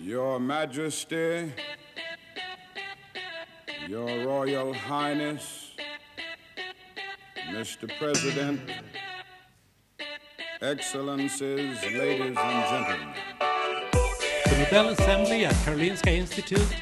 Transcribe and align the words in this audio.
Your 0.00 0.38
Majesty, 0.38 1.52
Your 3.88 4.24
Royal 4.24 4.72
Highness, 4.72 5.72
Mr. 7.50 7.90
President, 7.98 8.60
Excellencies, 10.62 11.82
ladies 11.82 12.36
and 12.36 12.36
gentlemen. 12.36 13.14
The 14.46 14.58
Nobel 14.58 14.88
Assembly 14.90 15.44
at 15.44 15.54
Karolinska 15.64 16.08
Institute 16.08 16.74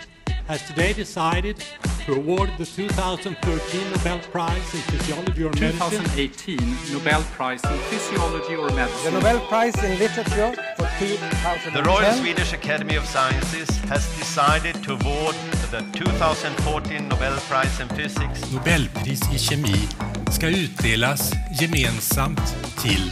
has 0.47 0.63
today 0.67 0.93
decided 0.93 1.65
to 2.05 2.15
award 2.15 2.51
the 2.59 2.65
2013 2.65 3.91
Nobel 3.91 4.19
Prize 4.31 4.75
in 4.75 4.81
Physiology 4.83 5.43
or 5.43 5.51
Medicine 5.59 6.05
2018 6.05 6.77
Nobel 6.93 7.23
Prize 7.33 7.65
in 7.65 7.79
Physiology 7.91 8.55
or 8.55 8.71
Medicine. 8.71 9.15
The 9.15 9.21
Nobel 9.21 9.41
Prize 9.49 9.75
in 9.83 9.99
Literature 9.99 10.53
for 10.76 10.76
2010 10.76 10.76
The 10.99 11.83
Royal 11.83 12.13
Swedish 12.15 12.55
Academy 12.55 12.97
of 12.97 13.05
Sciences 13.05 13.69
has 13.91 14.07
decided 14.17 14.83
to 14.85 14.93
award 14.93 15.35
the 15.71 15.85
2014 15.93 17.09
Nobel 17.09 17.37
Prize 17.51 17.83
in 17.83 17.89
Physics 17.89 18.53
Nobelpris 18.53 19.21
i 19.35 19.39
kemi 19.39 19.89
ska 20.31 20.49
utdelas 20.49 21.33
gemensamt 21.61 22.57
till 22.83 23.11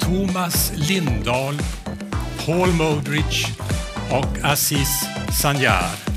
Thomas 0.00 0.72
Lindahl, 0.74 1.58
Paul 2.46 2.72
Modrich 2.72 3.46
och 4.10 4.44
Aziz 4.44 5.06
Sanjar. 5.42 6.09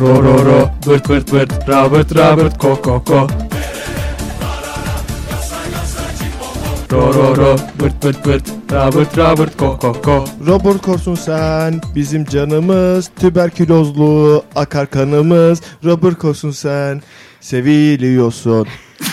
Ro 0.00 0.22
ro 0.22 0.44
ro, 0.44 0.70
bırt 0.86 1.08
bırt 1.08 1.32
bırt, 1.32 1.68
Robert 1.68 2.12
Robert 2.16 2.58
ko 2.58 2.82
ko 2.82 3.04
ko. 3.04 3.26
Ro 6.92 7.14
ro 7.14 7.36
ro, 7.36 7.56
bırt 7.80 8.04
bırt 8.04 8.26
bırt, 8.26 8.48
Robert 8.72 9.18
Robert 9.18 9.56
ko 9.56 9.78
ko 9.78 9.92
ko. 9.92 10.24
Robert 10.46 10.82
Korsun 10.82 11.14
sen 11.14 11.80
bizim 11.94 12.24
canımız. 12.24 13.10
Tüberkülozlu 13.20 14.44
akar 14.56 14.90
kanımız 14.90 15.62
Robert 15.84 16.18
Korsun 16.18 16.50
sen 16.50 17.02
seviliyorsun. 17.40 18.66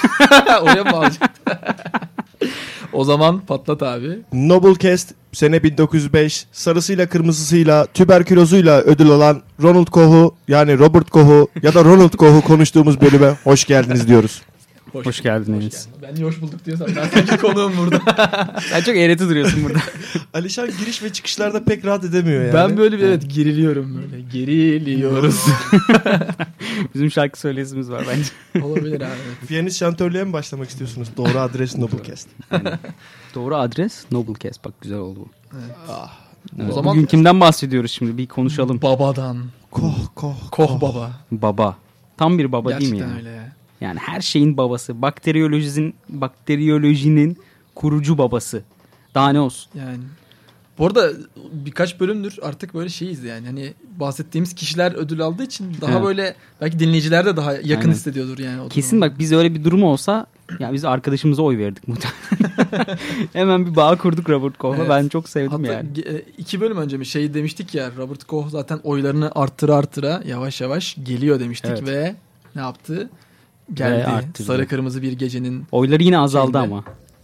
Oraya 0.61 0.83
mı 0.83 0.97
alacaksın? 0.97 1.29
o 2.93 3.03
zaman 3.03 3.39
patlat 3.39 3.83
abi. 3.83 4.19
Nobelcast 4.33 5.13
sene 5.33 5.63
1905 5.63 6.45
sarısıyla 6.51 7.09
kırmızısıyla 7.09 7.85
tüberkülozuyla 7.85 8.81
ödül 8.81 9.09
alan 9.09 9.41
Ronald 9.61 9.87
Koch'u 9.87 10.35
yani 10.47 10.79
Robert 10.79 11.09
Koch'u 11.09 11.47
ya 11.63 11.73
da 11.73 11.83
Ronald 11.83 12.13
Koch'u 12.13 12.41
konuştuğumuz 12.41 13.01
bölüme 13.01 13.33
hoş 13.43 13.65
geldiniz 13.65 14.07
diyoruz. 14.07 14.41
Hoş 14.93 15.21
geldiniz. 15.21 15.87
Ben 16.01 16.15
niye 16.15 16.25
hoş 16.25 16.41
bulduk 16.41 16.65
diyorsam 16.65 16.87
ben 16.95 17.07
sanki 17.07 17.37
konuğum 17.37 17.73
burada. 17.77 18.01
Sen 18.69 18.81
çok 18.81 18.95
eğreti 18.95 19.29
duruyorsun 19.29 19.63
burada. 19.63 19.79
Alişan 20.33 20.69
giriş 20.79 21.03
ve 21.03 21.13
çıkışlarda 21.13 21.63
pek 21.63 21.85
rahat 21.85 22.03
edemiyor 22.03 22.41
yani. 22.43 22.53
Ben 22.53 22.77
böyle 22.77 22.97
bir 22.97 23.03
evet 23.03 23.23
geriliyorum 23.35 24.01
böyle. 24.01 24.21
Geriliyoruz. 24.21 25.45
Bizim 26.93 27.11
şarkı 27.11 27.39
söylesimiz 27.39 27.91
var 27.91 28.05
bence. 28.09 28.65
Olabilir 28.67 29.01
abi. 29.01 29.47
Piyanist 29.47 29.77
şantörlüğe 29.77 30.23
mi 30.23 30.33
başlamak 30.33 30.69
istiyorsunuz? 30.69 31.07
Doğru 31.17 31.39
adres 31.39 31.77
Nobelcast. 31.77 32.27
Doğru 33.35 33.55
adres 33.55 34.05
Noblecast. 34.11 34.65
Bak 34.65 34.73
güzel 34.81 34.97
oldu 34.97 35.19
bu. 35.19 35.29
Evet, 36.57 36.69
O 36.71 36.73
zaman- 36.73 36.95
Bugün 36.95 37.05
kimden 37.07 37.39
bahsediyoruz 37.39 37.91
şimdi? 37.91 38.17
Bir 38.17 38.27
konuşalım. 38.27 38.81
Babadan. 38.81 39.37
Koh 39.71 39.95
koh 40.15 40.35
Koh 40.51 40.81
baba. 40.81 41.11
Baba. 41.31 41.77
Tam 42.17 42.37
bir 42.39 42.51
baba 42.51 42.79
değil 42.79 42.91
mi 42.91 42.97
Gerçekten 42.97 43.13
ya? 43.13 43.17
öyle 43.17 43.29
ya. 43.29 43.51
Yani 43.81 43.99
her 43.99 44.21
şeyin 44.21 44.57
babası. 44.57 45.01
Bakteriyolojinin 45.01 45.95
bakteriyolojinin 46.09 47.37
kurucu 47.75 48.17
babası. 48.17 48.63
Daha 49.15 49.29
ne 49.29 49.39
olsun? 49.39 49.71
Yani. 49.79 49.97
Bu 50.79 50.85
arada 50.87 51.11
birkaç 51.51 51.99
bölümdür 51.99 52.39
artık 52.41 52.73
böyle 52.73 52.89
şeyiz 52.89 53.23
yani. 53.23 53.45
Hani 53.47 53.73
bahsettiğimiz 53.99 54.53
kişiler 54.55 54.91
ödül 54.91 55.21
aldığı 55.21 55.43
için 55.43 55.77
daha 55.81 55.91
Evet. 55.91 56.03
böyle 56.03 56.35
belki 56.61 56.79
dinleyiciler 56.79 57.25
de 57.25 57.37
daha 57.37 57.53
yakın 57.53 57.69
Aynen. 57.81 57.91
hissediyordur 57.91 58.39
yani. 58.39 58.61
o 58.61 58.69
Kesin 58.69 58.97
durumu. 58.97 59.11
bak 59.11 59.19
biz 59.19 59.31
öyle 59.31 59.55
bir 59.55 59.63
durum 59.63 59.83
olsa 59.83 60.25
ya 60.59 60.73
biz 60.73 60.85
arkadaşımıza 60.85 61.41
oy 61.41 61.57
verdik 61.57 61.87
muhtemelen. 61.87 62.97
Hemen 63.33 63.65
bir 63.65 63.75
bağ 63.75 63.97
kurduk 63.97 64.29
Robert 64.29 64.57
Koch'la. 64.57 64.77
Evet. 64.81 64.89
Ben 64.89 65.07
çok 65.07 65.29
sevdim 65.29 65.51
Hatta 65.51 65.73
yani. 65.73 65.87
e, 66.05 66.21
iki 66.37 66.61
bölüm 66.61 66.77
önce 66.77 66.97
mi 66.97 67.05
şey 67.05 67.33
demiştik 67.33 67.75
ya 67.75 67.91
Robert 67.97 68.23
Koch 68.23 68.49
zaten 68.49 68.79
oylarını 68.83 69.31
arttıra 69.35 69.75
arttıra 69.75 70.21
yavaş 70.25 70.61
yavaş 70.61 70.97
geliyor 71.03 71.39
demiştik 71.39 71.71
Evet. 71.71 71.87
ve 71.87 72.15
ne 72.55 72.61
yaptı? 72.61 73.09
Geldi. 73.73 74.05
arttırdı. 74.05 74.43
Sarı 74.47 74.67
kırmızı 74.67 75.01
bir 75.01 75.11
gecenin. 75.13 75.65
Oyları 75.71 76.03
yine 76.03 76.17
azaldı 76.17 76.57
Şeyinde. 76.57 76.73
ama. 76.75 76.83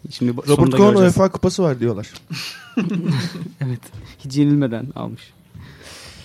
Şimdi 0.10 0.32
Robert 0.38 0.72
göreceğiz. 0.72 1.00
UEFA 1.00 1.32
kupası 1.32 1.64
var 1.64 1.80
diyorlar. 1.80 2.14
Evet. 3.62 3.80
Hiç 4.20 4.38
yenilmeden 4.38 4.88
almış. 4.96 5.34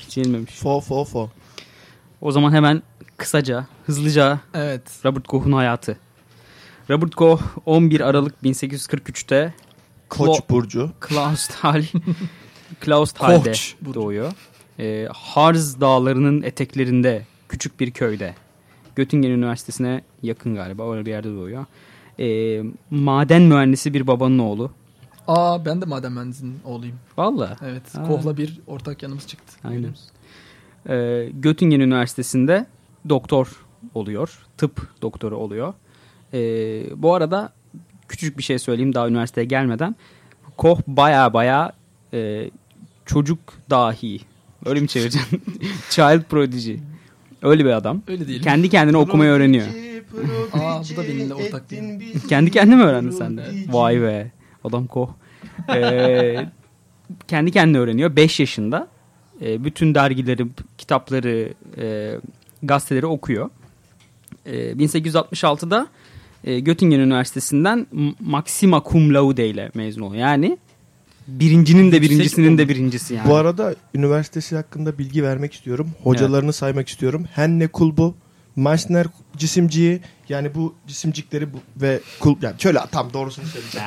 Hiç 0.01 0.17
yenilmemiş. 0.17 0.55
Fo 0.55 0.81
fo 0.81 1.05
fo. 1.05 1.31
O 2.21 2.33
zaman 2.33 2.53
hemen 2.53 2.83
kısaca, 3.17 3.67
hızlıca 3.87 4.41
Evet. 4.55 4.83
Robert 5.05 5.27
Koch'un 5.29 5.53
hayatı. 5.53 5.97
Robert 6.91 7.15
Koch 7.15 7.43
11 7.67 8.01
Aralık 8.01 8.35
1843'te 8.45 9.55
Koç 10.09 10.39
Klo- 10.39 10.49
burcu. 10.51 10.91
Klausthal 11.01 11.83
Klausthal'de 12.81 13.53
doğuyor. 13.95 14.33
Ee, 14.79 15.09
Harz 15.13 15.81
dağlarının 15.81 16.43
eteklerinde 16.43 17.27
küçük 17.49 17.81
bir 17.81 17.91
köyde. 17.91 18.35
Göttingen 18.99 19.31
Üniversitesi'ne 19.31 20.03
yakın 20.23 20.55
galiba. 20.55 20.93
Öyle 20.93 21.07
bir 21.07 21.11
yerde 21.11 21.29
doğuyor. 21.29 21.65
Ee, 22.21 22.63
maden 22.91 23.43
mühendisi 23.43 23.95
bir 23.95 24.07
babanın 24.07 24.39
oğlu. 24.39 24.71
Aa 25.29 25.65
ben 25.65 25.81
de 25.81 25.87
maden 25.87 26.13
mühendisinin 26.13 26.59
oğluyum. 26.65 26.97
Valla. 27.17 27.57
Evet. 27.65 27.83
Aa. 27.99 28.07
Koch'la 28.07 28.37
bir 28.37 28.61
ortak 28.67 29.03
yanımız 29.03 29.27
çıktı. 29.27 29.55
Aynen. 29.65 29.95
Ee, 30.89 31.29
Göttingen 31.35 31.81
Üniversitesi'nde 31.81 32.67
doktor 33.09 33.67
oluyor. 33.95 34.47
Tıp 34.57 34.89
doktoru 35.03 35.37
oluyor. 35.37 35.75
Ee, 36.35 37.03
bu 37.03 37.15
arada 37.15 37.53
küçük 38.09 38.39
bir 38.39 38.43
şey 38.43 38.59
söyleyeyim 38.59 38.95
daha 38.95 39.09
üniversiteye 39.09 39.45
gelmeden. 39.45 39.97
Koch 40.57 40.81
baya 40.87 41.33
baya 41.33 41.73
e, 42.13 42.51
çocuk 43.07 43.39
dahi. 43.71 44.21
Öyle 44.65 44.81
mi 44.81 44.89
çevireceğim? 44.89 45.29
Child 45.91 46.23
prodigy. 46.23 46.77
Öyle 47.43 47.65
bir 47.65 47.71
adam. 47.71 48.03
Öyle 48.09 48.29
değil. 48.29 48.43
Kendi 48.43 48.69
kendine 48.69 48.97
okumayı 48.97 49.31
öğreniyor. 49.31 49.67
Aa 50.53 50.83
bu 50.93 50.97
da 50.97 51.03
benimle 51.09 51.35
ortak 51.35 51.71
değil. 51.71 51.83
Kendi 52.29 52.51
kendine 52.51 52.77
mi 52.77 52.83
öğrendin 52.83 53.11
sen 53.11 53.37
de? 53.37 53.43
Vay 53.69 54.03
be. 54.03 54.31
Adam 54.65 54.87
Koch. 54.87 55.11
Ee, 55.75 56.47
kendi 57.29 57.51
kendine 57.51 57.79
öğreniyor. 57.79 58.17
5 58.17 58.41
yaşında. 58.41 58.89
Ee, 59.43 59.65
bütün 59.65 59.95
dergileri, 59.95 60.47
kitapları, 60.79 61.53
e, 61.79 62.15
gazeteleri 62.63 63.07
okuyor. 63.07 63.51
Ee, 64.47 64.53
1866'da 64.73 65.87
e, 66.45 66.61
Göttingen 66.61 67.01
Üniversitesi'nden 67.01 67.87
M- 67.93 68.13
Maxima 68.21 68.83
Cum 68.91 69.15
Laude 69.15 69.49
ile 69.49 69.71
mezun 69.75 70.03
oluyor. 70.03 70.23
Yani 70.23 70.59
birincinin 71.29 71.93
de 71.93 72.03
birincisinin 72.03 72.59
de 72.59 72.69
birincisi 72.69 73.15
yani. 73.15 73.29
Bu 73.29 73.35
arada 73.35 73.75
üniversitesi 73.95 74.57
hakkında 74.57 74.99
bilgi 74.99 75.23
vermek 75.23 75.53
istiyorum. 75.53 75.91
Hocalarını 76.03 76.53
saymak 76.53 76.89
istiyorum. 76.89 77.27
Henne 77.35 77.67
Kulbu, 77.67 78.15
Meissner 78.57 79.07
cisimciği 79.37 80.01
yani 80.29 80.55
bu 80.55 80.75
cisimcikleri 80.87 81.53
bu, 81.53 81.59
ve 81.77 82.01
kul 82.21 82.37
yani 82.43 82.55
şöyle 82.59 82.79
tam 82.93 83.13
doğrusunu 83.13 83.47
söyleyeceğim. 83.47 83.87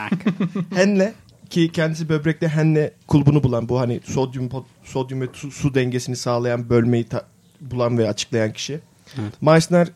Henle 0.75 1.13
ki 1.49 1.71
kendisi 1.71 2.09
böbrekte 2.09 2.47
henne 2.47 2.91
kulbunu 3.07 3.43
bulan 3.43 3.69
bu 3.69 3.79
hani 3.79 3.99
sodyum 4.03 4.49
sodyum 4.83 5.21
ve 5.21 5.27
su, 5.33 5.51
su 5.51 5.75
dengesini 5.75 6.15
sağlayan 6.15 6.69
bölmeyi 6.69 7.03
ta- 7.03 7.25
bulan 7.61 7.97
ve 7.97 8.09
açıklayan 8.09 8.53
kişi. 8.53 8.79
Evet. 9.19 9.41
Meissner 9.41 9.87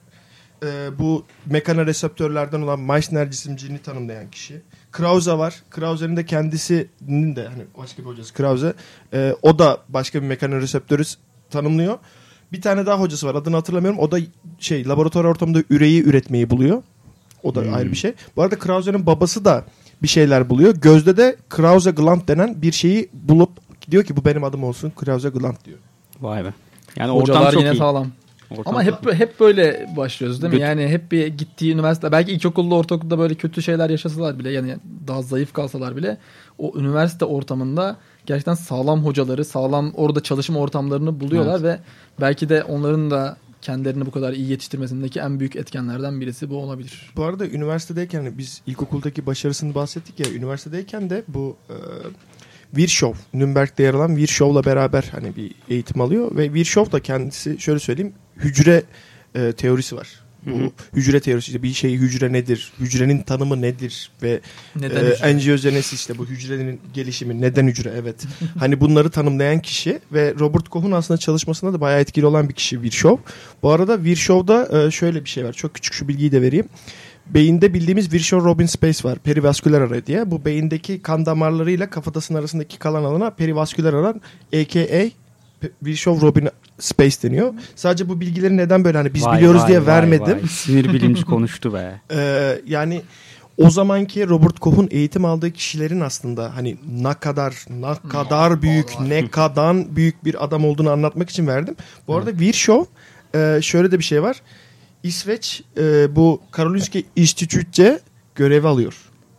e, 0.63 0.99
bu 0.99 1.25
mekanoreseptörlerden 1.45 2.61
olan 2.61 2.79
Meissner 2.79 3.31
cisimciğini 3.31 3.79
tanımlayan 3.79 4.31
kişi. 4.31 4.61
Krause 4.97 5.37
var. 5.37 5.55
Krause'nin 5.69 6.17
de 6.17 6.25
kendisinin 6.25 7.35
de 7.35 7.47
hani 7.47 7.63
başka 7.77 8.01
bir 8.01 8.07
hocası 8.07 8.33
Krause. 8.33 8.73
e, 9.13 9.35
o 9.41 9.59
da 9.59 9.77
başka 9.89 10.21
bir 10.21 10.27
mekanoreseptörü 10.27 11.03
tanımlıyor. 11.49 11.97
Bir 12.51 12.61
tane 12.61 12.85
daha 12.85 12.99
hocası 12.99 13.27
var. 13.27 13.35
Adını 13.35 13.55
hatırlamıyorum. 13.55 13.99
O 13.99 14.11
da 14.11 14.17
şey 14.59 14.87
laboratuvar 14.87 15.23
ortamında 15.25 15.63
üreyi 15.69 16.03
üretmeyi 16.03 16.49
buluyor. 16.49 16.83
O 17.43 17.55
da 17.55 17.61
Hmm. 17.61 17.73
ayrı 17.73 17.91
bir 17.91 17.95
şey. 17.95 18.13
Bu 18.35 18.41
arada 18.43 18.59
Krause'nin 18.59 19.05
babası 19.05 19.45
da 19.45 19.63
bir 20.03 20.07
şeyler 20.07 20.49
buluyor. 20.49 20.75
Gözde 20.75 21.17
de 21.17 21.35
Krause 21.49 21.91
gland 21.91 22.27
denen 22.27 22.61
bir 22.61 22.71
şeyi 22.71 23.09
bulup 23.13 23.49
diyor 23.91 24.03
ki 24.03 24.17
bu 24.17 24.25
benim 24.25 24.43
adım 24.43 24.63
olsun 24.63 24.89
Krause 24.95 25.29
gland 25.29 25.55
diyor. 25.65 25.77
Vay 26.21 26.45
be. 26.45 26.53
Yani 26.95 27.11
ortam 27.11 27.35
Hocalar 27.35 27.51
çok 27.51 27.61
yine 27.61 27.73
iyi. 27.73 27.77
sağlam. 27.77 28.07
Ortam 28.49 28.63
Ama 28.75 28.83
hep 28.83 29.13
hep 29.13 29.39
böyle 29.39 29.89
başlıyoruz 29.97 30.41
değil 30.41 30.53
mi? 30.53 30.59
Göt- 30.59 30.67
Yani 30.67 30.87
hep 30.87 31.11
bir 31.11 31.27
gittiği 31.27 31.73
üniversite 31.73 32.11
belki 32.11 32.31
ilkokulda 32.31 32.75
ortaokulda 32.75 33.19
böyle 33.19 33.35
kötü 33.35 33.61
şeyler 33.61 33.89
yaşasalar 33.89 34.39
bile 34.39 34.51
yani 34.51 34.77
daha 35.07 35.21
zayıf 35.21 35.53
kalsalar 35.53 35.95
bile 35.95 36.17
o 36.57 36.79
üniversite 36.79 37.25
ortamında 37.25 37.97
gerçekten 38.25 38.53
sağlam 38.53 39.05
hocaları, 39.05 39.45
sağlam 39.45 39.91
orada 39.93 40.23
çalışma 40.23 40.59
ortamlarını 40.59 41.19
buluyorlar 41.19 41.63
ve 41.63 41.79
belki 42.21 42.49
de 42.49 42.63
onların 42.63 43.11
da 43.11 43.37
kendilerini 43.61 44.05
bu 44.05 44.11
kadar 44.11 44.33
iyi 44.33 44.49
yetiştirmesindeki 44.49 45.19
en 45.19 45.39
büyük 45.39 45.55
etkenlerden 45.55 46.21
birisi 46.21 46.49
bu 46.49 46.57
olabilir. 46.57 47.11
Bu 47.15 47.23
arada 47.23 47.47
üniversitedeyken 47.47 48.19
hani 48.19 48.37
biz 48.37 48.61
ilkokuldaki 48.67 49.25
başarısını 49.25 49.75
bahsettik 49.75 50.19
ya 50.19 50.33
üniversitedeyken 50.33 51.09
de 51.09 51.23
bu 51.27 51.55
e, 51.69 51.75
Virchow, 52.77 53.19
Nürnberg'de 53.33 53.83
yer 53.83 53.93
alan 53.93 54.15
Virchow'la 54.17 54.65
beraber 54.65 55.09
hani 55.11 55.35
bir 55.35 55.51
eğitim 55.69 56.01
alıyor 56.01 56.35
ve 56.37 56.53
Virchow 56.53 56.91
da 56.91 56.99
kendisi 56.99 57.59
şöyle 57.59 57.79
söyleyeyim 57.79 58.13
hücre 58.37 58.83
e, 59.35 59.51
teorisi 59.51 59.95
var. 59.95 60.07
Bu 60.45 60.59
Hı 60.59 60.63
hı. 60.63 60.71
hücre 60.93 61.19
teorisi 61.19 61.47
işte 61.47 61.63
bir 61.63 61.73
şey 61.73 61.93
hücre 61.93 62.33
nedir, 62.33 62.71
hücrenin 62.79 63.21
tanımı 63.21 63.61
nedir 63.61 64.11
ve 64.23 64.39
Neden 64.75 65.05
e, 65.05 65.09
enjiyojenesi 65.09 65.95
işte 65.95 66.17
bu 66.17 66.25
hücrenin 66.25 66.81
gelişimi 66.93 67.41
neden 67.41 67.67
hücre 67.67 67.91
evet. 68.01 68.25
hani 68.59 68.79
bunları 68.81 69.09
tanımlayan 69.09 69.59
kişi 69.59 69.99
ve 70.13 70.33
Robert 70.39 70.69
Koch'un 70.69 70.91
aslında 70.91 71.17
çalışmasında 71.17 71.73
da 71.73 71.81
bayağı 71.81 72.01
etkili 72.01 72.25
olan 72.25 72.49
bir 72.49 72.53
kişi 72.53 72.81
Virchow. 72.81 73.33
Bu 73.63 73.71
arada 73.71 74.03
Virchow'da 74.03 74.85
e, 74.87 74.91
şöyle 74.91 75.23
bir 75.23 75.29
şey 75.29 75.45
var. 75.45 75.53
Çok 75.53 75.73
küçük 75.73 75.93
şu 75.93 76.07
bilgiyi 76.07 76.31
de 76.31 76.41
vereyim. 76.41 76.65
Beyinde 77.25 77.73
bildiğimiz 77.73 78.13
Virchow-Robin 78.13 78.67
space 78.67 79.09
var. 79.09 79.19
Perivasküler 79.19 79.81
ara 79.81 80.05
diye. 80.05 80.31
Bu 80.31 80.45
beyindeki 80.45 81.01
kan 81.01 81.25
damarlarıyla 81.25 81.89
kafatasının 81.89 82.39
arasındaki 82.39 82.79
kalan 82.79 83.03
alana 83.03 83.29
perivasküler 83.29 83.93
alan 83.93 84.21
aka 85.65 85.73
Virchow-Robin 85.83 86.49
space 86.79 87.29
deniyor. 87.29 87.53
Sadece 87.75 88.09
bu 88.09 88.19
bilgileri 88.21 88.57
neden 88.57 88.83
böyle 88.85 88.97
hani 88.97 89.13
biz 89.13 89.25
Vay, 89.25 89.37
biliyoruz 89.37 89.61
vay, 89.61 89.67
diye 89.67 89.79
vay, 89.79 89.87
vermedim. 89.87 90.37
vay. 90.41 90.47
Sinir 90.47 90.93
bilimci 90.93 91.25
konuştu 91.25 91.73
be. 91.73 92.01
Ee, 92.11 92.61
yani 92.67 93.01
o 93.57 93.69
zamanki 93.69 94.29
Robert 94.29 94.59
Koch'un 94.59 94.87
eğitim 94.91 95.25
aldığı 95.25 95.51
kişilerin 95.51 95.99
aslında 95.99 96.55
hani 96.55 96.77
ne 97.01 97.13
kadar 97.13 97.65
ne 97.69 98.09
kadar 98.09 98.61
büyük 98.61 98.99
ne 98.99 99.27
kadar 99.27 99.95
büyük 99.95 100.25
bir 100.25 100.43
adam 100.43 100.65
olduğunu 100.65 100.91
anlatmak 100.91 101.29
için 101.29 101.47
verdim. 101.47 101.75
Bu 102.07 102.15
arada 102.15 102.39
Virchow 102.39 102.91
e, 103.35 103.61
şöyle 103.61 103.91
de 103.91 103.99
bir 103.99 104.03
şey 104.03 104.23
var. 104.23 104.41
İsveç 105.03 105.63
e, 105.77 106.15
bu 106.15 106.41
Karolinska 106.51 106.99
Institute'ce 107.15 107.99
görev 108.35 108.63
alıyor. 108.63 108.93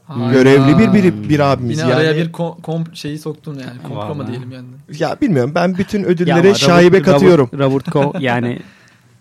Ha. 0.06 0.32
Görevli 0.32 0.78
bir 0.78 0.92
bir, 0.92 1.28
bir 1.28 1.40
abimiz 1.40 1.78
Yine 1.78 1.90
yani. 1.90 2.00
araya 2.00 2.16
bir 2.16 2.32
kom, 2.32 2.54
kom- 2.62 2.94
şeyi 2.96 3.18
soktun 3.18 3.54
yani. 3.54 3.94
Vallahi. 3.96 4.26
diyelim 4.28 4.52
yani. 4.52 4.66
Ya 4.98 5.16
bilmiyorum 5.20 5.52
ben 5.54 5.78
bütün 5.78 6.04
ödüllere 6.04 6.54
şaibe 6.54 7.02
katıyorum. 7.02 7.50
Robert, 7.54 7.60
Robert 7.70 7.90
Koch 7.90 8.16
yani 8.22 8.58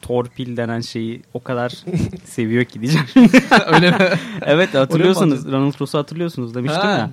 torpil 0.01 0.57
denen 0.57 0.81
şeyi 0.81 1.21
o 1.33 1.43
kadar 1.43 1.73
seviyor 2.25 2.65
ki 2.65 2.81
diyeceğim. 2.81 3.07
Öyle 3.73 3.91
mi? 3.91 3.97
evet 4.41 4.73
hatırlıyorsunuz. 4.73 5.51
Ronald 5.51 5.73
Ross'u 5.81 5.97
hatırlıyorsunuz 5.97 6.55
demiştim 6.55 6.81
Ha. 6.81 6.91
ya. 6.91 7.09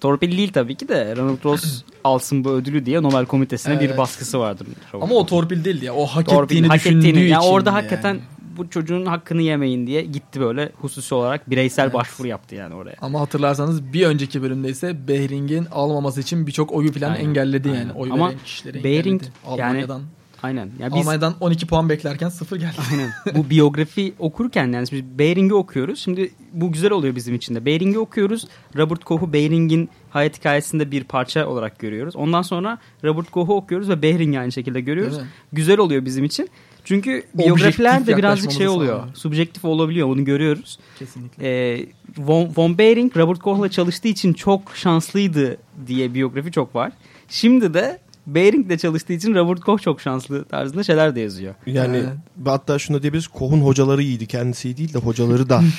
Torpil 0.00 0.36
değil 0.38 0.52
tabii 0.52 0.74
ki 0.74 0.88
de 0.88 1.16
Ronald 1.16 1.44
Ross 1.44 1.82
alsın 2.04 2.44
bu 2.44 2.50
ödülü 2.50 2.86
diye 2.86 3.02
Nobel 3.02 3.26
Komitesi'ne 3.26 3.80
bir 3.80 3.86
Evet. 3.86 3.98
baskısı 3.98 4.38
vardır. 4.38 4.66
Robert 4.94 5.10
Ama 5.10 5.20
o 5.20 5.26
torpil 5.26 5.64
değildi 5.64 5.84
ya. 5.84 5.94
O 5.94 6.06
hak 6.06 6.26
Torpil, 6.26 6.56
ettiğini 6.56 6.66
hak 6.68 6.76
düşündüğü 6.76 6.98
ettiğini. 6.98 7.18
için. 7.18 7.32
Yani 7.32 7.44
orada 7.44 7.70
yani. 7.70 7.76
hakikaten 7.76 8.18
bu 8.56 8.70
çocuğun 8.70 9.06
hakkını 9.06 9.42
yemeyin 9.42 9.86
diye 9.86 10.02
gitti 10.02 10.40
böyle 10.40 10.72
hususi 10.80 11.14
olarak 11.14 11.50
bireysel 11.50 11.92
başvuru 11.92 12.28
yaptı 12.28 12.54
yani 12.54 12.74
oraya. 12.74 12.96
Ama 13.00 13.20
hatırlarsanız 13.20 13.92
bir 13.92 14.06
önceki 14.06 14.42
bölümde 14.42 14.68
ise 14.68 15.08
Behring'in 15.08 15.66
almaması 15.72 16.20
için 16.20 16.46
birçok 16.46 16.72
oyu 16.72 16.92
falan 16.92 17.10
Aynen, 17.10 17.24
engelledi 17.28 17.68
aynen. 17.68 17.80
yani. 17.80 17.92
Oy 17.92 18.08
Ama 18.12 18.32
kişileri 18.44 18.84
Behring 18.84 19.22
engelledi. 19.22 19.60
yani 19.60 19.62
Almanya'dan. 19.62 20.02
Aynen. 20.42 20.70
Ya 20.78 20.86
biz 20.94 21.00
Almanya'dan 21.00 21.34
12 21.40 21.66
puan 21.66 21.88
beklerken 21.88 22.28
sıfır 22.28 22.56
geldi. 22.56 22.76
Aynen. 22.92 23.10
bu 23.34 23.50
biyografi 23.50 24.14
okurken 24.18 24.72
yani 24.72 24.86
biz 24.92 25.18
Behring'i 25.18 25.54
okuyoruz. 25.54 25.98
Şimdi 25.98 26.30
bu 26.52 26.72
güzel 26.72 26.90
oluyor 26.90 27.16
bizim 27.16 27.34
için 27.34 27.54
de. 27.54 27.66
Behring'i 27.66 27.98
okuyoruz. 27.98 28.48
Robert 28.76 29.04
Koch'u 29.04 29.32
Behring'in 29.32 29.88
hayat 30.10 30.38
hikayesinde 30.38 30.90
bir 30.90 31.04
parça 31.04 31.46
olarak 31.46 31.78
görüyoruz. 31.78 32.16
Ondan 32.16 32.42
sonra 32.42 32.78
Robert 33.04 33.30
Koch'u 33.30 33.54
okuyoruz 33.54 33.88
ve 33.88 34.02
Behring'i 34.02 34.40
aynı 34.40 34.52
şekilde 34.52 34.80
görüyoruz. 34.80 35.18
Güzel 35.52 35.78
oluyor 35.78 36.04
bizim 36.04 36.24
için. 36.24 36.48
Çünkü 36.86 37.22
biyografiler 37.34 38.06
de 38.06 38.16
birazcık 38.16 38.52
şey 38.52 38.68
oluyor. 38.68 38.96
sağlıyor. 38.98 39.14
Subjektif 39.16 39.64
olabiliyor. 39.64 40.08
Bunu 40.08 40.24
görüyoruz. 40.24 40.78
Kesinlikle. 40.98 41.46
Ee, 41.74 41.86
Von, 42.18 42.52
Von 42.56 42.78
Behring 42.78 43.16
Robert 43.16 43.38
Koch'la 43.38 43.68
çalıştığı 43.68 44.08
için 44.08 44.32
çok 44.32 44.76
şanslıydı 44.76 45.56
diye 45.86 46.14
biyografi 46.14 46.52
çok 46.52 46.74
var. 46.74 46.92
Şimdi 47.28 47.74
de 47.74 47.98
Behring'le 48.26 48.76
çalıştığı 48.78 49.12
için 49.12 49.34
Robert 49.34 49.60
Koch 49.60 49.82
çok 49.82 50.00
şanslı 50.00 50.44
tarzında 50.44 50.82
şeyler 50.84 51.14
de 51.14 51.20
yazıyor. 51.20 51.54
Yani 51.66 51.96
Evet. 51.96 52.08
hatta 52.44 52.78
şunu 52.78 52.96
da 52.96 53.02
diyebiliriz. 53.02 53.28
Koh'un 53.28 53.60
hocaları 53.60 54.02
iyiydi. 54.02 54.26
Kendisi 54.26 54.68
iyi 54.68 54.76
değil 54.76 54.94
de 54.94 54.98
hocaları 54.98 55.48
da. 55.48 55.62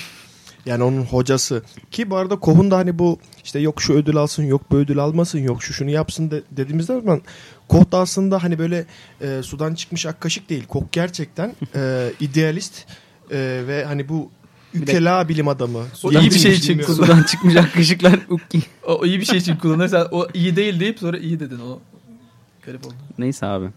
yani 0.68 0.84
onun 0.84 1.02
hocası. 1.04 1.64
Ki 1.92 2.10
bu 2.10 2.16
arada 2.16 2.40
Koh'un 2.40 2.72
da 2.72 2.78
hani 2.78 3.00
bu 3.00 3.20
işte 3.44 3.60
yok 3.60 3.82
şu 3.82 3.94
ödül 3.94 4.18
alsın 4.18 4.44
yok 4.44 4.62
bu 4.72 4.76
ödül 4.76 5.00
almasın 5.00 5.40
yok 5.40 5.64
şu 5.64 5.74
şunu 5.74 5.90
yapsın 5.90 6.32
de, 6.32 6.44
dediğimizde 6.52 6.94
zaman 6.94 7.22
Koh 7.68 7.92
da 7.92 7.98
aslında 7.98 8.44
hani 8.44 8.60
böyle 8.60 8.86
e, 9.22 9.42
sudan 9.44 9.76
çıkmış 9.76 10.06
ak 10.06 10.22
kaşık 10.22 10.50
değil. 10.50 10.64
Koh 10.68 10.84
gerçekten 10.92 11.56
e, 11.76 12.12
idealist 12.20 12.86
e, 13.32 13.38
ve 13.68 13.86
hani 13.86 14.10
bu 14.10 14.32
ükela 14.74 15.30
bilim 15.30 15.48
adamı. 15.48 15.84
O 16.04 16.12
diye 16.12 16.22
iyi 16.22 16.32
bir 16.32 16.40
şey 16.40 16.60
çıktı. 16.60 16.94
Sudan 16.96 17.24
çıkmış 17.24 17.56
akışıklar. 17.56 18.20
O 18.84 19.06
iyi 19.06 19.20
bir 19.20 19.26
şey 19.26 19.38
için 19.38 19.56
kullanıyor. 19.56 19.90
Sen 19.90 20.06
o 20.12 20.28
iyi 20.34 20.56
değil 20.56 20.80
deyip 20.80 21.00
sonra 21.00 21.18
iyi 21.18 21.40
dedin. 21.40 21.60
O 21.60 21.80
garip 22.66 22.86
oldu. 22.86 22.96
Neyse 23.18 23.46
abi. 23.46 23.70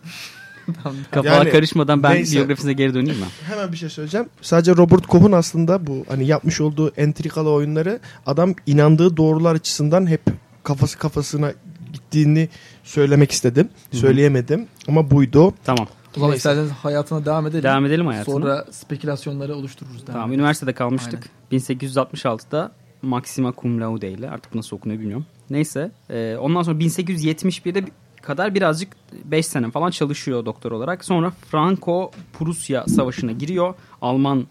Tamam. 0.82 0.98
Kafalar 1.10 1.36
Yani 1.36 1.50
karışmadan 1.50 2.02
ben 2.02 2.14
neyse. 2.14 2.36
biyografisine 2.36 2.72
geri 2.72 2.94
döneyim 2.94 3.18
mi? 3.18 3.26
Hemen 3.46 3.72
bir 3.72 3.76
şey 3.76 3.88
söyleyeceğim. 3.88 4.26
Sadece 4.42 4.76
Robert 4.76 5.06
Koch'un 5.06 5.32
aslında 5.32 5.86
bu 5.86 6.04
hani 6.08 6.26
yapmış 6.26 6.60
olduğu 6.60 6.92
entrikalı 6.96 7.50
oyunları 7.50 8.00
adam 8.26 8.54
inandığı 8.66 9.16
doğrular 9.16 9.54
açısından 9.54 10.06
hep 10.06 10.20
kafası 10.62 10.98
kafasına 10.98 11.52
gittiğini 11.92 12.48
söylemek 12.84 13.30
istedim. 13.32 13.68
Söyleyemedim 13.92 14.66
ama 14.88 15.10
buydu. 15.10 15.54
Tamam. 15.64 15.86
O 16.16 16.20
zaman 16.20 16.36
isterseniz 16.36 16.70
hayatına 16.70 17.24
devam 17.26 17.46
edelim. 17.46 17.62
Devam 17.62 17.86
edelim 17.86 18.06
hayatına. 18.06 18.34
Sonra 18.34 18.64
spekülasyonları 18.70 19.54
oluştururuz. 19.54 19.96
Devam 20.06 20.12
Tamam 20.12 20.28
edelim. 20.28 20.40
üniversitede 20.40 20.72
kalmıştık. 20.72 21.24
1866'da 21.52 22.72
Maxima 23.02 23.52
Cum 23.62 23.80
Laude 23.80 24.10
ile 24.10 24.30
artık 24.30 24.54
nasıl 24.54 24.76
okunuyor 24.76 25.00
bilmiyorum. 25.00 25.26
Neyse 25.50 25.90
e, 26.10 26.36
ondan 26.36 26.62
sonra 26.62 26.78
1871'de 26.78 27.84
kadar 28.22 28.54
birazcık 28.54 28.88
5 29.24 29.46
sene 29.46 29.70
falan 29.70 29.90
çalışıyor 29.90 30.44
doktor 30.44 30.72
olarak. 30.72 31.04
Sonra 31.04 31.32
Franco-Prusya 31.52 32.88
savaşına 32.88 33.32
giriyor. 33.32 33.74
Alman 34.02 34.46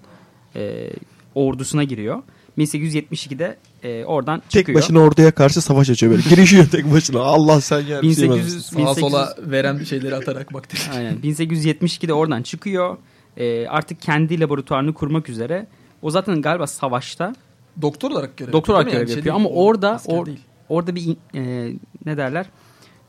e, 0.56 0.90
ordusuna 1.36 1.84
giriyor. 1.84 2.24
1872'de 2.58 3.58
e, 3.84 4.06
oradan 4.06 4.40
Tek 4.40 4.52
çıkıyor. 4.52 4.78
başına 4.78 5.00
orduya 5.00 5.32
karşı 5.32 5.62
savaş 5.62 5.90
açıyor 5.90 6.12
böyle. 6.12 6.30
Girişiyor 6.30 6.68
tek 6.70 6.94
başına. 6.94 7.20
Allah 7.22 7.62
sen 7.62 7.80
yer 7.82 8.02
1800, 8.02 8.66
Sağa 8.66 8.78
1800 8.78 9.00
sola 9.00 9.36
veren 9.40 9.84
şeyleri 9.84 10.16
atarak 10.16 10.54
bakteri. 10.54 10.82
Aynen. 10.98 11.18
1872'de 11.18 12.14
oradan 12.14 12.42
çıkıyor. 12.42 12.98
E, 13.38 13.68
artık 13.68 14.02
kendi 14.02 14.40
laboratuvarını 14.40 14.94
kurmak 14.94 15.30
üzere. 15.30 15.68
O 16.02 16.12
zaten 16.12 16.42
galiba 16.42 16.68
savaşta 16.68 17.36
Doktor 17.82 18.12
olarak 18.12 18.38
görev 18.38 18.54
doktor 18.54 18.74
yapıyor, 18.74 18.96
olarak 18.96 19.08
görev 19.08 19.10
Yani 19.10 19.18
yapıyor. 19.18 19.36
şey 19.36 19.42
Ama 19.46 19.50
değil, 19.50 19.68
orada 19.68 19.88
or- 20.06 20.26
değil. 20.26 20.40
orada 20.70 20.96
bir 20.96 21.18
e, 21.36 21.74
ne 22.06 22.18
derler? 22.18 22.46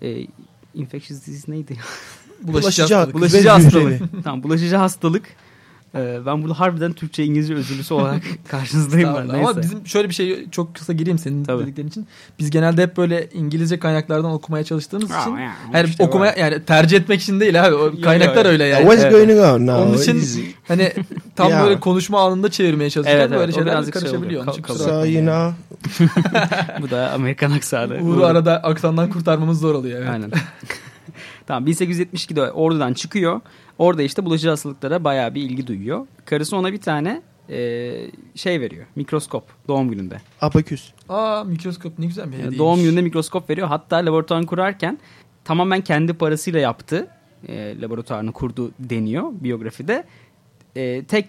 E, 0.02 0.26
infectious 0.74 1.26
disease 1.26 1.52
neydi? 1.52 1.76
Bulaşıcı 2.42 2.82
hastalık. 2.82 3.14
bulaşıcı 3.14 3.48
hastalık. 3.48 4.02
tamam 4.24 4.42
bulaşıcı 4.42 4.76
hastalık. 4.76 5.24
E, 5.94 6.18
ben 6.26 6.42
burada 6.42 6.60
harbiden 6.60 6.92
Türkçe 6.92 7.24
İngilizce 7.24 7.54
özürlüsü 7.54 7.94
olarak 7.94 8.22
karşınızdayım 8.48 9.14
ben. 9.16 9.28
Neyse. 9.28 9.38
Ama 9.48 9.62
bizim 9.62 9.86
şöyle 9.86 10.08
bir 10.08 10.14
şey 10.14 10.50
çok 10.50 10.74
kısa 10.74 10.92
gireyim 10.92 11.18
senin 11.18 11.44
Tabii. 11.44 11.62
dediklerin 11.62 11.88
için. 11.88 12.06
Biz 12.38 12.50
genelde 12.50 12.82
hep 12.82 12.96
böyle 12.96 13.28
İngilizce 13.34 13.78
kaynaklardan 13.78 14.30
okumaya 14.32 14.64
çalıştığımız 14.64 15.10
için 15.10 15.36
ya, 15.36 15.52
yani 15.74 15.88
işte 15.88 16.04
okumaya 16.04 16.34
yani 16.38 16.64
tercih 16.64 16.96
etmek 16.96 17.20
için 17.20 17.40
değil 17.40 17.66
abi. 17.66 17.74
O 17.74 17.92
kaynaklar 18.02 18.46
öyle 18.46 18.64
yani. 18.64 18.80
What's 18.82 19.02
Evet. 19.02 19.12
going 19.12 19.30
on 19.40 19.66
now? 19.66 19.72
Onun 19.84 19.98
için 19.98 20.44
hani 20.68 20.92
tam 21.36 21.50
Ya. 21.50 21.64
böyle 21.64 21.80
konuşma 21.80 22.20
anında 22.26 22.50
çevirmeye 22.50 22.90
çalışıyorlar. 22.90 23.20
Evet, 23.24 23.30
evet. 23.32 23.40
Böyle 23.40 23.52
şeyler 23.52 23.82
şey 23.82 23.90
karışabiliyor. 23.92 24.44
Kal- 24.44 24.62
kusura 24.62 24.88
So 24.88 25.04
you 25.06 25.20
know. 25.22 25.54
Bu 26.82 26.90
da 26.90 27.10
Amerikan 27.10 27.50
aksanı. 27.50 27.98
Uğur'u 28.02 28.24
arada 28.24 28.56
aksandan 28.62 29.10
kurtarmamız 29.10 29.60
zor 29.60 29.74
oluyor. 29.74 29.98
Evet. 29.98 30.10
Aynen. 30.10 30.30
tamam 31.46 31.68
1872'de 31.68 32.50
ordudan 32.50 32.92
çıkıyor. 32.92 33.40
Orada 33.80 34.02
işte 34.02 34.24
bulaşıcı 34.24 34.48
hastalıklara 34.48 35.04
bayağı 35.04 35.34
bir 35.34 35.42
ilgi 35.42 35.66
duyuyor. 35.66 36.06
Karısı 36.24 36.56
ona 36.56 36.72
bir 36.72 36.80
tane 36.80 37.22
e, 37.50 37.90
şey 38.34 38.60
veriyor. 38.60 38.86
Mikroskop 38.96 39.44
doğum 39.68 39.90
gününde. 39.90 40.20
Abaküs. 40.40 40.90
Aa 41.08 41.44
mikroskop 41.44 41.98
ne 41.98 42.06
güzel 42.06 42.24
bir 42.24 42.30
Yani 42.30 42.36
hediyeymiş. 42.36 42.58
doğum 42.58 42.82
gününde 42.82 43.02
mikroskop 43.02 43.50
veriyor. 43.50 43.68
Hatta 43.68 43.96
laboratuvarını 43.96 44.46
kurarken 44.46 44.98
tamamen 45.44 45.80
kendi 45.80 46.12
parasıyla 46.14 46.60
yaptı. 46.60 47.06
E, 47.48 47.80
laboratuvarını 47.80 48.32
kurdu 48.32 48.70
deniyor 48.78 49.32
biyografide. 49.32 50.04
E, 50.76 51.04
tek 51.04 51.26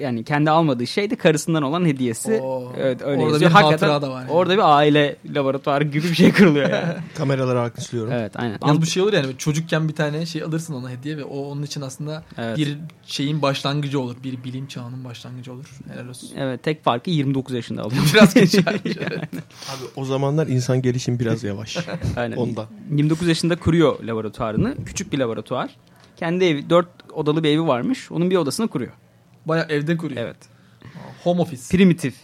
yani 0.00 0.24
kendi 0.24 0.50
almadığı 0.50 0.86
şey 0.86 1.10
de 1.10 1.16
karısından 1.16 1.62
olan 1.62 1.84
hediyesi. 1.84 2.40
Oo. 2.42 2.72
Evet 2.78 3.02
öyle 3.02 3.22
Orada 3.22 3.32
yazıyor. 3.32 3.50
bir 3.50 3.54
hatıra 3.54 4.02
da 4.02 4.10
var 4.10 4.20
yani. 4.20 4.30
Orada 4.30 4.52
bir 4.54 4.76
aile 4.76 5.16
laboratuvarı 5.34 5.84
gibi 5.84 6.02
bir 6.08 6.14
şey 6.14 6.32
kuruluyor 6.32 6.70
yani. 6.70 6.94
Kameraları 7.16 7.60
alkışlıyorum. 7.60 8.12
evet 8.12 8.32
aynen. 8.36 8.58
Yalnız 8.66 8.82
bu 8.82 8.86
şey 8.86 9.02
olur 9.02 9.12
yani 9.12 9.26
çocukken 9.38 9.88
bir 9.88 9.94
tane 9.94 10.26
şey 10.26 10.42
alırsın 10.42 10.74
ona 10.74 10.90
hediye 10.90 11.16
ve 11.16 11.24
o 11.24 11.38
onun 11.44 11.62
için 11.62 11.80
aslında 11.80 12.24
Evet. 12.38 12.58
bir 12.58 12.78
şeyin 13.06 13.42
başlangıcı 13.42 14.00
olur. 14.00 14.16
Bir 14.24 14.44
bilim 14.44 14.66
çağının 14.66 15.04
başlangıcı 15.04 15.52
olur. 15.52 15.70
Helal 15.92 16.08
olsun. 16.08 16.30
Evet 16.36 16.62
tek 16.62 16.84
farkı 16.84 17.10
29 17.10 17.54
yaşında 17.54 17.82
alıyor. 17.82 18.02
Biraz 18.14 18.34
geç. 18.34 18.54
Abi 18.58 19.84
o 19.96 20.04
zamanlar 20.04 20.46
insan 20.46 20.82
gelişim 20.82 21.18
biraz 21.18 21.44
yavaş. 21.44 21.76
Aynen. 22.16 22.36
Ondan. 22.36 22.66
29 22.90 23.28
yaşında 23.28 23.56
kuruyor 23.56 24.04
laboratuvarını. 24.04 24.74
Küçük 24.86 25.12
bir 25.12 25.18
laboratuvar. 25.18 25.76
Kendi 26.20 26.44
evi, 26.44 26.70
dört 26.70 26.88
odalı 27.12 27.42
bir 27.44 27.48
evi 27.48 27.66
varmış. 27.66 28.10
Onun 28.12 28.30
bir 28.30 28.36
odasını 28.36 28.68
kuruyor. 28.68 28.92
Baya 29.46 29.66
evde 29.68 29.96
kuruyor. 29.96 30.20
Evet. 30.20 30.36
Home 31.24 31.40
office. 31.40 31.62
Primitif. 31.70 32.14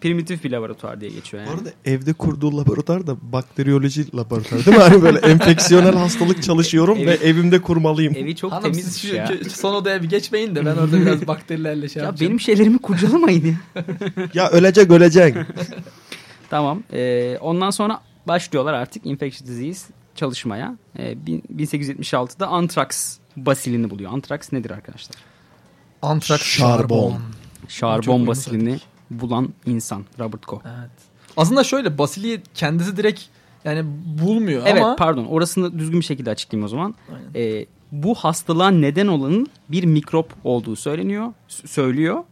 Primitif 0.00 0.44
bir 0.44 0.50
laboratuvar 0.50 1.00
diye 1.00 1.10
geçiyor 1.10 1.42
yani. 1.42 1.52
Bu 1.52 1.58
arada 1.60 1.70
evde 1.84 2.12
kurduğu 2.12 2.56
laboratuvar 2.58 3.06
da 3.06 3.16
bakteriyoloji 3.32 4.16
laboratuvarı 4.16 4.66
değil 4.66 4.76
mi? 4.76 4.82
Hani 4.82 5.02
böyle 5.02 5.18
enfeksiyonel 5.18 5.94
hastalık 5.96 6.42
çalışıyorum 6.42 6.98
ve 6.98 7.02
Evi- 7.14 7.24
evimde 7.24 7.62
kurmalıyım. 7.62 8.16
Evi 8.16 8.36
çok 8.36 8.52
Hanım 8.52 8.74
siz 8.74 8.82
temiz 8.84 8.98
şu, 9.00 9.14
ya. 9.16 9.30
son 9.54 9.74
odaya 9.74 10.02
bir 10.02 10.08
geçmeyin 10.08 10.54
de 10.54 10.66
ben 10.66 10.76
orada 10.76 11.00
biraz 11.00 11.26
bakterilerle 11.26 11.88
şey 11.88 12.00
Ya 12.00 12.06
yapacağım. 12.06 12.28
benim 12.30 12.40
şeylerimi 12.40 12.78
kurcalamayın 12.78 13.46
ya. 13.46 13.84
Ya 14.34 14.50
ölecek 14.50 14.90
öleceksin. 14.90 15.46
Tamam. 16.50 16.82
Ee, 16.92 17.38
ondan 17.40 17.70
sonra 17.70 18.00
başlıyorlar 18.28 18.72
artık 18.74 19.06
infectious 19.06 19.48
disease 19.50 19.92
çalışmaya. 20.20 20.76
Bin- 20.98 21.42
1876'da 21.56 22.46
anthrax 22.46 23.18
basilini 23.36 23.90
buluyor. 23.90 24.12
Anthrax 24.12 24.52
nedir 24.52 24.70
arkadaşlar? 24.70 25.16
Antrak 26.02 26.40
Şarbon. 26.40 27.14
Şarbon 27.68 28.26
basilini 28.26 28.78
bulan 29.10 29.48
insan 29.66 30.04
Robert 30.18 30.46
Koch. 30.46 30.62
Evet. 30.64 30.90
Aslında 31.36 31.64
şöyle 31.64 31.98
Basili 31.98 32.42
kendisi 32.54 32.96
direkt 32.96 33.20
yani 33.64 33.82
bulmuyor 34.22 34.62
Evet 34.66 34.82
ama 34.82 34.96
pardon 34.96 35.24
orasını 35.24 35.78
düzgün 35.78 36.00
bir 36.00 36.04
şekilde 36.04 36.30
açıklayayım 36.30 36.64
o 36.64 36.68
zaman. 36.68 36.94
Aynen. 37.08 37.60
Ee, 37.60 37.66
bu 37.92 38.14
hastalığa 38.14 38.70
neden 38.70 39.06
olanın 39.06 39.46
bir 39.68 39.84
mikrop 39.84 40.32
olduğu 40.44 40.76
söyleniyor, 40.76 41.32
söylüyor. 41.48 42.24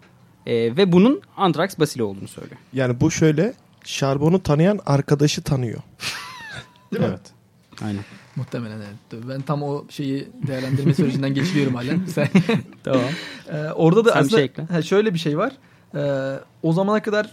Ee, 0.46 0.54
ve 0.54 0.92
bunun 0.92 1.20
anthrax 1.36 1.78
basili 1.78 2.02
olduğunu 2.02 2.28
söylüyor. 2.28 2.56
Yani 2.72 3.00
bu 3.00 3.10
şöyle 3.10 3.54
şarbonu 3.84 4.42
tanıyan 4.42 4.80
arkadaşı 4.86 5.42
tanıyor. 5.42 5.80
evet. 6.98 7.20
Aynen. 7.84 8.00
muhtemelen 8.36 8.76
evet. 8.76 9.22
Ben 9.28 9.40
tam 9.40 9.62
o 9.62 9.84
şeyi 9.88 10.28
değerlendirme 10.46 10.94
sürecinden 10.94 11.34
geçiriyorum 11.34 11.74
halen. 11.74 12.00
Sen 12.14 12.28
Tamam. 12.84 13.00
Ee, 13.52 13.56
orada 13.74 14.04
da 14.04 14.10
Sen 14.10 14.16
bir 14.20 14.20
aslında 14.26 14.36
şey 14.36 14.44
ekle. 14.44 14.62
ha, 14.62 14.82
şöyle 14.82 15.14
bir 15.14 15.18
şey 15.18 15.38
var. 15.38 15.52
Ee, 15.94 16.34
o 16.62 16.72
zamana 16.72 17.02
kadar 17.02 17.30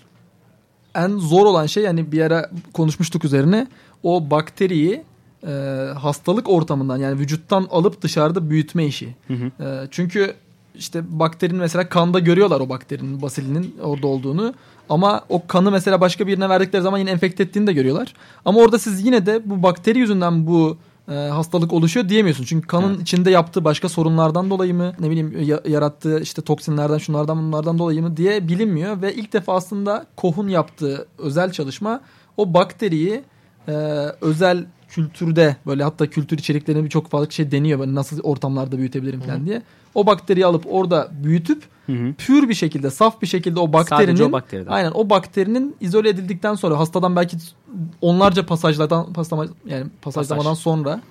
en 0.96 1.18
zor 1.18 1.46
olan 1.46 1.66
şey 1.66 1.84
yani 1.84 2.12
bir 2.12 2.22
ara 2.22 2.50
konuşmuştuk 2.74 3.26
üzerine 3.26 3.68
o 4.04 4.30
bakteriyi 4.32 5.04
e, 5.48 5.52
hastalık 6.00 6.50
ortamından 6.50 6.98
yani 6.98 7.20
vücuttan 7.20 7.68
alıp 7.72 8.02
dışarıda 8.02 8.50
büyütme 8.50 8.86
işi. 8.86 9.16
Hı 9.28 9.34
hı. 9.34 9.64
Ee, 9.64 9.88
çünkü 9.92 10.34
işte 10.78 11.20
bakterinin 11.20 11.60
mesela 11.60 11.90
kanda 11.90 12.20
görüyorlar 12.20 12.60
o 12.60 12.70
bakterinin 12.70 13.22
basilinin 13.22 13.76
orada 13.84 14.08
olduğunu. 14.08 14.54
Ama 14.90 15.22
o 15.30 15.48
kanı 15.48 15.72
mesela 15.72 16.02
başka 16.02 16.28
birine 16.28 16.50
verdikleri 16.50 16.82
zaman 16.84 16.98
yine 16.98 17.12
enfekte 17.12 17.44
ettiğini 17.44 17.68
de 17.68 17.74
görüyorlar. 17.74 18.14
Ama 18.46 18.60
orada 18.60 18.80
siz 18.80 19.06
yine 19.06 19.26
de 19.26 19.42
bu 19.46 19.64
bakteri 19.64 20.00
yüzünden 20.00 20.48
bu 20.48 20.78
e, 21.10 21.14
hastalık 21.14 21.74
oluşuyor 21.74 22.10
diyemiyorsun. 22.10 22.44
Çünkü 22.44 22.68
kanın 22.68 22.90
Evet. 22.90 23.02
içinde 23.02 23.32
yaptığı 23.32 23.64
başka 23.64 23.90
sorunlardan 23.90 24.50
dolayı 24.50 24.74
mı 24.74 24.94
ne 25.00 25.10
bileyim 25.10 25.42
ya- 25.44 25.62
yarattığı 25.68 26.20
işte 26.22 26.42
toksinlerden 26.42 26.98
şunlardan 26.98 27.38
bunlardan 27.38 27.80
dolayı 27.80 28.02
mı 28.02 28.18
diye 28.18 28.48
bilinmiyor. 28.48 29.02
Ve 29.02 29.14
ilk 29.16 29.34
defa 29.34 29.54
aslında 29.56 30.06
Koch'un 30.16 30.48
yaptığı 30.48 31.08
özel 31.18 31.52
çalışma 31.52 32.02
o 32.38 32.54
bakteriyi 32.54 33.24
e, 33.68 33.72
özel 34.22 34.66
kültürde 34.96 35.56
böyle 35.68 35.84
hatta 35.84 36.08
kültür 36.08 36.38
içeriklerine 36.38 36.84
birçok 36.84 37.10
farklı 37.10 37.32
şey 37.34 37.52
deniyor. 37.52 37.80
Böyle 37.80 37.96
nasıl 37.96 38.20
ortamlarda 38.22 38.78
büyütebilirim 38.78 39.20
falan 39.22 39.46
diye. 39.46 39.62
O 39.96 40.06
bakteriyi 40.06 40.46
alıp 40.46 40.66
orada 40.70 41.08
büyütüp 41.24 41.64
Hı 41.86 41.92
hı. 41.92 42.14
pür 42.18 42.50
bir 42.50 42.54
şekilde, 42.54 42.90
saf 42.92 43.22
bir 43.22 43.28
şekilde 43.28 43.60
o 43.60 43.66
Sadece 43.72 43.92
bakterinin 43.92 44.30
o 44.30 44.32
bakteriden. 44.32 44.72
aynen 44.72 44.92
o 44.96 45.10
bakterinin 45.10 45.76
izole 45.82 46.10
edildikten 46.10 46.56
sonra 46.56 46.80
hastadan 46.80 47.16
belki 47.16 47.38
onlarca 48.02 48.46
pasajlardan 48.46 49.14
paslama 49.14 49.46
yani 49.66 49.86
pasajlamadan 50.02 50.50
Pasaj. 50.50 50.64
sonra 50.64 51.02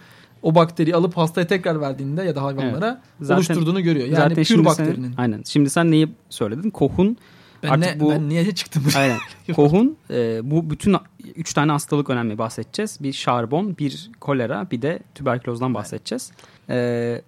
o 0.42 0.54
bakteriyi 0.54 0.96
alıp 0.96 1.16
hastaya 1.16 1.46
tekrar 1.46 1.80
verdiğinde 1.80 2.22
ya 2.22 2.34
da 2.36 2.42
hayvanlara 2.42 3.02
Zaten- 3.20 3.34
oluşturduğunu 3.36 3.80
görüyor. 3.82 4.06
Yani 4.06 4.16
Zaten 4.16 4.44
pür 4.44 4.64
bakterinin. 4.64 5.08
Sen, 5.08 5.14
aynen. 5.22 5.42
Şimdi 5.46 5.70
sen 5.70 5.90
neyi 5.90 6.08
söyledin? 6.30 6.70
Koch'un 6.70 7.16
ben, 7.64 7.68
artık 7.68 7.94
ne, 7.96 8.00
bu- 8.00 8.10
ben 8.10 8.28
niye 8.28 8.54
çıktım 8.54 8.82
buraya? 8.86 8.98
Aynen. 8.98 9.18
Kohun 9.54 9.96
e, 10.10 10.40
bu 10.50 10.70
bütün 10.70 10.96
üç 11.36 11.52
tane 11.54 11.72
hastalık 11.72 12.10
önemli 12.10 12.38
bahsedeceğiz. 12.38 12.98
Bir 13.00 13.12
şarbon, 13.12 13.76
bir 13.78 14.10
kolera, 14.20 14.70
bir 14.70 14.82
de 14.82 14.98
tüberkülozdan 15.14 15.74
bahsedeceğiz. 15.74 16.32
E, 16.70 17.22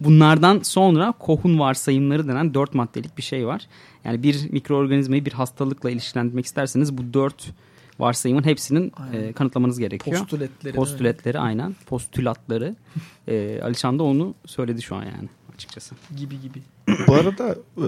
bunlardan 0.00 0.60
sonra 0.62 1.12
Kohun 1.18 1.58
varsayımları 1.58 2.28
denen 2.28 2.54
dört 2.54 2.74
maddelik 2.74 3.18
bir 3.18 3.22
şey 3.22 3.46
var. 3.46 3.66
Yani 4.04 4.22
bir 4.22 4.50
mikroorganizmayı 4.50 5.24
bir 5.24 5.32
hastalıkla 5.32 5.90
ilişkilendirmek 5.90 6.46
isterseniz 6.46 6.98
bu 6.98 7.14
dört 7.14 7.50
varsayımın 7.98 8.44
hepsinin 8.44 8.92
Aynen. 8.96 9.22
e, 9.28 9.32
kanıtlamanız 9.32 9.78
gerekiyor. 9.78 10.18
Postuletleri. 10.18 10.74
Postületleri 10.74 11.38
aynen. 11.38 11.76
Postülatları. 11.86 12.76
E, 13.28 13.60
Alişan 13.62 13.98
da 13.98 14.02
onu 14.02 14.34
söyledi 14.46 14.82
şu 14.82 14.96
an 14.96 15.02
yani 15.04 15.28
açıkçası. 15.54 15.94
gibi 16.16 16.40
gibi. 16.40 16.58
Bu 17.06 17.14
arada 17.14 17.56
e, 17.76 17.86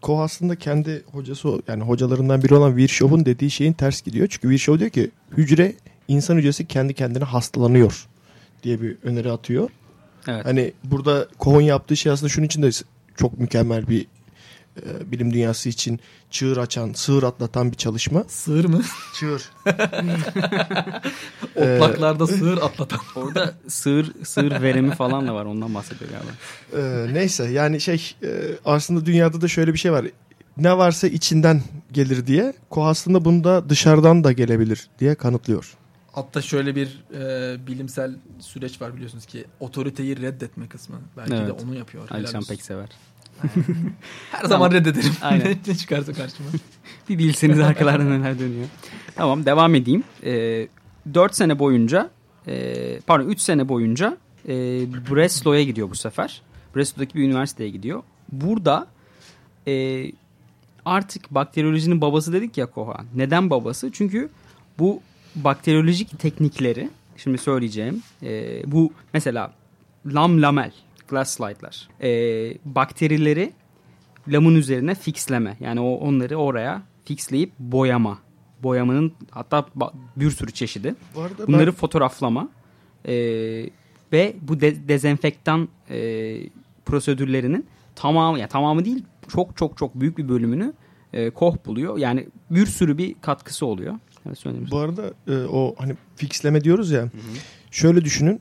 Koch 0.00 0.20
aslında 0.20 0.56
kendi 0.56 1.02
hocası 1.12 1.62
yani 1.68 1.82
hocalarından 1.82 2.42
biri 2.42 2.54
olan 2.54 2.76
Virchow'un 2.76 3.26
dediği 3.26 3.50
şeyin 3.50 3.72
ters 3.72 4.02
gidiyor. 4.02 4.26
Çünkü 4.30 4.48
Virchow 4.48 4.80
diyor 4.80 4.90
ki 4.90 5.10
hücre 5.36 5.74
insan 6.08 6.36
hücresi 6.36 6.66
kendi 6.66 6.94
kendine 6.94 7.24
hastalanıyor 7.24 8.06
diye 8.62 8.82
bir 8.82 8.96
öneri 9.02 9.32
atıyor. 9.32 9.70
Evet. 10.28 10.44
Hani 10.44 10.72
burada 10.84 11.28
Koch'un 11.38 11.60
yaptığı 11.60 11.96
şey 11.96 12.12
aslında 12.12 12.28
şunun 12.28 12.46
için 12.46 12.62
de 12.62 12.70
çok 13.16 13.38
mükemmel 13.38 13.88
bir 13.88 14.06
e, 14.76 15.12
bilim 15.12 15.32
dünyası 15.32 15.68
için 15.68 16.00
çığır 16.30 16.56
açan, 16.56 16.92
sığır 16.92 17.22
atlatan 17.22 17.72
bir 17.72 17.76
çalışma. 17.76 18.24
Sığır 18.28 18.64
mı? 18.64 18.82
Çığır. 19.18 19.50
Otlaklarda 21.56 22.26
sığır 22.26 22.58
atlatan. 22.58 23.00
Orada 23.16 23.54
sığır, 23.68 24.12
sığır 24.24 24.62
veremi 24.62 24.94
falan 24.94 25.28
da 25.28 25.34
var 25.34 25.44
ondan 25.44 25.74
bahsediyor 25.74 26.10
galiba. 26.10 26.32
Ee, 26.76 27.14
neyse 27.14 27.50
yani 27.50 27.80
şey 27.80 28.14
e, 28.22 28.28
aslında 28.64 29.06
dünyada 29.06 29.40
da 29.40 29.48
şöyle 29.48 29.72
bir 29.72 29.78
şey 29.78 29.92
var. 29.92 30.06
Ne 30.56 30.78
varsa 30.78 31.06
içinden 31.06 31.62
gelir 31.92 32.26
diye. 32.26 32.52
Koch 32.70 32.86
aslında 32.86 33.24
bunda 33.24 33.68
dışarıdan 33.68 34.24
da 34.24 34.32
gelebilir 34.32 34.88
diye 34.98 35.14
kanıtlıyor. 35.14 35.74
Hatta 36.12 36.42
şöyle 36.42 36.76
bir 36.76 37.04
e, 37.14 37.66
bilimsel 37.66 38.14
süreç 38.40 38.80
var 38.80 38.94
biliyorsunuz 38.94 39.26
ki 39.26 39.44
otoriteyi 39.60 40.22
reddetme 40.22 40.68
kısmı. 40.68 40.96
Belki 41.16 41.30
de 41.30 41.36
Evet. 41.36 41.62
onu 41.64 41.74
yapıyor. 41.74 42.10
Alişan 42.10 42.44
pek 42.44 42.62
sever. 42.62 42.88
Her 44.30 44.44
zaman 44.44 44.72
reddederim. 44.72 45.12
Aynen. 45.22 45.56
ne 45.66 45.74
çıkarsa 45.74 46.12
karşıma. 46.12 46.48
Bir 47.08 47.18
bilseniz 47.18 47.60
arkalarda 47.60 48.04
neler 48.04 48.38
dönüyor. 48.38 48.66
Tamam 49.14 49.46
devam 49.46 49.74
edeyim. 49.74 50.04
Ee, 50.24 50.68
4 51.14 51.34
sene 51.34 51.58
boyunca 51.58 52.10
e, 52.48 53.00
pardon 53.06 53.28
3 53.28 53.40
sene 53.40 53.68
boyunca 53.68 54.16
e, 54.48 54.54
Breslow'a 55.10 55.62
gidiyor 55.62 55.90
bu 55.90 55.94
sefer. 55.94 56.42
Breslow'daki 56.76 57.14
bir 57.14 57.22
üniversiteye 57.22 57.70
gidiyor. 57.70 58.02
Burada 58.32 58.86
e, 59.66 60.04
artık 60.84 61.30
bakteriyolojinin 61.30 62.00
babası 62.00 62.32
dedik 62.32 62.58
ya 62.58 62.66
Koha. 62.66 63.04
Neden 63.14 63.50
babası? 63.50 63.90
Çünkü 63.92 64.28
bu 64.78 65.00
bakteriyolojik 65.34 66.18
teknikleri 66.18 66.90
şimdi 67.16 67.38
söyleyeceğim. 67.38 68.02
e, 68.22 68.62
bu 68.66 68.92
mesela 69.14 69.52
lam 70.06 70.42
lamel 70.42 70.72
glass 71.12 71.36
slide'lar. 71.36 71.88
E, 72.02 72.08
bakterileri 72.64 73.52
lamın 74.28 74.54
üzerine 74.54 74.94
fixleme. 74.94 75.56
Yani 75.60 75.80
o 75.80 75.94
onları 75.94 76.36
oraya 76.36 76.82
fixleyip 77.04 77.52
boyama. 77.58 78.18
Boyamanın 78.62 79.12
hatta 79.30 79.66
bir 80.16 80.30
sürü 80.30 80.52
çeşidi. 80.52 80.94
Bu 81.14 81.20
arada 81.20 81.46
Bunları 81.46 81.72
fotoğraflama 81.72 82.48
e, 83.04 83.14
ve 84.12 84.36
bu 84.40 84.60
de- 84.60 84.88
dezenfektan 84.88 85.68
e, 85.90 85.98
prosedürlerinin 86.86 87.66
tamamı 87.94 88.38
ya 88.38 88.48
tamamı 88.48 88.84
değil 88.84 89.04
çok 89.28 89.56
çok 89.56 89.78
çok 89.78 90.00
büyük 90.00 90.18
bir 90.18 90.28
bölümünü 90.28 90.72
e, 91.12 91.30
Koch 91.30 91.56
buluyor. 91.66 91.98
Yani 91.98 92.28
bir 92.50 92.66
sürü 92.66 92.98
bir 92.98 93.14
katkısı 93.20 93.66
oluyor. 93.66 93.94
Evet, 94.26 94.38
bu 94.70 94.78
arada 94.78 95.02
e, 95.28 95.46
o 95.46 95.74
hani 95.78 95.96
fixleme 96.16 96.64
diyoruz 96.64 96.90
ya. 96.90 97.08
Şöyle 97.70 98.04
düşünün. 98.04 98.40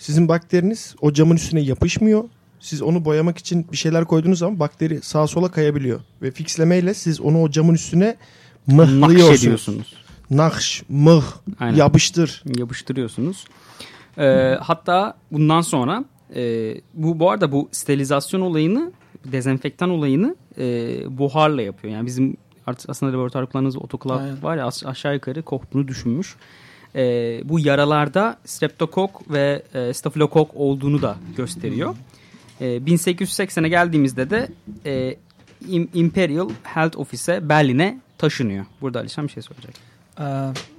Sizin 0.00 0.28
bakteriniz 0.28 0.94
o 1.00 1.12
camın 1.12 1.36
üstüne 1.36 1.60
yapışmıyor. 1.60 2.24
Siz 2.60 2.82
onu 2.82 3.04
boyamak 3.04 3.38
için 3.38 3.66
bir 3.72 3.76
şeyler 3.76 4.04
koyduğunuz 4.04 4.38
zaman 4.38 4.60
bakteri 4.60 5.02
sağa 5.02 5.26
sola 5.26 5.50
kayabiliyor. 5.50 6.00
Ve 6.22 6.30
fixlemeyle 6.30 6.94
siz 6.94 7.20
onu 7.20 7.42
o 7.42 7.50
camın 7.50 7.74
üstüne 7.74 8.16
mıhlıyorsunuz. 8.66 9.94
Nakş, 10.30 10.82
mıh, 10.88 11.24
Aynen. 11.60 11.76
yapıştır. 11.76 12.42
yapıştırıyorsunuz. 12.58 13.44
Ee, 14.18 14.56
hatta 14.60 15.14
bundan 15.30 15.60
sonra 15.60 16.04
e, 16.34 16.74
bu 16.94 17.20
bu 17.20 17.30
arada 17.30 17.52
bu 17.52 17.68
sterilizasyon 17.72 18.40
olayını 18.40 18.92
dezenfektan 19.24 19.90
olayını 19.90 20.36
e, 20.58 20.64
buharla 21.18 21.62
yapıyor. 21.62 21.94
Yani 21.94 22.06
bizim 22.06 22.36
artık 22.66 22.90
aslında 22.90 23.12
laboratuvar 23.12 23.46
kullandığımız 23.46 23.76
otoklav 23.76 24.20
var 24.42 24.56
ya 24.56 24.70
aşağı 24.84 25.14
yukarı 25.14 25.42
Koch 25.42 25.62
bunu 25.72 25.88
düşünmüş. 25.88 26.36
E, 26.94 27.40
bu 27.44 27.60
yaralarda 27.60 28.36
streptokok 28.44 29.32
ve 29.32 29.62
e, 29.74 29.92
stafilokok 29.92 30.50
olduğunu 30.54 31.02
da 31.02 31.16
gösteriyor. 31.36 31.94
E, 32.60 32.64
1880'e 32.66 33.68
geldiğimizde 33.68 34.30
de 34.30 34.48
e, 34.86 35.16
Im- 35.68 35.88
Imperial 35.94 36.48
Health 36.62 36.98
Office'e 36.98 37.48
Berlin'e 37.48 38.00
taşınıyor. 38.18 38.64
Burada 38.80 38.98
Alişan 38.98 39.26
bir 39.26 39.32
şey 39.32 39.42
söyleyecek. 39.42 39.74
Ee, 40.20 40.22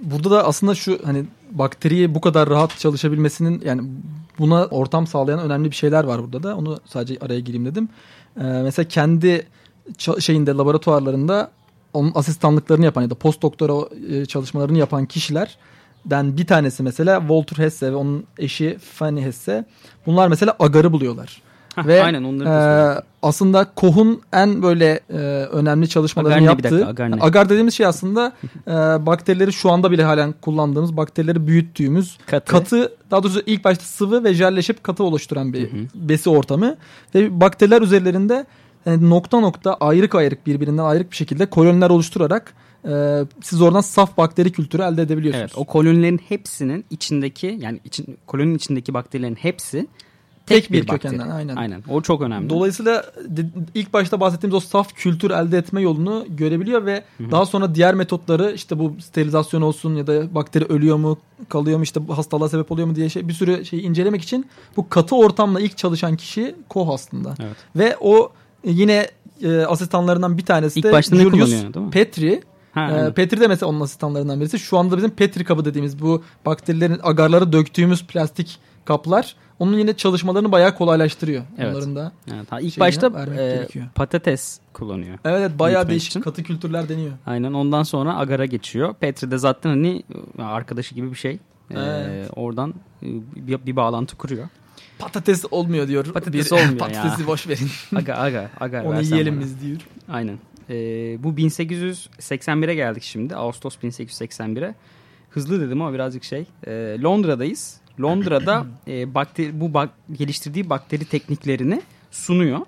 burada 0.01 0.31
da 0.31 0.47
aslında 0.47 0.75
şu 0.75 0.99
hani 1.03 1.25
bakteriyi 1.51 2.15
bu 2.15 2.21
kadar 2.21 2.49
rahat 2.49 2.79
çalışabilmesinin 2.79 3.61
yani 3.65 3.81
buna 4.39 4.65
ortam 4.65 5.07
sağlayan 5.07 5.39
önemli 5.39 5.71
bir 5.71 5.75
şeyler 5.75 6.03
var 6.03 6.23
burada 6.23 6.43
da. 6.43 6.57
Onu 6.57 6.79
sadece 6.85 7.17
araya 7.21 7.39
gireyim 7.39 7.65
dedim. 7.65 7.89
Ee, 8.37 8.43
mesela 8.43 8.87
kendi 8.87 9.47
şeyinde 10.19 10.51
laboratuvarlarında 10.51 11.51
onun 11.93 12.11
asistanlıklarını 12.15 12.85
yapan 12.85 13.01
ya 13.01 13.09
da 13.09 13.15
post 13.15 13.41
doktora 13.41 13.73
e, 14.09 14.25
çalışmalarını 14.25 14.77
yapan 14.77 15.05
kişilerden 16.03 16.37
bir 16.37 16.47
tanesi 16.47 16.83
mesela 16.83 17.19
Walter 17.19 17.63
Hesse 17.63 17.91
ve 17.91 17.95
onun 17.95 18.25
eşi 18.37 18.77
Fanny 18.77 19.21
Hesse. 19.21 19.65
Bunlar 20.05 20.27
mesela 20.27 20.55
agarı 20.59 20.91
buluyorlar. 20.91 21.41
Hah, 21.75 21.87
ve 21.87 22.03
aynen 22.03 22.23
onları 22.23 22.49
e, 22.49 23.01
aslında 23.21 23.67
Koh'un 23.75 24.21
en 24.33 24.61
böyle 24.63 24.99
e, 25.09 25.17
önemli 25.51 25.89
çalışmalarını 25.89 26.35
Agar 26.35 26.45
yaptığı 26.45 26.71
dakika, 26.71 26.89
agar 26.89 27.11
ne? 27.11 27.15
agar 27.21 27.49
dediğimiz 27.49 27.73
şey 27.73 27.85
aslında 27.85 28.33
e, 28.67 28.71
bakterileri 29.05 29.53
şu 29.53 29.71
anda 29.71 29.91
bile 29.91 30.03
halen 30.03 30.33
kullandığımız 30.41 30.97
bakterileri 30.97 31.47
büyüttüğümüz 31.47 32.17
Katı. 32.27 32.51
katı 32.51 32.91
daha 33.11 33.23
doğrusu 33.23 33.41
ilk 33.45 33.63
başta 33.63 33.83
sıvı 33.83 34.23
ve 34.23 34.33
jelleşip 34.33 34.83
katı 34.83 35.03
oluşturan 35.03 35.53
bir 35.53 35.69
besi 35.95 36.29
ortamı 36.29 36.75
ve 37.15 37.41
bakteriler 37.41 37.81
üzerlerinde 37.81 38.45
yani 38.85 39.09
nokta 39.09 39.39
nokta 39.39 39.73
ayrık 39.73 40.15
ayrık 40.15 40.47
birbirinden 40.47 40.83
ayrık 40.83 41.11
bir 41.11 41.15
şekilde 41.15 41.45
koloniler 41.45 41.89
oluşturarak 41.89 42.53
e, 42.85 43.21
siz 43.41 43.61
oradan 43.61 43.81
saf 43.81 44.17
bakteri 44.17 44.51
kültürü 44.51 44.81
elde 44.81 45.01
edebiliyorsunuz. 45.01 45.51
Evet, 45.55 45.57
o 45.57 45.65
kolonilerin 45.65 46.19
hepsinin 46.29 46.85
içindeki 46.89 47.57
yani 47.61 47.79
için, 47.85 48.17
koloninin 48.27 48.55
içindeki 48.55 48.93
bakterilerin 48.93 49.35
hepsi 49.35 49.87
tek, 50.45 50.63
Tek 50.63 50.71
bir 50.71 50.87
bakteri. 50.87 50.99
kökenden, 50.99 51.29
aynen. 51.29 51.55
Aynen. 51.55 51.83
O 51.89 52.01
çok 52.01 52.21
önemli. 52.21 52.49
Dolayısıyla 52.49 53.05
ilk 53.75 53.93
başta 53.93 54.19
bahsettiğimiz 54.19 54.55
o 54.55 54.59
saf 54.59 54.93
kültür 54.93 55.31
elde 55.31 55.57
etme 55.57 55.81
yolunu 55.81 56.25
görebiliyor 56.29 56.85
ve 56.85 57.03
daha 57.31 57.45
sonra 57.45 57.75
diğer 57.75 57.95
metotları 57.95 58.51
işte 58.55 58.79
bu 58.79 58.95
sterilizasyon 58.99 59.61
olsun 59.61 59.95
ya 59.95 60.07
da 60.07 60.35
bakteri 60.35 60.65
ölüyor 60.65 60.97
mu 60.97 61.17
kalıyor 61.49 61.77
mu 61.77 61.83
işte 61.83 62.07
bu 62.07 62.17
hastalığa 62.17 62.49
sebep 62.49 62.71
oluyor 62.71 62.87
mu 62.87 62.95
diye 62.95 63.09
şey, 63.09 63.27
bir 63.27 63.33
sürü 63.33 63.65
şeyi 63.65 63.81
incelemek 63.81 64.21
için 64.21 64.45
bu 64.77 64.89
katı 64.89 65.15
ortamla 65.15 65.59
ilk 65.59 65.77
çalışan 65.77 66.15
kişi 66.15 66.55
Koch 66.69 66.89
aslında. 66.89 67.35
Evet. 67.39 67.55
Ve 67.75 67.97
o 68.01 68.25
e, 68.25 68.40
yine 68.63 69.07
e, 69.43 69.61
asistanlarından 69.61 70.37
bir 70.37 70.45
tanesi 70.45 70.79
İlk 70.79 70.85
de 70.85 70.91
başta 70.91 71.15
ne 71.15 71.21
Julius 71.21 71.49
kullanıyor, 71.49 71.73
değil 71.73 71.85
mi? 71.85 71.91
Petri. 71.91 72.41
Ha, 72.71 72.81
Ee, 72.81 72.93
aynen. 72.93 73.13
Petri 73.13 73.39
de 73.41 73.47
mesela 73.47 73.69
onun 73.69 73.81
asistanlarından 73.81 74.39
birisi. 74.39 74.59
Şu 74.59 74.77
anda 74.77 74.97
bizim 74.97 75.09
Petri 75.09 75.43
kabı 75.43 75.65
dediğimiz 75.65 76.01
bu 76.01 76.23
bakterilerin 76.45 76.99
agarları 77.03 77.53
döktüğümüz 77.53 78.05
plastik 78.07 78.59
kaplar 78.85 79.35
onun 79.59 79.77
yine 79.77 79.93
çalışmalarını 79.93 80.51
bayağı 80.51 80.75
kolaylaştırıyor. 80.75 81.43
Evet. 81.57 81.75
Onların 81.75 81.95
da. 81.95 82.11
Evet, 82.33 82.51
ha, 82.51 82.59
ilk 82.61 82.79
başta 82.79 83.07
e, 83.07 83.35
gerekiyor. 83.35 83.85
patates 83.95 84.59
kullanıyor. 84.73 85.17
Evet, 85.25 85.39
evet 85.39 85.59
bayağı 85.59 85.87
değişik 85.89 86.09
için. 86.09 86.21
katı 86.21 86.43
kültürler 86.43 86.89
deniyor. 86.89 87.11
Aynen 87.25 87.53
ondan 87.53 87.83
sonra 87.83 88.17
agara 88.17 88.45
geçiyor. 88.45 88.93
Petri 88.93 89.31
de 89.31 89.37
zaten 89.37 89.69
hani 89.69 90.03
arkadaşı 90.39 90.95
gibi 90.95 91.11
bir 91.11 91.15
şey. 91.15 91.31
Ee, 91.31 91.75
Evet. 91.79 92.29
oradan 92.35 92.73
e, 93.03 93.07
bir, 93.35 93.65
bir 93.65 93.75
bağlantı 93.75 94.17
kuruyor. 94.17 94.47
Patates 95.01 95.45
olmuyor 95.51 95.87
diyor. 95.87 96.05
Patates 96.05 96.51
Bir- 96.51 96.55
olmuyor 96.55 96.71
ya. 96.71 96.77
Patatesi 96.77 97.27
boş 97.27 97.47
verin. 97.47 97.67
Aga 97.95 98.15
aga 98.15 98.49
aga. 98.59 98.83
Onu 98.83 99.01
yiyelim 99.01 99.35
bana. 99.35 99.43
biz 99.43 99.61
diyor. 99.61 99.77
Aynen. 100.09 100.37
Ee, 100.69 100.73
bu 101.23 101.29
1881'e 101.29 102.75
geldik 102.75 103.03
şimdi. 103.03 103.35
Ağustos 103.35 103.75
1881'e. 103.83 104.75
Hızlı 105.29 105.61
dedim 105.61 105.81
ama 105.81 105.93
birazcık 105.93 106.23
şey. 106.23 106.45
Ee, 106.67 106.71
Londra'dayız. 107.03 107.77
Londra'da 108.01 108.65
e, 108.87 109.13
bakteri, 109.13 109.61
bu 109.61 109.73
bak, 109.73 109.89
geliştirdiği 110.11 110.69
bakteri 110.69 111.05
tekniklerini 111.05 111.81
sunuyor. 112.11 112.59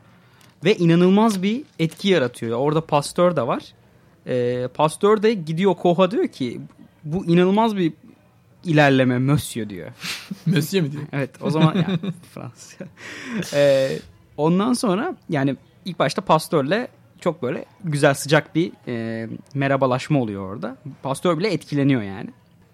Ve 0.64 0.76
inanılmaz 0.76 1.44
bir 1.44 1.62
etki 1.80 2.08
yaratıyor. 2.08 2.58
Orada 2.60 2.82
Pasteur 2.86 3.36
da 3.36 3.48
var. 3.48 3.64
Ee, 4.28 4.68
Pasteur 4.74 5.24
de 5.24 5.34
gidiyor 5.34 5.76
Koch'a 5.76 6.12
diyor 6.12 6.28
ki 6.28 6.62
bu 7.04 7.26
inanılmaz 7.26 7.78
bir 7.78 7.94
ilerleme 8.64 9.20
Monsieur 9.20 9.70
diyor. 9.70 9.92
Monsieur 10.46 10.84
mi 10.84 10.92
diyor? 10.92 11.04
Evet 11.12 11.30
o 11.42 11.50
zaman 11.50 11.76
yani 11.76 12.00
Fransızca. 12.34 12.86
Ee, 13.54 14.00
ondan 14.38 14.74
sonra 14.74 15.16
yani 15.30 15.56
ilk 15.86 16.00
başta 16.00 16.22
Pasteur'le 16.22 16.88
çok 17.20 17.44
böyle 17.44 17.66
güzel 17.84 18.14
sıcak 18.14 18.56
bir 18.56 18.72
e, 18.88 19.28
merhabalaşma 19.54 20.20
oluyor 20.20 20.54
orada. 20.54 20.78
Pasteur 21.04 21.40
bile 21.40 21.54
etkileniyor 21.54 22.02
yani. 22.02 22.30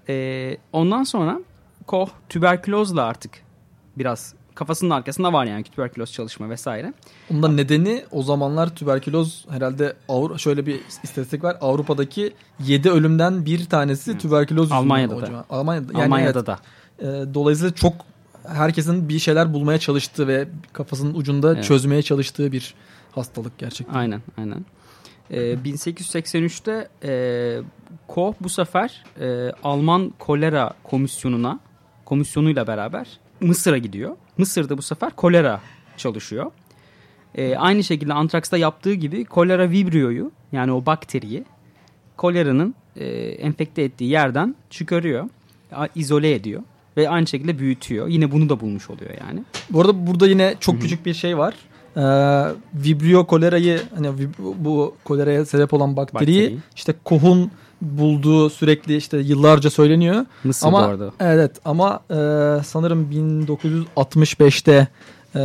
Ee, 0.10 0.58
ondan 0.74 1.04
sonra 1.04 1.40
Koch 1.88 2.10
tüberkülozla 2.30 3.04
artık 3.04 3.32
biraz 3.98 4.34
kafasının 4.60 4.90
arkasında 4.90 5.34
var 5.34 5.46
yani 5.46 5.64
tüberküloz 5.64 6.12
çalışma 6.12 6.50
vesaire. 6.50 6.94
Onun 7.32 7.44
da 7.44 7.48
nedeni 7.48 8.04
o 8.12 8.24
zamanlar 8.24 8.76
tüberküloz 8.76 9.46
herhalde 9.50 9.94
Avru 10.10 10.40
şöyle 10.40 10.66
bir 10.66 10.80
istatistik 11.04 11.44
var. 11.44 11.58
Avrupa'daki 11.62 12.34
7 12.60 12.90
ölümden 12.90 13.46
bir 13.46 13.66
tanesi 13.66 14.18
tüberküloz 14.18 14.66
yüzünden 14.66 14.82
Almanya'da 14.82 15.22
da. 15.22 15.26
civar. 15.26 15.44
Almanya'da. 15.50 15.94
Yani 15.94 16.04
Almanya'da 16.04 16.40
evet. 16.40 16.48
da. 16.48 16.60
Ee, 17.00 17.34
dolayısıyla 17.34 17.76
çok 17.76 17.94
herkesin 18.48 19.10
bir 19.10 19.20
şeyler 19.20 19.54
bulmaya 19.54 19.80
çalıştığı 19.80 20.28
ve 20.28 20.48
kafasının 20.74 21.14
ucunda 21.14 21.54
Evet. 21.54 21.64
çözmeye 21.64 22.02
çalıştığı 22.02 22.52
bir 22.52 22.76
hastalık 23.12 23.58
gerçekten. 23.58 23.94
Aynen 23.94 24.22
aynen. 24.38 24.66
Ee, 25.32 25.38
1883'te 25.38 26.88
e, 27.04 27.62
Koch 28.08 28.36
bu 28.42 28.50
sefer 28.50 29.04
e, 29.22 29.52
Alman 29.64 30.14
kolera 30.20 30.74
komisyonuna 30.84 31.60
komisyonuyla 32.06 32.68
beraber 32.68 33.20
Mısır'a 33.42 33.78
gidiyor. 33.78 34.16
Mısır'da 34.40 34.78
bu 34.78 34.82
sefer 34.82 35.16
kolera 35.16 35.62
çalışıyor. 35.98 36.52
E, 37.36 37.56
aynı 37.56 37.84
şekilde 37.84 38.14
Antraks'ta 38.14 38.58
yaptığı 38.58 38.94
gibi 38.94 39.26
kolera 39.26 39.70
vibrio'yu 39.70 40.32
yani 40.52 40.72
o 40.72 40.86
bakteriyi 40.86 41.46
koleranın 42.18 42.76
e, 42.96 43.06
enfekte 43.20 43.82
ettiği 43.82 44.10
yerden 44.10 44.56
çıkarıyor. 44.70 45.30
izole 45.96 46.34
ediyor 46.34 46.62
ve 46.98 47.10
aynı 47.10 47.28
şekilde 47.28 47.60
büyütüyor. 47.60 48.08
Yine 48.08 48.32
bunu 48.32 48.50
da 48.50 48.60
bulmuş 48.60 48.90
oluyor 48.90 49.12
yani. 49.28 49.44
Bu 49.70 49.82
arada 49.82 50.08
burada 50.08 50.28
yine 50.28 50.56
çok 50.60 50.82
küçük 50.82 51.06
bir 51.06 51.14
şey 51.14 51.38
var. 51.38 51.54
Ee, 51.98 52.02
Vibrio 52.74 53.26
kolerayı 53.26 53.82
hani 53.96 54.10
bu 54.40 54.96
koleraya 55.04 55.46
sebep 55.46 55.74
olan 55.74 55.96
bakteriyi, 55.96 56.42
Bakteriyi. 56.42 56.60
işte 56.76 56.94
Koch'un 57.04 57.52
bulduğu 57.82 58.50
sürekli 58.50 58.98
işte 58.98 59.18
yıllarca 59.18 59.70
söyleniyor. 59.70 60.26
Mısır 60.44 60.68
ama 60.68 60.82
bu 60.82 60.84
arada. 60.84 61.12
evet 61.20 61.52
ama 61.66 62.00
e, 62.10 62.16
sanırım 62.64 63.12
1965'te 63.12 64.88
e, 65.36 65.40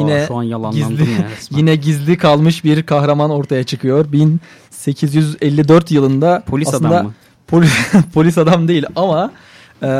yine 0.00 0.14
Aa, 0.14 0.26
şu 0.26 0.36
an 0.36 0.46
gizli 0.72 1.10
ya 1.10 1.28
resmen. 1.30 1.58
yine 1.58 1.76
gizli 1.76 2.18
kalmış 2.18 2.64
bir 2.64 2.82
kahraman 2.82 3.30
ortaya 3.30 3.64
çıkıyor. 3.64 4.12
1854 4.12 5.90
yılında 5.90 6.42
Polis 6.46 6.68
aslında 6.68 6.88
adam 6.88 7.06
mı? 7.06 7.14
Polis, 7.46 7.72
polis 8.14 8.38
adam 8.38 8.68
değil 8.68 8.86
ama 8.96 9.32
e, 9.82 9.90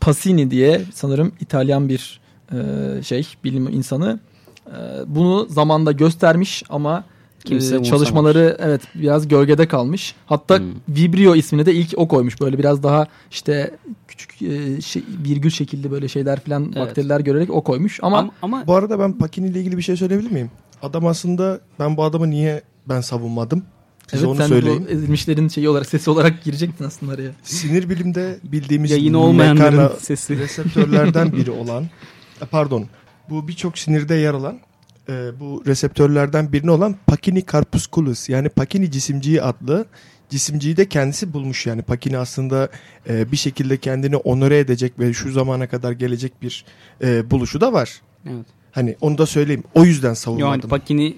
Passini 0.00 0.50
diye 0.50 0.82
sanırım 0.94 1.32
İtalyan 1.40 1.88
bir 1.88 2.20
e, 2.52 2.56
şey 3.02 3.28
bilim 3.44 3.68
insanı 3.68 4.20
e, 4.66 4.76
bunu 5.06 5.46
zamanda 5.50 5.92
göstermiş 5.92 6.62
ama 6.70 7.04
Kimse 7.48 7.66
e, 7.74 7.78
umursamamış. 7.78 7.88
çalışmaları 7.88 8.56
evet 8.60 8.80
biraz 8.94 9.28
gölgede 9.28 9.68
kalmış. 9.68 10.14
Hatta 10.26 10.58
Hmm. 10.58 10.66
Vibrio 10.88 11.34
ismini 11.34 11.66
de 11.66 11.74
ilk 11.74 11.94
o 11.96 12.08
koymuş. 12.08 12.40
Böyle 12.40 12.58
biraz 12.58 12.82
daha 12.82 13.06
işte 13.30 13.70
küçük 14.08 14.42
e, 14.42 14.80
şey, 14.80 15.02
virgül 15.24 15.50
şekilli 15.50 15.90
böyle 15.90 16.08
şeyler 16.08 16.40
falan 16.40 16.64
Evet. 16.64 16.76
bakteriler 16.76 17.20
görerek 17.20 17.50
o 17.50 17.64
koymuş. 17.64 17.98
Ama, 18.02 18.18
Ama, 18.18 18.32
ama 18.42 18.66
Bu 18.66 18.74
arada 18.74 18.98
ben 18.98 19.12
Pakini 19.18 19.46
ile 19.48 19.60
ilgili 19.60 19.76
bir 19.76 19.82
şey 19.82 19.96
söyleyebilir 19.96 20.30
miyim? 20.30 20.50
Adam 20.82 21.06
aslında 21.06 21.60
ben 21.78 21.96
bu 21.96 22.04
adamı 22.04 22.30
niye 22.30 22.62
ben 22.88 23.00
savunmadım? 23.00 23.62
Size 24.10 24.16
evet 24.18 24.28
onu 24.28 24.36
sen 24.38 24.46
söyleyeyim. 24.46 24.84
bu 24.88 24.92
ezilmişlerin 24.92 25.48
şeyi 25.48 25.68
olarak 25.68 25.86
sesi 25.86 26.10
olarak 26.10 26.44
girecektin 26.44 26.84
aslında 26.84 27.12
araya. 27.12 27.30
Sinir 27.42 27.90
bilimde 27.90 28.38
bildiğimiz 28.44 28.90
yayını 28.90 29.18
olmayanların 29.18 29.90
sesi. 30.00 30.38
reseptörlerden 30.38 31.32
biri 31.32 31.50
olan 31.50 31.86
pardon 32.50 32.86
bu 33.30 33.48
birçok 33.48 33.78
sinirde 33.78 34.14
yer 34.14 34.34
alan 34.34 34.58
e, 35.08 35.40
bu 35.40 35.62
reseptörlerden 35.66 36.52
birini 36.52 36.70
olan 36.70 36.96
Pacini 37.06 37.44
carpusculus 37.52 38.28
yani 38.28 38.48
Pacini 38.48 38.90
cisimciği 38.90 39.42
adlı 39.42 39.86
cisimciği 40.30 40.76
de 40.76 40.88
kendisi 40.88 41.32
bulmuş 41.32 41.66
yani 41.66 41.82
Pacini 41.82 42.18
aslında 42.18 42.68
e, 43.08 43.32
bir 43.32 43.36
şekilde 43.36 43.76
kendini 43.76 44.16
onore 44.16 44.58
edecek 44.58 44.98
ve 44.98 45.12
şu 45.12 45.32
zamana 45.32 45.66
kadar 45.68 45.92
gelecek 45.92 46.42
bir 46.42 46.64
e, 47.02 47.30
buluşu 47.30 47.60
da 47.60 47.72
var. 47.72 48.00
Evet. 48.26 48.46
Hani 48.72 48.96
onu 49.00 49.18
da 49.18 49.26
söyleyeyim. 49.26 49.62
O 49.74 49.84
yüzden 49.84 50.14
savunmadım. 50.14 50.50
hani 50.50 50.62
Pakini 50.62 51.16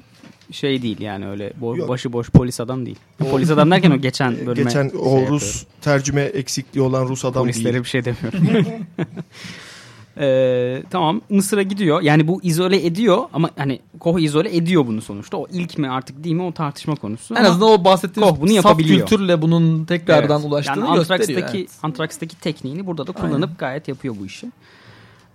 şey 0.53 0.83
değil 0.83 1.01
yani 1.01 1.29
öyle 1.29 1.53
bo- 1.61 1.79
Yok. 1.79 1.89
başıboş 1.89 2.31
polis 2.31 2.61
adam 2.61 2.87
değil. 2.87 2.99
Polis 3.19 3.51
adam 3.51 3.71
derken 3.71 3.91
o 3.91 3.97
geçen 3.97 4.37
bölüme 4.47 4.55
Geçen 4.55 4.89
şey 4.89 4.99
o 4.99 5.05
yapıyorum. 5.05 5.35
Rus 5.35 5.65
tercüme 5.81 6.23
eksikliği 6.23 6.83
olan 6.85 7.09
Rus 7.09 7.25
adam 7.25 7.43
Polislere 7.43 7.73
değil. 7.73 7.85
bir 7.85 7.89
şey 7.89 8.05
demiyorum. 8.05 8.87
Ee, 10.21 10.83
tamam 10.91 11.21
Mısır'a 11.31 11.63
gidiyor. 11.63 12.01
Yani 12.03 12.29
bu 12.29 12.43
izole 12.43 12.87
ediyor 12.87 13.19
ama 13.33 13.51
hani 13.57 13.81
Koh 14.01 14.19
izole 14.21 14.57
ediyor 14.57 14.87
bunu 14.87 15.03
sonuçta. 15.03 15.37
O 15.37 15.47
ilk 15.53 15.79
mi 15.79 15.91
artık 15.91 16.25
değil 16.25 16.35
mi 16.35 16.43
o 16.43 16.53
tartışma 16.53 16.95
konusu. 16.95 17.35
En 17.35 17.45
azından 17.45 17.69
o 17.69 17.85
bahsettiğimiz 17.85 18.31
Koch 18.33 18.41
bunu 18.41 18.49
saf 18.49 18.57
yapabiliyor. 18.57 18.99
kültürle 19.07 19.43
bunun 19.43 19.85
tekrardan 19.85 20.41
Evet. 20.41 20.51
ulaştığını 20.51 20.85
yani 20.85 20.97
gösteriyor. 20.97 21.49
Evet. 21.55 21.71
Antrax'taki 21.83 22.41
tekniğini 22.41 22.87
burada 22.87 23.07
da 23.07 23.13
kullanıp 23.13 23.59
gayet 23.59 23.89
yapıyor 23.89 24.15
bu 24.21 24.27
işi. 24.27 24.47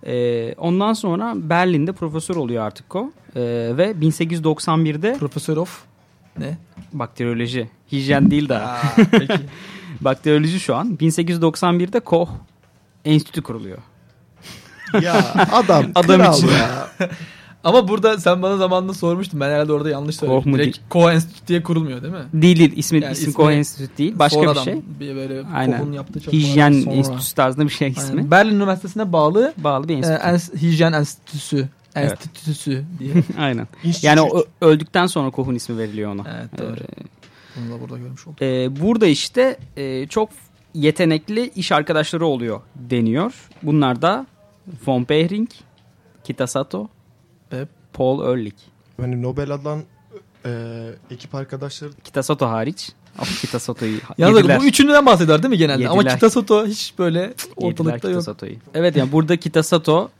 Ee, 0.06 0.54
ondan 0.58 0.92
sonra 0.92 1.32
Berlin'de 1.36 1.92
profesör 1.92 2.36
oluyor 2.36 2.64
artık 2.64 2.96
o. 2.96 3.12
Ee, 3.36 3.40
ve 3.76 3.90
1891'de 4.00 5.16
Profesör 5.18 5.56
of 5.56 5.82
ne? 6.38 6.58
bakteriyoloji, 6.92 7.70
hijyen 7.92 8.30
değil 8.30 8.48
daha. 8.48 8.82
peki. 9.10 9.38
bakteriyoloji 10.00 10.60
şu 10.60 10.76
an. 10.76 10.96
1891'de 11.00 12.00
Koch 12.00 12.28
Enstitü 13.04 13.42
kuruluyor. 13.42 13.78
Ya 15.02 15.24
adam, 15.52 15.84
Adam 15.94 16.20
kral 16.20 16.34
için. 16.38 16.48
ya. 16.48 16.88
Ama 17.64 17.88
burada 17.88 18.18
sen 18.18 18.42
bana 18.42 18.56
zamanında 18.56 18.94
sormuştun. 18.94 19.40
Ben 19.40 19.50
herhalde 19.50 19.72
orada 19.72 19.90
yanlış 19.90 20.16
söyledim. 20.16 20.40
Koh 20.40 20.46
mu 20.46 20.58
Direkt 20.58 20.78
Koh 20.88 21.12
Enstitü 21.12 21.46
diye 21.48 21.62
kurulmuyor 21.62 22.02
değil 22.02 22.12
mi? 22.14 22.24
Değil 22.42 22.58
değil 22.58 22.72
ismi, 22.76 23.02
Yani 23.02 23.12
ismi 23.12 23.22
ismi 23.22 23.34
Koh 23.34 23.50
Enstitü 23.50 23.98
değil. 23.98 24.18
Başka 24.18 24.34
Sonradan 24.38 24.66
bir 24.66 24.70
şey. 24.72 24.80
Bir 25.00 25.16
böyle 25.16 25.42
Aynen. 25.54 25.92
Yaptığı 25.92 26.20
çalışmalardan 26.20 26.48
Hijyen 26.50 26.72
sonra. 26.84 26.94
Enstitüsü 26.94 27.34
tarzında 27.34 27.64
bir 27.64 27.70
şey 27.70 27.88
ismi. 27.88 28.10
Aynen. 28.18 28.30
Berlin 28.30 28.54
Üniversitesi'ne 28.54 29.12
bağlı 29.12 29.54
Bağlı 29.56 29.88
bir 29.88 29.94
e, 29.94 29.96
enstitü. 29.96 30.18
ens- 30.22 30.56
Hijyen 30.62 30.92
Enstitüsü. 30.92 31.68
Evet. 31.94 32.12
Enstitüsü 32.12 32.84
diye. 32.98 33.12
Aynen. 33.38 33.66
Yani 34.02 34.20
o 34.20 34.44
öldükten 34.60 35.06
sonra 35.06 35.30
Koh'un 35.30 35.54
ismi 35.54 35.78
veriliyor 35.78 36.12
ona. 36.12 36.22
evet 36.38 36.58
doğru. 36.58 36.76
Bunu 37.56 37.76
da 37.76 37.80
burada 37.80 37.98
görmüş 37.98 38.26
olduk. 38.26 38.42
Ee, 38.42 38.80
burada 38.80 39.06
işte 39.06 39.56
e, 39.76 40.06
çok 40.06 40.28
yetenekli 40.74 41.50
iş 41.56 41.72
arkadaşları 41.72 42.26
oluyor 42.26 42.60
deniyor. 42.74 43.32
Bunlar 43.62 44.02
da 44.02 44.26
Von 44.86 45.08
Behring, 45.08 45.48
Kitasato 46.24 46.88
Ve 47.52 47.66
Paul 47.92 48.32
Ehrlich. 48.32 48.56
Hani 49.00 49.22
Nobel 49.22 49.50
alan 49.50 49.82
e, 50.46 50.50
ekip 51.10 51.34
arkadaşları 51.34 51.90
Kitasato 52.04 52.46
hariç. 52.46 52.92
Ama 53.18 53.30
Kitasato'yu 53.40 53.98
yediler. 54.18 54.60
bu 54.60 54.64
üçünden 54.64 55.06
bahsediyor 55.06 55.42
değil 55.42 55.50
mi 55.50 55.58
genelde? 55.58 55.88
Ama 55.88 55.96
Yediler. 55.96 56.14
Kitasato 56.14 56.66
hiç 56.66 56.94
böyle 56.98 57.20
Yediler 57.20 57.52
ortalıkta 57.56 58.10
yok. 58.10 58.24
Evet 58.74 58.96
yani 58.96 59.12
burada 59.12 59.36
Kitasato 59.36 60.10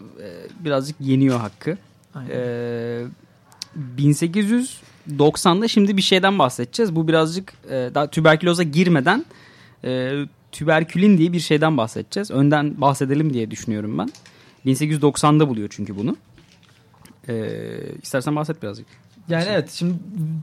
e, 0.00 0.26
birazcık 0.64 0.96
yeniyor 1.00 1.40
hakkı. 1.40 1.78
Aynen. 2.14 2.30
Ee, 2.30 3.04
1890'da 3.98 5.68
şimdi 5.68 5.96
bir 5.96 6.02
şeyden 6.02 6.38
bahsedeceğiz. 6.38 6.96
Bu 6.96 7.08
birazcık 7.08 7.52
e, 7.70 7.90
daha 7.94 8.06
tüberküloza 8.06 8.62
girmeden 8.62 9.24
e, 9.84 10.12
tüberkülin 10.52 11.18
diye 11.18 11.32
bir 11.32 11.40
şeyden 11.40 11.76
bahsedeceğiz. 11.76 12.30
Önden 12.30 12.80
bahsedelim 12.80 13.34
diye 13.34 13.50
düşünüyorum 13.50 13.98
ben. 13.98 14.08
1890'da 14.66 15.48
buluyor 15.48 15.68
çünkü 15.72 15.96
bunu. 15.96 16.16
Ee, 17.28 17.64
istersen 18.02 18.36
bahset 18.36 18.62
birazcık. 18.62 18.86
Yani 19.32 19.44
evet 19.50 19.70
şimdi 19.70 19.94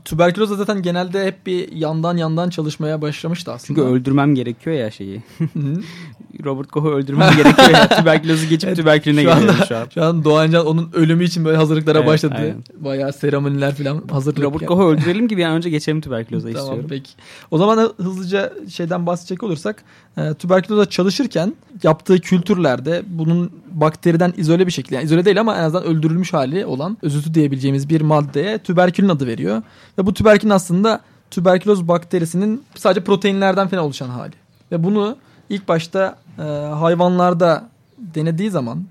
tüberküloz 0.04 0.56
zaten 0.58 0.82
genelde 0.82 1.26
hep 1.26 1.46
bir 1.46 1.72
yandan 1.72 2.16
yandan 2.16 2.50
çalışmaya 2.50 3.02
başlamıştı 3.02 3.52
aslında. 3.52 3.66
Çünkü 3.66 3.80
öldürmem 3.94 4.34
gerekiyor 4.34 4.76
ya 4.76 4.90
şeyi. 4.90 5.22
Robert 6.44 6.70
Koch'u 6.70 6.88
öldürmem 6.90 7.30
gerekiyor 7.36 7.70
ya. 7.70 7.88
Tüberkülozu 7.88 8.48
geçip 8.48 8.68
Evet, 8.68 8.76
tüberkülüne 8.78 9.22
geliyorum 9.22 9.54
şu 9.68 9.76
an. 9.76 9.86
Şu 9.94 10.04
an 10.04 10.24
Doğancan 10.24 10.66
onun 10.66 10.90
ölümü 10.94 11.24
için 11.24 11.44
böyle 11.44 11.56
hazırlıklara 11.56 11.98
Evet, 11.98 12.08
başladı. 12.08 12.34
aynen. 12.38 12.64
Bayağı 12.74 13.12
seremoniler 13.12 13.74
falan 13.74 14.02
hazırlık. 14.10 14.44
Robert 14.44 14.66
Koch'u 14.66 14.82
öldürelim 14.88 15.28
ki 15.28 15.36
bir 15.36 15.44
an 15.44 15.52
önce 15.56 15.70
geçelim 15.70 16.00
tüberküloza 16.00 16.48
Tamam 16.52 16.60
istiyorum. 16.62 16.86
peki. 16.88 17.10
O 17.50 17.58
zaman 17.58 17.92
hızlıca 17.96 18.52
şeyden 18.70 19.06
bahsedecek 19.06 19.42
olursak 19.42 19.84
e, 20.16 20.34
tüberküloza 20.34 20.90
çalışırken 20.90 21.54
yaptığı 21.82 22.20
kültürlerde 22.20 23.02
bunun 23.06 23.52
bakteriden 23.70 24.32
izole 24.36 24.66
bir 24.66 24.72
şekilde 24.72 24.94
yani 24.94 25.04
izole 25.04 25.24
değil 25.24 25.40
ama 25.40 25.56
en 25.56 25.62
azından 25.62 25.84
öldürülmüş 25.84 26.32
hali 26.32 26.66
olan 26.66 26.98
özütü 27.02 27.34
diyebileceğimiz 27.34 27.88
bir 27.88 28.00
maddeye 28.00 28.58
tüberkülin 28.58 29.08
adı 29.08 29.26
veriyor. 29.26 29.62
Ve 29.98 30.06
bu 30.06 30.14
tüberkülin 30.14 30.50
aslında 30.50 31.00
tüberküloz 31.30 31.88
bakterisinin 31.88 32.64
sadece 32.74 33.04
proteinlerden 33.04 33.68
falan 33.68 33.84
oluşan 33.84 34.08
hali. 34.08 34.34
Ve 34.72 34.84
bunu 34.84 35.16
ilk 35.48 35.68
başta 35.68 36.16
e, 36.38 36.42
hayvanlarda 36.74 37.68
denediği 37.98 38.50
zaman 38.50 38.84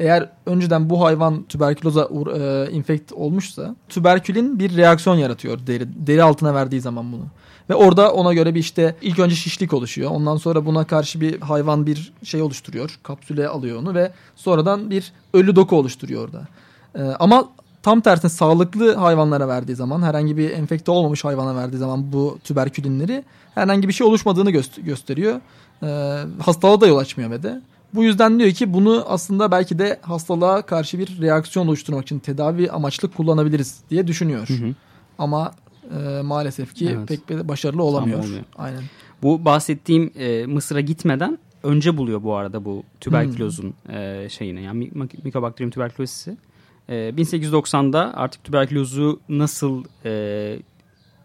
eğer 0.00 0.28
önceden 0.46 0.90
bu 0.90 1.04
hayvan 1.04 1.42
tüberküloza 1.42 2.08
e, 2.36 2.70
infekt 2.70 3.12
olmuşsa 3.12 3.76
tüberkülin 3.88 4.58
bir 4.58 4.76
reaksiyon 4.76 5.16
yaratıyor 5.16 5.58
deri, 5.66 6.06
deri 6.06 6.22
altına 6.22 6.54
verdiği 6.54 6.80
zaman 6.80 7.12
bunu. 7.12 7.24
Ve 7.70 7.74
orada 7.74 8.12
ona 8.12 8.34
göre 8.34 8.54
bir 8.54 8.60
işte 8.60 8.96
ilk 9.02 9.18
önce 9.18 9.34
şişlik 9.34 9.72
oluşuyor. 9.72 10.10
Ondan 10.10 10.36
sonra 10.36 10.66
buna 10.66 10.84
karşı 10.84 11.20
bir 11.20 11.40
hayvan 11.40 11.86
bir 11.86 12.12
şey 12.22 12.42
oluşturuyor. 12.42 12.98
Kapsüle 13.02 13.48
alıyor 13.48 13.78
onu 13.78 13.94
ve 13.94 14.12
sonradan 14.36 14.90
bir 14.90 15.12
ölü 15.34 15.56
doku 15.56 15.76
oluşturuyor 15.76 16.24
orada. 16.24 16.48
E, 16.94 17.02
ama 17.02 17.48
tam 17.82 18.00
tersine 18.00 18.30
sağlıklı 18.30 18.94
hayvanlara 18.94 19.48
verdiği 19.48 19.74
zaman 19.74 20.02
herhangi 20.02 20.36
bir 20.36 20.50
enfekte 20.50 20.90
olmamış 20.90 21.24
hayvana 21.24 21.56
verdiği 21.56 21.76
zaman 21.78 22.12
bu 22.12 22.38
tüberkülinleri 22.44 23.24
herhangi 23.54 23.88
bir 23.88 23.92
şey 23.92 24.06
oluşmadığını 24.06 24.50
göster- 24.50 24.82
gösteriyor. 24.82 25.40
E, 25.82 26.18
hastalığa 26.42 26.80
da 26.80 26.86
yol 26.86 26.98
açmıyor 26.98 27.30
ve 27.30 27.42
de. 27.42 27.60
Bu 27.94 28.04
yüzden 28.04 28.38
diyor 28.38 28.50
ki 28.50 28.72
bunu 28.72 29.04
aslında 29.08 29.50
belki 29.50 29.78
de 29.78 29.98
hastalığa 30.02 30.62
karşı 30.62 30.98
bir 30.98 31.20
reaksiyon 31.20 31.66
oluşturmak 31.66 32.02
için 32.02 32.18
tedavi 32.18 32.70
amaçlı 32.70 33.10
kullanabiliriz 33.10 33.80
diye 33.90 34.06
düşünüyor. 34.06 34.48
Hı 34.48 34.54
hı. 34.54 34.74
Ama 35.18 35.52
e, 35.96 36.22
maalesef 36.22 36.74
ki 36.74 36.96
Evet. 36.96 37.08
pek 37.08 37.48
başarılı 37.48 37.82
olamıyor. 37.82 38.24
Aynen. 38.58 38.82
Bu 39.22 39.44
bahsettiğim 39.44 40.12
e, 40.16 40.46
Mısır'a 40.46 40.80
gitmeden 40.80 41.38
önce 41.62 41.96
buluyor 41.96 42.22
bu 42.22 42.34
arada 42.34 42.64
bu 42.64 42.82
tüberkülozun 43.00 43.74
e, 43.88 44.28
şeyini 44.30 44.62
yani 44.62 44.90
Mycobacterium 45.24 45.70
tuberculosis'i. 45.70 46.36
E, 46.88 46.94
1890'da 46.94 48.12
artık 48.16 48.44
tüberkülozu 48.44 49.20
nasıl 49.28 49.84
e, 50.04 50.56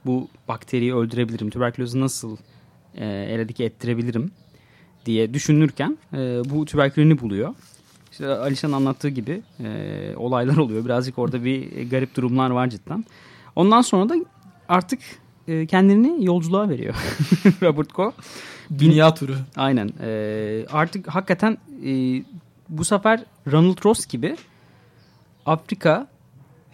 bu 0.05 0.27
bakteriyi 0.47 0.95
öldürebilirim, 0.95 1.49
tüberkülozu 1.49 1.99
nasıl 1.99 2.37
e, 2.95 3.05
eradike 3.05 3.63
ettirebilirim 3.63 4.31
diye 5.05 5.33
düşünürken 5.33 5.97
e, 6.13 6.17
bu 6.49 6.65
tüberkülini 6.65 7.19
buluyor. 7.19 7.55
İşte 8.11 8.27
Alişan 8.27 8.71
anlattığı 8.71 9.09
gibi 9.09 9.41
e, 9.59 10.13
olaylar 10.15 10.57
oluyor. 10.57 10.85
Birazcık 10.85 11.19
orada 11.19 11.43
bir 11.43 11.89
garip 11.89 12.15
durumlar 12.15 12.49
var 12.49 12.69
cidden. 12.69 13.05
Ondan 13.55 13.81
sonra 13.81 14.09
da 14.09 14.15
artık 14.69 14.99
e, 15.47 15.65
kendini 15.65 16.25
yolculuğa 16.25 16.69
veriyor 16.69 16.95
Robert 17.61 17.93
Koch. 17.93 18.13
Dünya 18.79 19.13
turu. 19.13 19.35
Aynen. 19.55 19.89
E, 20.01 20.65
artık 20.71 21.07
hakikaten 21.07 21.57
e, 21.85 22.23
bu 22.69 22.85
sefer 22.85 23.23
Ronald 23.51 23.85
Ross 23.85 24.05
gibi 24.05 24.35
Afrika, 25.45 26.07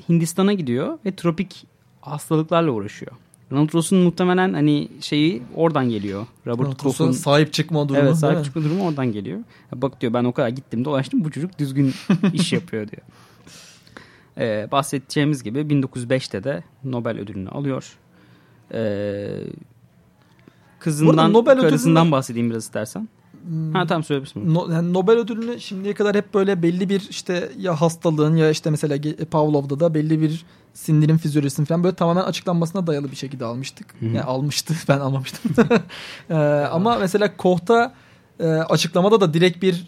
Hindistan'a 0.10 0.54
gidiyor 0.54 1.00
ve 1.06 1.16
tropik 1.16 1.68
hastalıklarla 2.02 2.72
uğraşıyor. 2.72 3.12
Ronald 3.52 3.74
Ross'un 3.74 3.98
muhtemelen 4.00 4.54
hani 4.54 4.88
şeyi 5.02 5.44
oradan 5.56 5.90
geliyor. 5.90 6.26
Robert 6.48 6.78
Koch'un 6.78 7.12
sahip 7.12 7.54
çıkma 7.54 7.90
durumu. 7.90 8.04
Evet 8.06 8.16
sahip 8.18 8.46
çıkma 8.46 8.64
durumu 8.64 8.88
oradan 8.88 9.12
geliyor. 9.12 9.40
Bak 9.76 10.02
diyor 10.02 10.14
ben 10.14 10.24
o 10.24 10.32
kadar 10.32 10.50
gittim 10.50 10.86
dolaştım 10.86 11.24
bu 11.24 11.32
çocuk 11.32 11.60
düzgün 11.60 11.94
iş 12.34 12.54
yapıyor 12.54 12.88
diyor. 12.88 13.02
Ee, 14.38 14.68
bahsedeceğimiz 14.72 15.44
gibi 15.44 15.60
1905'te 15.60 16.44
de 16.44 16.64
Nobel 16.84 17.20
ödülünü 17.20 17.50
alıyor. 17.50 17.98
Ee, 18.74 19.30
kızından, 20.80 21.34
Nobel 21.34 21.62
karısından 21.62 22.06
ödülünü- 22.08 22.12
bahsedeyim 22.12 22.50
biraz 22.50 22.64
istersen. 22.64 23.08
Ha 23.74 23.88
tamam 23.88 24.04
söyleyebilirsin. 24.04 24.54
No, 24.54 24.72
yani 24.72 24.94
Nobel 24.94 25.18
ödülünü 25.18 25.60
şimdiye 25.60 25.94
kadar 25.94 26.16
hep 26.16 26.34
böyle 26.34 26.64
belli 26.64 26.90
bir 26.90 27.08
işte 27.10 27.50
ya 27.60 27.82
hastalığın 27.82 28.36
ya 28.36 28.50
işte 28.50 28.70
mesela 28.70 28.98
Pavlov'da 29.32 29.80
da 29.80 29.94
belli 29.94 30.22
bir 30.22 30.46
sindirim 30.74 31.18
fizyolojisinin 31.18 31.66
falan 31.66 31.84
böyle 31.84 31.96
tamamen 31.96 32.24
açıklanmasına 32.24 32.88
dayalı 32.88 33.12
bir 33.12 33.16
şekilde 33.16 33.46
almıştık. 33.46 33.88
Hı 34.00 34.06
hı. 34.06 34.10
Yani 34.10 34.24
almıştı 34.24 34.74
ben 34.88 35.00
almamıştım. 35.00 35.52
Ee, 36.30 36.36
ama 36.72 36.98
mesela 36.98 37.38
Koch'ta 37.38 37.94
e, 38.40 38.48
açıklamada 38.48 39.22
da 39.22 39.34
direkt 39.34 39.62
bir 39.62 39.88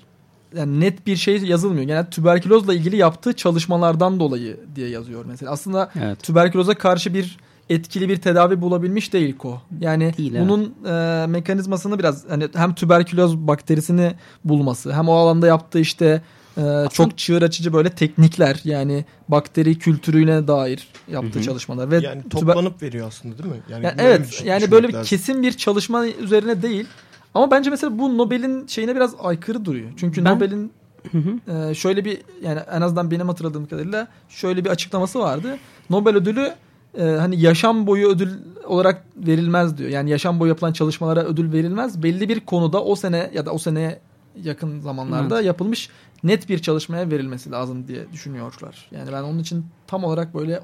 yani 0.58 0.80
net 0.80 1.08
bir 1.08 1.16
şey 1.16 1.38
yazılmıyor. 1.38 1.88
Yani 1.88 2.10
tüberkülozla 2.10 2.74
ilgili 2.74 2.96
yaptığı 2.98 3.34
çalışmalardan 3.34 4.20
dolayı 4.20 4.60
diye 4.76 4.90
yazıyor 4.90 5.26
mesela. 5.28 5.52
Aslında 5.52 5.92
Evet. 6.02 6.24
tüberküloza 6.24 6.74
karşı 6.74 7.14
bir 7.14 7.38
etkili 7.70 8.10
bir 8.10 8.18
tedavi 8.18 8.62
bulabilmiş 8.62 9.14
değil 9.14 9.38
Koch. 9.38 9.60
Yani 9.80 10.18
Değil, 10.18 10.36
evet. 10.36 10.50
bunun 10.50 10.76
e, 10.86 11.28
mekanizmasını 11.28 12.00
biraz 12.00 12.30
hani 12.30 12.48
hem 12.56 12.76
tüberküloz 12.76 13.38
bakterisini 13.38 14.14
bulması 14.46 14.94
hem 14.94 15.10
o 15.10 15.14
alanda 15.14 15.48
yaptığı 15.48 15.80
işte 15.80 16.22
e, 16.58 16.62
çok 16.94 17.18
çığır 17.18 17.42
açıcı 17.42 17.74
böyle 17.74 17.90
teknikler 17.90 18.60
yani 18.64 19.06
bakteri 19.30 19.78
kültürüne 19.78 20.48
dair 20.48 20.88
yaptığı 21.12 21.36
Hı 21.36 21.40
hı. 21.40 21.44
çalışmalar 21.46 21.92
ve 21.92 22.00
yani 22.00 22.30
toplanıp 22.30 22.82
veriyor 22.82 23.08
aslında 23.08 23.38
değil 23.38 23.50
mi? 23.50 23.62
Yani, 23.70 23.86
yani 23.86 23.98
böyle 23.98 24.10
evet 24.10 24.44
yani 24.46 24.72
böyle 24.72 24.88
bir 24.88 24.94
lazım. 24.94 25.08
kesin 25.10 25.44
bir 25.44 25.52
çalışma 25.52 26.08
üzerine 26.08 26.62
değil. 26.62 26.86
Ama 27.34 27.52
bence 27.52 27.70
mesela 27.70 28.00
bu 28.00 28.18
Nobel'in 28.18 28.68
şeyine 28.68 28.96
biraz 28.96 29.16
aykırı 29.20 29.66
duruyor. 29.66 29.90
Çünkü 29.98 30.26
Ben- 30.26 30.36
Nobel'in 30.36 30.72
Hı 31.12 31.18
hı. 31.18 31.70
ee, 31.70 31.76
şöyle 31.76 32.06
bir 32.06 32.18
yani 32.44 32.60
en 32.72 32.82
azından 32.82 33.12
benim 33.12 33.28
hatırladığım 33.28 33.66
kadarıyla 33.66 34.08
şöyle 34.30 34.66
bir 34.66 34.70
açıklaması 34.70 35.20
vardı. 35.20 35.58
Nobel 35.90 36.16
ödülü 36.16 36.54
e, 36.98 37.04
hani 37.04 37.42
yaşam 37.42 37.88
boyu 37.88 38.08
ödül 38.08 38.30
olarak 38.66 39.06
verilmez 39.18 39.78
diyor. 39.78 39.90
Yani 39.90 40.10
yaşam 40.10 40.40
boyu 40.40 40.50
yapılan 40.50 40.74
çalışmalara 40.74 41.24
ödül 41.24 41.52
verilmez. 41.54 42.04
Belli 42.04 42.30
bir 42.30 42.40
konuda 42.40 42.84
o 42.84 42.96
sene 42.96 43.32
ya 43.34 43.46
da 43.46 43.52
o 43.52 43.58
seneye 43.58 44.00
yakın 44.44 44.80
zamanlarda 44.80 45.36
Evet. 45.36 45.46
yapılmış 45.46 45.90
net 46.24 46.50
bir 46.50 46.60
çalışmaya 46.60 47.12
verilmesi 47.12 47.52
lazım 47.52 47.88
diye 47.88 48.12
düşünüyorlar. 48.14 48.88
Yani 48.92 49.12
ben 49.12 49.24
onun 49.24 49.40
için 49.40 49.66
tam 49.88 50.04
olarak 50.04 50.34
böyle 50.36 50.60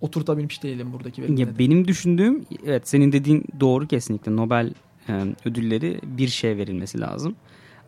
oturtabilmiş 0.00 0.62
değilim 0.62 0.92
buradaki 0.92 1.20
Ya 1.20 1.28
verilmede. 1.28 1.58
benim 1.58 1.88
düşündüğüm 1.88 2.44
evet 2.66 2.88
senin 2.88 3.12
dediğin 3.12 3.44
doğru 3.60 3.86
kesinlikle 3.86 4.36
Nobel 4.36 4.72
e, 5.08 5.22
ödülleri 5.44 6.00
bir 6.02 6.28
şey 6.28 6.56
verilmesi 6.56 7.00
lazım. 7.00 7.36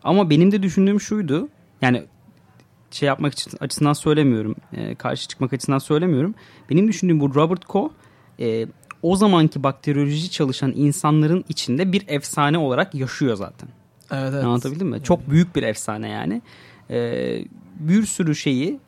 Ama 0.03 0.29
benim 0.29 0.51
de 0.51 0.63
düşündüğüm 0.63 1.01
şuydu. 1.01 1.49
Yani 1.81 2.03
şey 2.91 3.07
yapmak 3.07 3.33
için 3.33 3.51
açısından 3.59 3.93
söylemiyorum. 3.93 4.55
e, 4.73 4.95
karşı 4.95 5.27
çıkmak 5.27 5.53
açısından 5.53 5.77
söylemiyorum. 5.79 6.35
Benim 6.69 6.87
düşündüğüm 6.87 7.19
bu 7.19 7.35
Robert 7.35 7.65
Koch 7.65 7.91
e, 8.39 8.67
o 9.01 9.15
zamanki 9.15 9.63
bakteriyoloji 9.63 10.31
çalışan 10.31 10.73
insanların 10.75 11.45
içinde 11.49 11.91
bir 11.91 12.03
efsane 12.07 12.57
olarak 12.57 12.95
yaşıyor 12.95 13.35
zaten. 13.35 13.69
Evet 14.11 14.31
evet. 14.33 14.43
Anlatabildim 14.43 14.87
mi? 14.87 15.03
Çok 15.03 15.29
büyük 15.29 15.55
bir 15.55 15.63
efsane 15.63 16.09
yani. 16.09 16.41
e, 16.89 17.45
bir 17.79 18.05
sürü 18.05 18.35
şeyi 18.35 18.79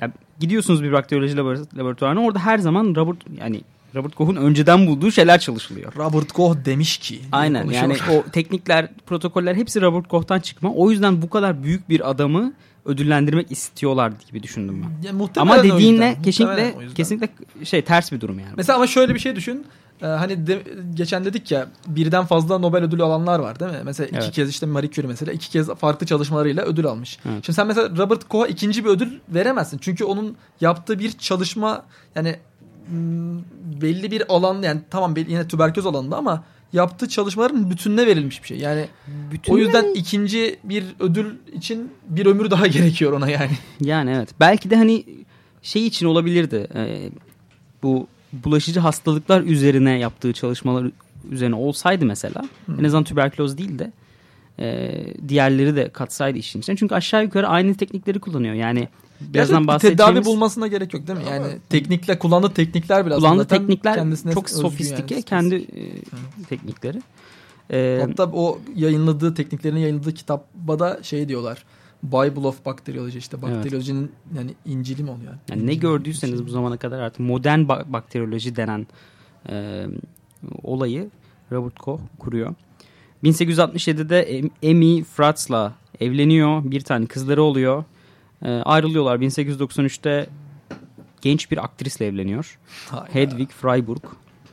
ya 0.00 0.12
gidiyorsunuz 0.40 0.82
bir 0.82 0.92
bakteriyoloji 0.92 1.36
labor- 1.36 1.78
laboratuvarına 1.78 2.20
orada 2.20 2.38
her 2.38 2.58
zaman 2.58 2.94
Robert 2.96 3.16
yani 3.40 3.62
Robert 3.94 4.14
Koch'un 4.14 4.36
önceden 4.36 4.86
bulduğu 4.86 5.10
şeyler 5.10 5.40
çalışılıyor. 5.40 5.92
Robert 5.96 6.32
Koch 6.32 6.56
demiş 6.64 6.98
ki. 6.98 7.20
Aynen 7.32 7.66
yani 7.66 7.96
o 8.12 8.30
teknikler, 8.32 8.88
protokoller 9.06 9.54
hepsi 9.54 9.80
Robert 9.80 10.08
Koch'tan 10.08 10.40
çıkma. 10.40 10.72
O 10.72 10.90
yüzden 10.90 11.22
bu 11.22 11.30
kadar 11.30 11.62
büyük 11.62 11.88
bir 11.88 12.10
adamı 12.10 12.52
ödüllendirmek 12.84 13.52
istiyorlar 13.52 14.12
gibi 14.26 14.42
düşündüm 14.42 14.82
ben. 14.82 15.08
Ya 15.08 15.28
Ama 15.36 15.62
dediğinle 15.64 16.18
kesinlikle 16.24 16.74
kesinlikle 16.94 17.28
şey 17.64 17.82
ters 17.82 18.12
bir 18.12 18.20
durum 18.20 18.38
yani. 18.38 18.52
Mesela 18.56 18.76
ama 18.76 18.86
şöyle 18.86 19.14
bir 19.14 19.18
şey 19.18 19.36
düşün. 19.36 19.66
Ee, 20.02 20.06
hani 20.06 20.46
de- 20.46 20.62
geçen 20.94 21.24
dedik 21.24 21.50
ya 21.50 21.66
birden 21.86 22.24
fazla 22.26 22.58
Nobel 22.58 22.82
ödülü 22.82 23.02
alanlar 23.02 23.38
var 23.38 23.60
değil 23.60 23.70
mi? 23.72 23.78
Mesela 23.84 24.06
iki 24.06 24.16
Evet. 24.16 24.32
kez 24.32 24.50
işte 24.50 24.66
Marie 24.66 24.90
Curie 24.90 25.08
mesela 25.08 25.32
iki 25.32 25.50
kez 25.50 25.68
farklı 25.68 26.06
çalışmalarıyla 26.06 26.64
ödül 26.64 26.86
almış. 26.86 27.18
Evet. 27.28 27.44
Şimdi 27.46 27.56
sen 27.56 27.66
mesela 27.66 27.88
Robert 27.96 28.28
Koch'a 28.28 28.46
ikinci 28.46 28.84
bir 28.84 28.90
ödül 28.90 29.08
veremezsin. 29.28 29.78
Çünkü 29.78 30.04
onun 30.04 30.36
yaptığı 30.60 30.98
bir 30.98 31.12
çalışma 31.12 31.84
yani 32.14 32.36
mm, 32.92 33.38
belli 33.82 34.10
bir 34.10 34.22
alan 34.32 34.62
yani 34.62 34.80
tamam 34.90 35.14
yine 35.16 35.48
tüberküloz 35.48 35.86
alanında 35.86 36.16
ama 36.16 36.44
yaptığı 36.72 37.08
çalışmaların 37.08 37.70
bütününe 37.70 38.06
verilmiş 38.06 38.42
bir 38.42 38.48
şey. 38.48 38.58
Yani 38.58 38.88
Bütün 39.32 39.52
o 39.52 39.58
yüzden 39.58 39.94
ikinci 39.94 40.58
bir 40.64 40.84
ödül 41.00 41.34
için 41.52 41.92
bir 42.08 42.26
ömür 42.26 42.50
daha 42.50 42.66
gerekiyor 42.76 43.12
ona 43.12 43.28
yani. 43.30 43.50
Yani 43.80 44.10
evet. 44.16 44.28
Belki 44.40 44.70
de 44.70 44.76
hani 44.76 45.04
şey 45.62 45.86
için 45.86 46.06
olabilirdi. 46.06 46.66
Ee, 46.74 47.10
bu 47.82 48.06
bulaşıcı 48.32 48.80
hastalıklar 48.80 49.42
üzerine 49.42 49.98
yaptığı 49.98 50.32
çalışmalar 50.32 50.90
üzerine 51.30 51.54
olsaydı 51.54 52.06
mesela 52.06 52.42
en 52.78 52.84
azından 52.84 53.04
tüberküloz 53.04 53.58
değil 53.58 53.78
de 53.78 53.92
e, 54.58 54.90
diğerleri 55.28 55.76
de 55.76 55.88
katsaydı 55.88 56.38
işin 56.38 56.60
içine. 56.60 56.76
Çünkü 56.76 56.94
aşağı 56.94 57.22
yukarı 57.22 57.48
aynı 57.48 57.74
teknikleri 57.74 58.20
kullanıyor. 58.20 58.54
Yani 58.54 58.88
birazdan 59.20 59.66
bahsedeceğimiz 59.66 60.14
tedavi 60.14 60.24
bulmasına 60.24 60.66
gerek 60.66 60.94
yok 60.94 61.06
değil 61.06 61.18
mi? 61.18 61.24
Yani 61.30 61.46
teknikle 61.68 62.18
kullandığı 62.18 62.54
teknikler 62.54 63.06
biraz 63.06 63.18
kullandığı 63.18 63.42
zaten 63.42 63.58
teknikler 63.58 64.34
çok 64.34 64.50
sofistike 64.50 65.14
yani. 65.14 65.24
kendi 65.24 65.54
e, 65.54 65.82
teknikleri. 66.48 67.02
Ee, 67.70 67.98
Hatta 68.06 68.30
o 68.32 68.58
yayınladığı 68.74 69.34
tekniklerini 69.34 69.80
yayınladığı 69.80 70.14
kitapta 70.14 70.78
da 70.78 70.98
şey 71.02 71.28
diyorlar. 71.28 71.64
Bible 72.02 72.46
of 72.46 72.64
Bacteriology 72.66 73.18
işte 73.18 73.42
bakteriyolojinin 73.42 74.12
yani 74.36 74.54
İncil'i 74.64 75.02
mi 75.02 75.10
oluyor? 75.10 75.34
Yani 75.50 75.66
ne 75.66 75.74
gördüyseniz 75.74 76.46
bu 76.46 76.50
zamana 76.50 76.76
kadar 76.76 77.00
artık 77.00 77.20
modern 77.20 77.60
ba- 77.60 77.92
bakteriyoloji 77.92 78.56
denen 78.56 78.86
e, 79.48 79.86
olayı 80.62 81.10
Robert 81.52 81.78
Koch 81.78 82.00
kuruyor. 82.18 82.54
1867'de 83.24 84.20
Em- 84.22 84.50
Emmy 84.62 85.04
Fratz'la 85.04 85.72
evleniyor. 86.00 86.62
Bir 86.64 86.80
tane 86.80 87.06
kızları 87.06 87.42
oluyor. 87.42 87.84
E, 88.42 88.50
ayrılıyorlar. 88.50 89.16
1893'te 89.18 90.26
genç 91.20 91.50
bir 91.50 91.64
aktrisle 91.64 92.06
evleniyor. 92.06 92.58
Hayır. 92.90 93.14
Hedwig 93.14 93.50
Freiburg. 93.50 94.02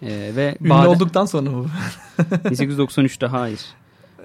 E, 0.02 0.08
ve 0.36 0.58
Ünlü 0.62 0.70
Baden- 0.70 0.88
olduktan 0.88 1.26
sonra 1.26 1.50
mı? 1.50 1.66
1893'te 2.20 3.26
hayır. 3.28 3.60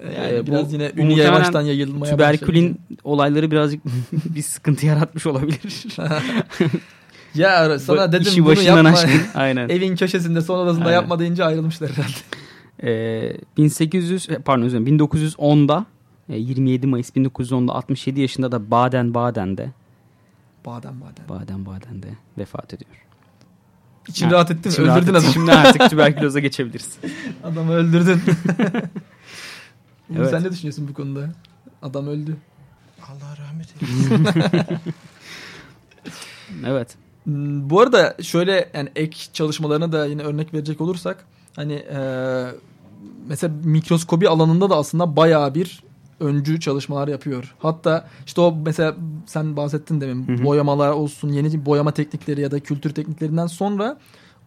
Yani 0.05 0.35
Ee, 0.35 0.47
biraz 0.47 0.73
yine 0.73 0.93
ünlü 0.97 1.13
yavaştan 1.13 1.63
yayılmaya 1.63 2.13
Tüberkülin 2.13 2.81
olayları 3.05 3.51
birazcık 3.51 3.83
bir 4.13 4.43
sıkıntı 4.43 4.87
yaratmış 4.87 5.27
olabilir. 5.27 5.85
başladı. 5.99 6.23
Ya 7.35 7.79
sana 7.79 8.13
dedim 8.13 8.23
işi 8.23 8.45
bunu 8.45 8.61
yapma. 8.63 8.89
aşkın. 8.91 9.11
Aynen. 9.35 9.69
Evin 9.69 9.97
köşesinde 9.97 10.41
son 10.41 10.59
odasında 10.59 10.85
Aynen. 10.85 10.95
yapma 10.97 11.19
deyince 11.19 11.45
ayrılmışlar 11.45 11.91
herhalde. 11.91 12.17
Ee, 12.83 13.37
1800 13.57 14.29
pardon 14.45 14.63
özür 14.63 14.79
dilerim 14.79 14.99
1910'da 14.99 15.87
e, 16.29 16.37
27 16.37 16.87
Mayıs 16.87 17.11
1910'da 17.11 17.73
67 17.73 18.21
yaşında 18.21 18.53
da 18.53 18.71
Baden-Baden'de 18.71 19.71
Badem 20.67 20.95
badem. 21.01 21.25
Baden-Baden'de 21.29 22.09
vefat 22.39 22.75
ediyor. 22.75 22.91
İçin 24.09 24.27
Ha, 24.27 24.33
rahat 24.33 24.51
etti 24.51 24.69
mi? 24.69 24.75
Öldürdün 24.91 25.15
adamı. 25.15 25.33
Şimdi 25.33 25.53
artık 25.53 25.91
tüberküloza 25.91 26.41
geçebiliriz. 26.41 26.99
Adamı 27.45 27.73
öldürdün. 27.73 28.21
Evet. 30.17 30.31
Sen 30.31 30.43
ne 30.45 30.51
düşünüyorsun 30.53 30.89
bu 30.89 30.95
konuda? 30.95 31.29
Adam 31.83 32.07
öldü. 32.07 32.37
Allah 33.09 33.37
rahmet 33.39 33.69
eylesin. 33.83 34.25
Evet. 36.67 36.95
Hmm, 37.25 37.71
Bu 37.71 37.81
arada 37.81 38.17
şöyle 38.23 38.71
yani 38.75 38.89
ek 38.97 39.17
çalışmalarına 39.33 39.93
da 39.93 40.07
yine 40.07 40.23
örnek 40.23 40.55
verecek 40.55 40.81
olursak 40.81 41.25
hani 41.57 41.73
eee, 41.73 42.47
mesela 43.29 43.55
mikroskobi 43.65 44.29
alanında 44.29 44.71
da 44.71 44.77
aslında 44.77 45.17
bayağı 45.17 45.55
bir 45.55 45.83
öncü 46.21 46.61
çalışmalar 46.61 47.09
yapıyor. 47.09 47.55
Hatta 47.59 48.09
işte 48.27 48.41
o 48.41 48.57
mesela 48.65 48.95
sen 49.27 49.57
bahsettin 49.57 50.01
demin 50.01 50.29
Hı 50.29 50.33
hı. 50.43 50.45
boyamalar 50.45 50.91
olsun 50.93 51.29
yeni 51.29 51.67
boyama 51.67 51.91
teknikleri 51.93 52.41
ya 52.41 52.51
da 52.51 52.61
kültür 52.61 52.91
tekniklerinden 52.95 53.47
sonra 53.47 53.99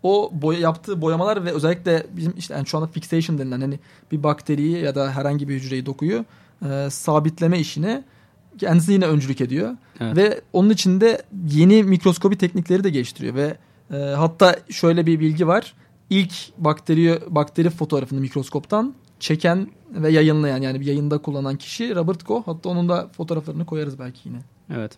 o 0.04 0.32
boya, 0.34 0.60
yaptığı 0.60 1.02
boyamalar 1.02 1.46
ve 1.46 1.52
özellikle 1.52 2.06
bizim 2.12 2.34
işte 2.38 2.54
yani 2.54 2.68
şu 2.68 2.78
anda 2.78 2.88
fixation 2.88 3.38
denilen 3.38 3.62
hani 3.62 3.80
bir 4.12 4.24
bakteriyi 4.24 4.78
ya 4.80 4.96
da 4.96 5.12
herhangi 5.12 5.50
bir 5.50 5.56
hücreyi 5.56 5.86
dokuyu 5.86 6.26
eee, 6.66 6.90
sabitleme 6.90 7.60
işine 7.60 8.04
kendisi 8.58 8.92
yine 8.92 9.06
öncülük 9.06 9.42
ediyor. 9.42 9.78
Evet. 10.00 10.18
Ve 10.18 10.42
onun 10.54 10.70
içinde 10.70 11.22
yeni 11.52 11.84
mikroskobi 11.84 12.38
teknikleri 12.38 12.84
de 12.84 12.90
geliştiriyor 12.90 13.36
ve 13.36 13.58
e, 13.92 13.98
hatta 13.98 14.56
şöyle 14.70 15.06
bir 15.06 15.20
bilgi 15.20 15.48
var. 15.48 15.74
İlk 16.10 16.34
bakteri 16.58 17.20
bakteri 17.28 17.70
fotoğrafını 17.70 18.20
mikroskoptan 18.22 18.94
çeken 19.20 19.68
ve 19.92 20.12
yayınlayan 20.12 20.62
yani 20.62 20.80
bir 20.80 20.86
yayında 20.86 21.18
kullanan 21.18 21.56
kişi 21.56 21.96
Robert 21.96 22.24
Koch. 22.24 22.48
Hatta 22.48 22.70
onun 22.70 22.90
da 22.90 23.08
fotoğraflarını 23.18 23.66
koyarız 23.66 24.00
belki 24.00 24.30
yine. 24.30 24.38
Evet. 24.76 24.98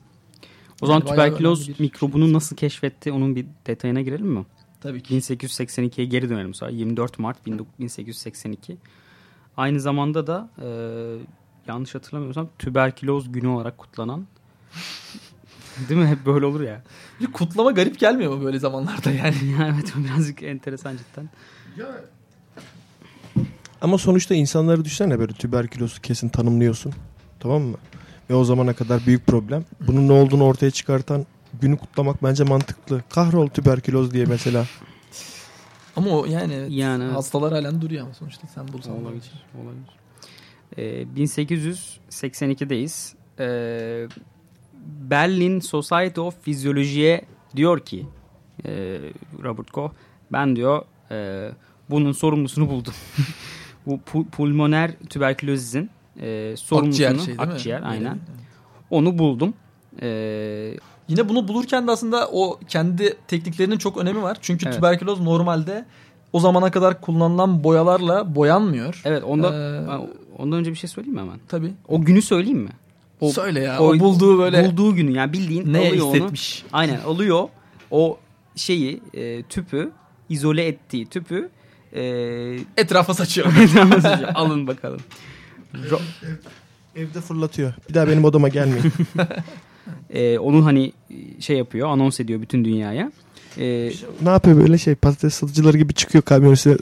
O 0.82 0.86
zaman 0.88 1.00
Yani 1.00 1.10
tüberküloz 1.10 1.80
mikrobunu 1.80 2.34
nasıl 2.34 2.56
keşfetti 2.56 3.12
onun 3.12 3.36
bir 3.36 3.46
detayına 3.68 4.02
girelim 4.02 4.28
mi? 4.28 4.46
Tabii 4.86 5.04
ki. 5.04 5.16
1882'ye 5.16 6.08
geri 6.08 6.30
dönelim 6.30 6.54
sonra. 6.54 6.72
24 6.72 7.20
Mart 7.20 7.46
1882. 7.46 8.78
Aynı 9.58 9.80
zamanda 9.80 10.28
da 10.28 10.50
e, 10.62 10.68
yanlış 11.68 11.96
hatırlamıyorsam 11.96 12.50
tüberküloz 12.60 13.32
günü 13.32 13.48
olarak 13.48 13.78
kutlanan 13.78 14.26
Değil 15.90 16.02
mi? 16.02 16.08
Hep 16.08 16.26
böyle 16.26 16.46
olur 16.46 16.62
ya. 16.62 16.84
Bir 17.22 17.28
kutlama 17.28 17.72
garip 17.72 18.00
gelmiyor 18.00 18.36
mu 18.36 18.44
böyle 18.44 18.60
zamanlarda 18.60 19.12
yani? 19.12 19.36
Ya 19.60 19.68
evet 19.74 19.94
o 20.00 20.04
birazcık 20.04 20.44
enteresan 20.44 20.98
cidden. 20.98 21.30
Ama 23.82 23.98
sonuçta 23.98 24.36
insanları 24.36 24.86
düşünsene 24.86 25.20
böyle 25.20 25.34
tüberkülozu 25.34 26.02
kesin 26.02 26.30
tanımlıyorsun. 26.30 26.94
Tamam 27.40 27.62
mı? 27.62 27.78
Ve 28.30 28.36
o 28.36 28.44
zamana 28.44 28.74
kadar 28.74 29.06
büyük 29.06 29.28
problem. 29.28 29.66
Bunun 29.88 30.08
ne 30.08 30.12
olduğunu 30.12 30.44
ortaya 30.44 30.72
çıkartan 30.72 31.26
günü 31.62 31.78
kutlamak 31.78 32.24
bence 32.24 32.44
mantıklı. 32.44 33.02
Kahrol 33.10 33.48
tüberküloz 33.48 34.12
diye 34.14 34.26
mesela. 34.26 34.66
Ama 35.96 36.10
o 36.10 36.26
yani, 36.26 36.54
evet, 36.54 36.72
Yani 36.72 37.04
evet. 37.04 37.16
hastalar 37.16 37.54
halen 37.54 37.82
duruyor 37.82 38.06
ama 38.06 38.14
sonuçta 38.14 38.48
sen 38.48 38.68
bulsan. 38.68 38.94
Olabilir. 39.04 39.32
olabilir. 39.64 39.96
Ee, 40.78 41.04
1882'deyiz. 41.26 43.14
Ee, 43.40 44.08
Berlin 45.10 45.60
Society 45.60 46.20
of 46.20 46.44
Physiology'ye 46.44 47.22
diyor 47.56 47.80
ki 47.80 48.06
e, 48.66 49.00
Robert 49.44 49.72
Koch 49.72 49.92
ben 50.32 50.56
diyor 50.56 50.82
e, 51.12 51.50
bunun 51.90 52.12
sorumlusunu 52.12 52.70
buldum. 52.70 52.94
Bu 53.86 53.96
pu- 53.96 54.26
pulmoner 54.30 54.92
tüberkülozizin 55.10 55.90
e, 56.22 56.56
sorumlusunu 56.58 57.08
Akciğer 57.08 57.18
şey 57.26 57.28
değil 57.38 57.48
mi? 57.48 57.54
akciğer 57.54 57.82
aynen. 57.84 58.20
Onu 58.90 59.18
buldum. 59.18 59.54
Ee, 60.02 60.74
Yine 61.08 61.30
bunu 61.30 61.48
bulurken 61.48 61.88
de 61.88 61.92
aslında 61.92 62.28
o 62.32 62.60
kendi 62.68 63.14
tekniklerinin 63.28 63.78
çok 63.78 63.98
önemi 63.98 64.22
var. 64.22 64.38
Çünkü 64.42 64.66
Evet. 64.66 64.76
tüberküloz 64.76 65.20
normalde 65.22 65.86
o 66.34 66.40
zamana 66.40 66.72
kadar 66.72 67.02
kullanılan 67.02 67.64
boyalarla 67.64 68.36
boyanmıyor. 68.36 69.02
evet 69.06 69.24
onda 69.24 69.54
Ee, 69.54 70.08
ondan 70.38 70.60
önce 70.60 70.72
bir 70.72 70.76
şey 70.76 70.90
söyleyeyim 70.90 71.16
mi 71.16 71.22
hemen? 71.22 71.40
Tabii. 71.48 71.72
O 71.88 72.02
günü 72.02 72.22
söyleyeyim 72.22 72.60
mi? 72.60 72.70
O, 73.22 73.30
Söyle 73.32 73.60
ya. 73.60 73.80
O, 73.80 74.00
bulduğu 74.00 74.40
böyle 74.40 74.66
bulduğu 74.66 74.96
günü 74.96 75.12
yani 75.12 75.34
bildiğin 75.34 75.74
ne 75.74 75.78
alıyor 75.80 76.06
onu. 76.06 76.16
hissetmiş. 76.16 76.66
Aynen 76.74 77.00
alıyor 77.00 77.48
o 77.92 78.18
şeyi 78.56 79.02
e, 79.14 79.44
tüpü 79.44 79.92
izole 80.30 80.66
ettiği 80.68 81.06
tüpü 81.06 81.50
e, 81.94 82.02
Etrafa 82.78 83.14
saçıyor. 83.14 83.48
alın 84.36 84.68
bakalım. 84.68 85.00
Ro- 85.74 86.00
Evde 86.96 87.22
fırlatıyor. 87.22 87.74
Bir 87.90 87.94
daha 87.94 88.08
benim 88.08 88.26
odama 88.26 88.48
gelmeyin. 88.50 88.94
e, 90.10 90.40
onun 90.40 90.62
hani 90.62 90.92
şey 91.40 91.58
yapıyor 91.58 91.88
anons 91.90 92.20
ediyor 92.20 92.42
bütün 92.42 92.66
dünyaya. 92.66 93.12
Ee, 93.58 93.92
Ne 94.22 94.30
yapıyor 94.30 94.58
böyle 94.58 94.78
şey 94.78 94.96
patates 94.96 95.34
satıcıları 95.34 95.78
gibi 95.78 95.94
çıkıyor 95.94 96.22
kamyon 96.22 96.52
üstüne. 96.52 96.78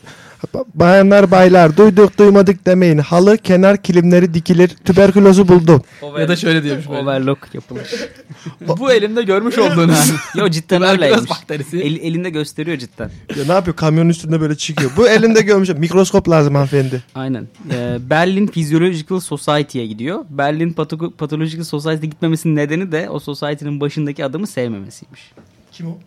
Bayanlar 0.76 1.32
baylar 1.32 1.78
duyduk 1.78 2.18
duymadık 2.18 2.66
demeyin. 2.66 2.98
Halı 2.98 3.38
kenar 3.38 3.78
kilimleri 3.84 4.34
dikilir. 4.34 4.70
Tüberkülozu 4.70 5.48
buldum. 5.48 5.82
Ya 6.20 6.28
da 6.28 6.36
şöyle 6.36 6.64
diyormuş 6.64 6.90
böyle. 6.90 7.00
overlock 7.02 7.40
yapılmış. 7.54 7.94
Bu 8.80 8.92
elimde 8.92 9.24
görmüş 9.24 9.58
olduğunuz. 9.58 10.14
Yo 10.36 10.50
cidden 10.50 10.82
öyleymiş. 10.82 11.30
bakterisi. 11.30 11.80
El, 11.82 11.96
elinde 11.96 12.30
gösteriyor 12.30 12.78
cidden. 12.78 13.12
Ya 13.38 13.46
ne 13.48 13.52
yapıyor 13.54 13.76
kamyonun 13.76 14.10
üstünde 14.10 14.42
böyle 14.42 14.56
çıkıyor. 14.56 14.92
Bu 14.98 15.08
elinde 15.10 15.42
görmüş. 15.42 15.70
Mikroskop 15.70 16.30
lazım 16.30 16.56
hanımefendi. 16.56 17.04
Aynen. 17.16 17.48
Ee, 17.72 17.98
Berlin 18.10 18.48
Physiological 18.48 19.20
Society'ye 19.20 19.88
gidiyor. 19.88 20.26
Berlin 20.30 20.74
Pathological 21.18 21.64
Society'ye 21.64 22.10
gitmemesinin 22.10 22.56
nedeni 22.56 22.92
de 22.92 23.10
o 23.10 23.20
society'nin 23.20 23.82
başındaki 23.82 24.26
adamı 24.26 24.48
sevmemesiymiş. 24.48 25.32
Kim 25.72 25.88
o? 25.88 25.98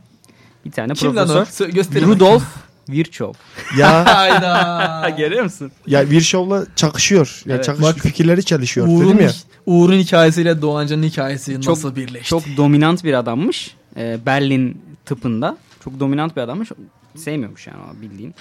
Bir 0.66 0.70
tane 0.70 0.92
Kim 0.92 1.16
lan 1.16 1.28
o? 1.28 1.32
profesör. 1.32 1.66
Sö- 1.66 1.70
Gösterin. 1.70 2.06
Rudolf 2.06 2.42
Virchow. 2.88 3.40
Ya 3.80 4.04
Hayda. 4.16 5.08
Görüyor 5.18 5.44
musun? 5.44 5.72
ya 5.86 6.10
Virchow'la 6.10 6.66
çakışıyor. 6.76 7.42
Ya 7.46 7.54
Evet. 7.54 7.64
çakışıyor. 7.64 7.94
Bak. 7.94 8.00
fikirleri 8.02 8.44
çalışıyor. 8.44 8.86
Uğur'un, 8.88 9.08
Dedim 9.08 9.24
ya. 9.26 9.32
Uğur'un 9.66 9.98
hikayesiyle 9.98 10.62
Doğancan'ın 10.62 11.02
hikayesi 11.02 11.52
Çok- 11.60 11.68
nasıl 11.76 11.96
birleşti? 11.96 12.28
Çok 12.28 12.42
dominant 12.56 13.04
bir 13.04 13.14
adammış. 13.14 13.74
Ee, 13.96 14.18
Berlin 14.26 14.82
tıpında. 15.04 15.56
Çok 15.84 16.00
dominant 16.00 16.36
bir 16.36 16.40
adammış. 16.40 16.68
Sevmiyormuş 17.16 17.66
yani 17.66 17.76
o 17.92 18.02
bildiğin. 18.02 18.34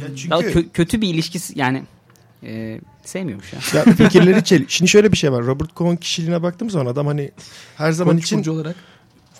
Ya 0.00 0.06
çünkü 0.16 0.30
Daha 0.30 0.40
kö- 0.40 0.68
kötü 0.74 1.00
bir 1.00 1.08
ilişkisi 1.14 1.58
yani 1.58 1.82
e, 2.42 2.80
sevmiyormuş 3.04 3.52
ya. 3.52 3.58
ya 3.74 3.94
fikirleri 3.94 4.44
çel. 4.44 4.64
Şimdi 4.68 4.90
şöyle 4.90 5.12
bir 5.12 5.16
şey 5.16 5.32
var. 5.32 5.44
Robert 5.44 5.76
Cohen 5.76 5.96
kişiliğine 5.96 6.42
baktığım 6.42 6.70
zaman 6.70 6.86
adam 6.86 7.06
hani 7.06 7.30
her 7.76 7.92
zaman 7.92 8.16
Koç 8.16 8.24
için 8.24 8.44
olarak. 8.50 8.76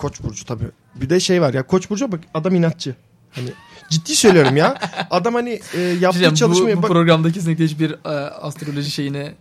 Koç 0.00 0.22
burcu 0.22 0.44
tabii. 0.44 0.64
Bir 0.94 1.10
de 1.10 1.20
şey 1.20 1.42
var 1.42 1.54
ya 1.54 1.66
Koç 1.66 1.90
burcu 1.90 2.12
bak 2.12 2.20
adam 2.34 2.54
inatçı. 2.54 2.94
Hani 3.30 3.48
ciddi 3.88 4.16
söylüyorum 4.16 4.56
ya. 4.56 4.78
Adam 5.10 5.34
hani 5.34 5.60
e, 5.74 5.80
yaptığı 5.80 6.34
çalışmaya 6.34 6.76
bu, 6.76 6.78
bu 6.78 6.82
bak 6.82 6.90
programda 6.90 7.32
kesinlikle 7.32 7.64
hiçbir 7.64 7.90
e, 7.90 8.08
astroloji 8.30 8.90
şeyine 8.90 9.34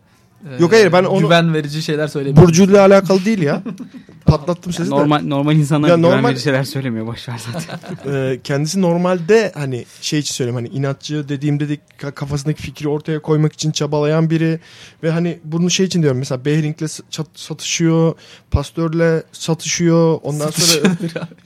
e, 0.58 0.62
Yok, 0.62 0.72
hayır, 0.72 0.92
ben 0.94 1.04
onu- 1.04 1.20
güven 1.20 1.54
verici 1.54 1.82
şeyler 1.82 2.08
söylemiyorum. 2.08 2.48
burcuyla 2.50 2.86
alakalı 2.86 3.26
değil 3.26 3.42
ya. 3.42 3.64
Patlattım 4.26 4.74
sesi 4.74 4.92
de. 4.92 4.96
Normal 4.96 5.22
normal 5.24 5.56
insanlar 5.56 5.90
Ya 5.90 5.96
güven 5.96 6.12
normal- 6.12 6.30
verici 6.30 6.44
şeyler 6.44 6.64
söylemiyor 6.64 7.08
boş 7.08 7.30
ver 7.30 7.42
zaten. 7.54 7.80
Ee, 8.14 8.40
kendisi 8.44 8.82
normalde 8.82 9.52
hani 9.56 9.86
şey 10.02 10.20
için 10.20 10.34
söyleyeyim 10.34 10.56
hani 10.56 10.68
inatçı 10.68 11.30
dediğimde 11.30 11.70
de 11.70 11.78
ka- 12.00 12.12
kafasındaki 12.12 12.62
fikri 12.62 12.88
ortaya 12.90 13.22
koymak 13.22 13.54
için 13.54 13.72
çabalayan 13.72 14.30
biri 14.30 14.60
ve 15.04 15.12
hani 15.12 15.40
bunu 15.44 15.70
şey 15.70 15.86
için 15.86 16.02
diyorum 16.02 16.20
mesela 16.20 16.46
Behring'le 16.46 16.88
satışıyor, 17.36 18.14
pastörle 18.52 19.24
satışıyor 19.32 20.20
ondan 20.24 20.50
sonra 20.50 20.90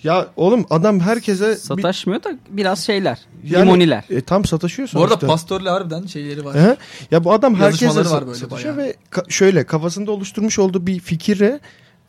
ya 0.03 0.27
oğlum 0.36 0.65
adam 0.69 0.99
herkese 0.99 1.49
bir- 1.51 1.56
Sataşmıyor 1.56 2.23
da 2.23 2.34
biraz 2.49 2.79
şeyler. 2.86 3.19
yani- 3.43 3.62
limoniler. 3.65 4.03
E, 4.10 4.21
tam 4.21 4.45
sataşıyor 4.45 4.89
Bu 4.93 4.99
arada 4.99 5.10
sonuçta. 5.10 5.27
pastörle 5.27 5.69
harbiden 5.69 6.06
şeyleri 6.06 6.45
var. 6.45 6.56
He? 6.56 6.77
Ya 7.12 7.23
bu 7.23 7.34
adam 7.34 7.56
herkese 7.56 8.06
var 8.10 8.27
böyle 8.27 8.38
satışıyor 8.39 8.77
bayağı. 8.77 8.83
Ve 8.84 8.96
ka- 9.12 9.32
şöyle 9.32 9.63
kafasında 9.63 10.12
oluşturmuş 10.12 10.60
olduğu 10.60 10.88
bir 10.88 11.00
fikire 11.00 11.60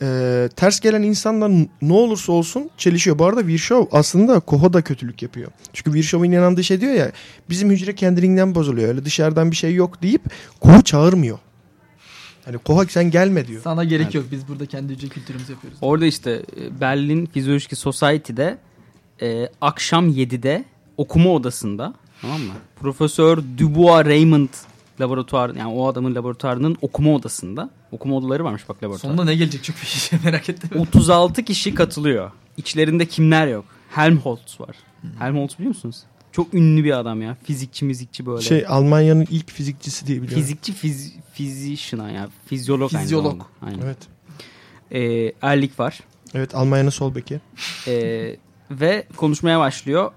e, 0.03 0.49
ters 0.57 0.81
gelen 0.81 1.03
insanlar 1.03 1.51
ne 1.83 1.93
olursa 1.93 2.33
olsun 2.33 2.71
çelişiyor. 2.79 3.19
Bu 3.19 3.25
arada 3.27 3.47
Virchow 3.47 3.99
aslında 3.99 4.41
Koho 4.41 4.73
da 4.73 4.83
kötülük 4.83 5.23
yapıyor. 5.23 5.51
Çünkü 5.73 5.93
Virchow'un 5.93 6.33
inandığı 6.33 6.65
şey 6.65 6.81
diyor 6.81 6.93
ya 6.93 7.13
bizim 7.51 7.71
hücre 7.71 7.95
kendiliğinden 7.95 8.55
bozuluyor. 8.55 8.89
Öyle 8.89 9.05
dışarıdan 9.05 9.51
bir 9.51 9.57
şey 9.57 9.75
yok 9.75 10.03
deyip 10.03 10.23
Kohu 10.61 10.83
çağırmıyor. 10.83 11.39
Hani 12.45 12.59
Koha 12.59 12.85
sen 12.89 13.11
gelme 13.11 13.47
diyor. 13.47 13.63
Sana 13.63 13.85
gerek 13.85 14.15
yok. 14.15 14.25
Biz 14.31 14.49
burada 14.49 14.67
kendi 14.67 14.93
hücre 14.93 15.09
kültürümüzü 15.09 15.53
yapıyoruz. 15.53 15.79
Orada 15.83 16.07
işte 16.07 16.43
e, 16.61 16.81
Berlin 16.81 17.27
Physiological 17.27 17.77
Society'de 17.77 18.59
e, 19.23 19.49
akşam 19.61 20.09
7'de 20.09 20.65
okuma 20.97 21.31
odasında 21.31 21.95
tamam 22.21 22.41
mı? 22.41 22.53
Profesör 22.81 23.39
Dubois 23.59 24.07
Raymond 24.07 24.49
laboratuvar 25.01 25.55
yani 25.55 25.73
o 25.73 25.87
adamın 25.87 26.15
laboratuvarının 26.15 26.77
okuma 26.83 27.15
odasında. 27.15 27.71
Okuma 27.93 28.17
odaları 28.17 28.45
varmış 28.45 28.69
bak 28.69 28.83
laboratuvar. 28.83 29.11
Sonunda 29.11 29.25
ne 29.25 29.35
gelecek 29.35 29.65
çok 29.65 29.77
bir 29.77 29.87
şey 29.87 30.19
merak 30.25 30.49
ettim. 30.49 30.71
36 30.81 31.43
kişi 31.43 31.75
katılıyor. 31.75 32.31
İçlerinde 32.57 33.07
kimler 33.07 33.47
yok? 33.47 33.65
Helmholtz 33.91 34.61
var. 34.61 34.77
Helmholtz 35.19 35.59
biliyor 35.59 35.69
musunuz? 35.69 36.03
Çok 36.33 36.55
ünlü 36.55 36.85
bir 36.85 36.99
adam 36.99 37.23
ya. 37.23 37.37
Fizikçi, 37.45 37.85
mizikçi 37.85 38.27
böyle. 38.27 38.43
Şey 38.43 38.65
Almanya'nın 38.69 39.27
ilk 39.31 39.51
fizikçisi 39.51 40.07
diye 40.07 40.23
biliyorum. 40.23 40.43
Fizikçi, 40.43 40.73
fiz, 40.73 41.13
physician 41.35 42.09
ya. 42.09 42.29
Fizyolog, 42.47 42.95
aynı 42.95 43.03
Fizyolog. 43.03 43.43
Aynen. 43.63 43.79
Evet. 43.79 43.99
Ee, 44.93 45.33
Erlik 45.43 45.81
var. 45.81 46.01
Evet 46.35 46.55
Almanya'nın 46.55 46.91
sol 46.91 47.15
beki. 47.15 47.41
Ee, 47.89 48.37
ve 48.71 49.07
konuşmaya 49.17 49.61
başlıyor. 49.61 50.13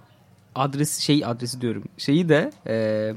Adres 0.55 0.99
şey 0.99 1.25
adresi 1.25 1.61
diyorum. 1.61 1.83
Şeyi 1.97 2.29
de 2.29 2.51
ee, 2.67 3.13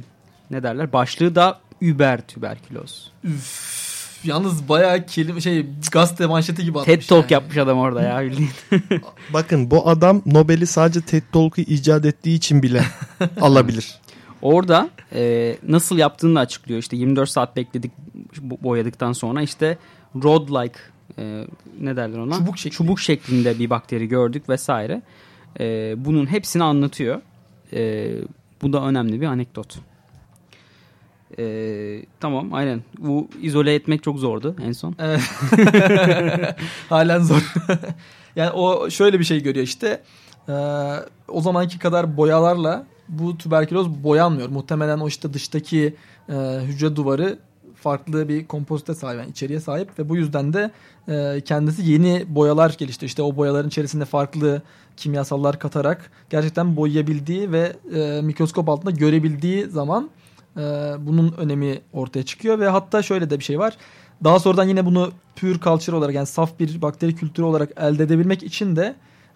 ne 0.50 0.62
derler? 0.62 0.92
Başlığı 0.92 1.34
da 1.34 1.60
Über 1.80 2.20
tüberküloz. 2.20 3.12
Üf, 3.24 4.20
yalnız 4.24 4.68
bayağı 4.68 5.06
kelime 5.06 5.40
şey 5.40 5.66
gazete 5.92 6.26
manşeti 6.26 6.64
gibi 6.64 6.78
atmış. 6.80 6.94
TED 6.96 7.08
Talk 7.08 7.30
yani. 7.30 7.32
yapmış 7.32 7.56
adam 7.56 7.78
orada 7.78 8.02
ya 8.02 8.20
bildiğin. 8.22 8.50
Bakın 9.32 9.70
bu 9.70 9.88
adam 9.88 10.22
Nobel'i 10.26 10.66
sadece 10.66 11.00
TED 11.00 11.22
Talk'u 11.32 11.60
icat 11.60 12.04
ettiği 12.04 12.34
için 12.36 12.62
bile 12.62 12.82
alabilir. 13.40 13.94
Orada 14.42 14.90
e, 15.14 15.56
nasıl 15.68 15.98
yaptığını 15.98 16.34
da 16.36 16.40
açıklıyor. 16.40 16.80
İşte 16.80 16.96
24 16.96 17.30
saat 17.30 17.56
bekledik 17.56 17.92
bo- 18.36 18.62
boyadıktan 18.62 19.12
sonra 19.12 19.42
işte 19.42 19.78
rod-like 20.16 20.76
e, 21.18 21.44
ne 21.80 21.96
derler 21.96 22.18
ona? 22.18 22.34
Çubuk 22.38 22.58
şekli. 22.58 22.76
Çubuk 22.76 23.00
şeklinde 23.00 23.58
bir 23.58 23.70
bakteri 23.70 24.08
gördük 24.08 24.48
vesaire. 24.48 25.02
E, 25.60 25.94
bunun 26.04 26.26
hepsini 26.26 26.62
anlatıyor. 26.64 27.20
E, 27.72 28.10
bu 28.62 28.72
da 28.72 28.82
önemli 28.84 29.20
bir 29.20 29.26
anekdot. 29.26 29.78
E, 31.38 32.02
tamam 32.20 32.54
aynen. 32.54 32.82
Bu 32.98 33.28
izole 33.42 33.74
etmek 33.74 34.02
çok 34.02 34.18
zordu 34.18 34.56
en 34.66 34.72
son. 34.72 34.94
Evet. 34.98 35.20
Halen 36.88 37.18
zor. 37.18 37.54
yani 38.36 38.50
o 38.50 38.90
şöyle 38.90 39.18
bir 39.18 39.24
şey 39.24 39.42
görüyor 39.42 39.66
işte. 39.66 40.02
Ee, 40.48 40.52
o 41.28 41.40
zamanki 41.40 41.78
kadar 41.78 42.16
boyalarla 42.16 42.86
bu 43.08 43.38
tüberküloz 43.38 44.04
boyanmıyor. 44.04 44.48
Muhtemelen 44.48 44.98
o 44.98 45.08
işte 45.08 45.32
dıştaki 45.32 45.94
e, 46.28 46.34
hücre 46.62 46.96
duvarı 46.96 47.38
farklı 47.74 48.28
bir 48.28 48.46
kompozite 48.46 48.94
sahip, 48.94 49.18
yani 49.20 49.30
içeriye 49.30 49.60
sahip 49.60 49.98
ve 49.98 50.08
bu 50.08 50.16
yüzden 50.16 50.52
de 50.52 50.70
e, 51.08 51.40
kendisi 51.40 51.90
yeni 51.90 52.24
boyalar 52.28 52.76
gelişti. 52.78 53.06
İşte 53.06 53.22
o 53.22 53.36
boyaların 53.36 53.68
içerisinde 53.68 54.04
farklı 54.04 54.62
kimyasallar 54.96 55.58
katarak 55.58 56.10
gerçekten 56.30 56.76
boyayabildiği 56.76 57.52
ve 57.52 57.72
e, 57.94 58.22
mikroskop 58.22 58.68
altında 58.68 58.90
görebildiği 58.90 59.66
zaman 59.66 60.10
e, 60.60 60.94
bunun 61.06 61.32
önemi 61.32 61.80
ortaya 61.92 62.22
çıkıyor 62.22 62.58
ve 62.58 62.68
hatta 62.68 63.02
şöyle 63.02 63.30
de 63.30 63.38
bir 63.38 63.44
şey 63.44 63.58
var. 63.58 63.76
Daha 64.24 64.40
sonradan 64.40 64.68
yine 64.68 64.86
bunu 64.86 65.12
pure 65.36 65.60
culture 65.60 65.96
olarak 65.96 66.14
yani 66.14 66.26
saf 66.26 66.58
bir 66.58 66.82
bakteri 66.82 67.14
kültürü 67.14 67.46
olarak 67.46 67.70
elde 67.76 68.02
edebilmek 68.02 68.42
için 68.42 68.76
de 68.76 68.94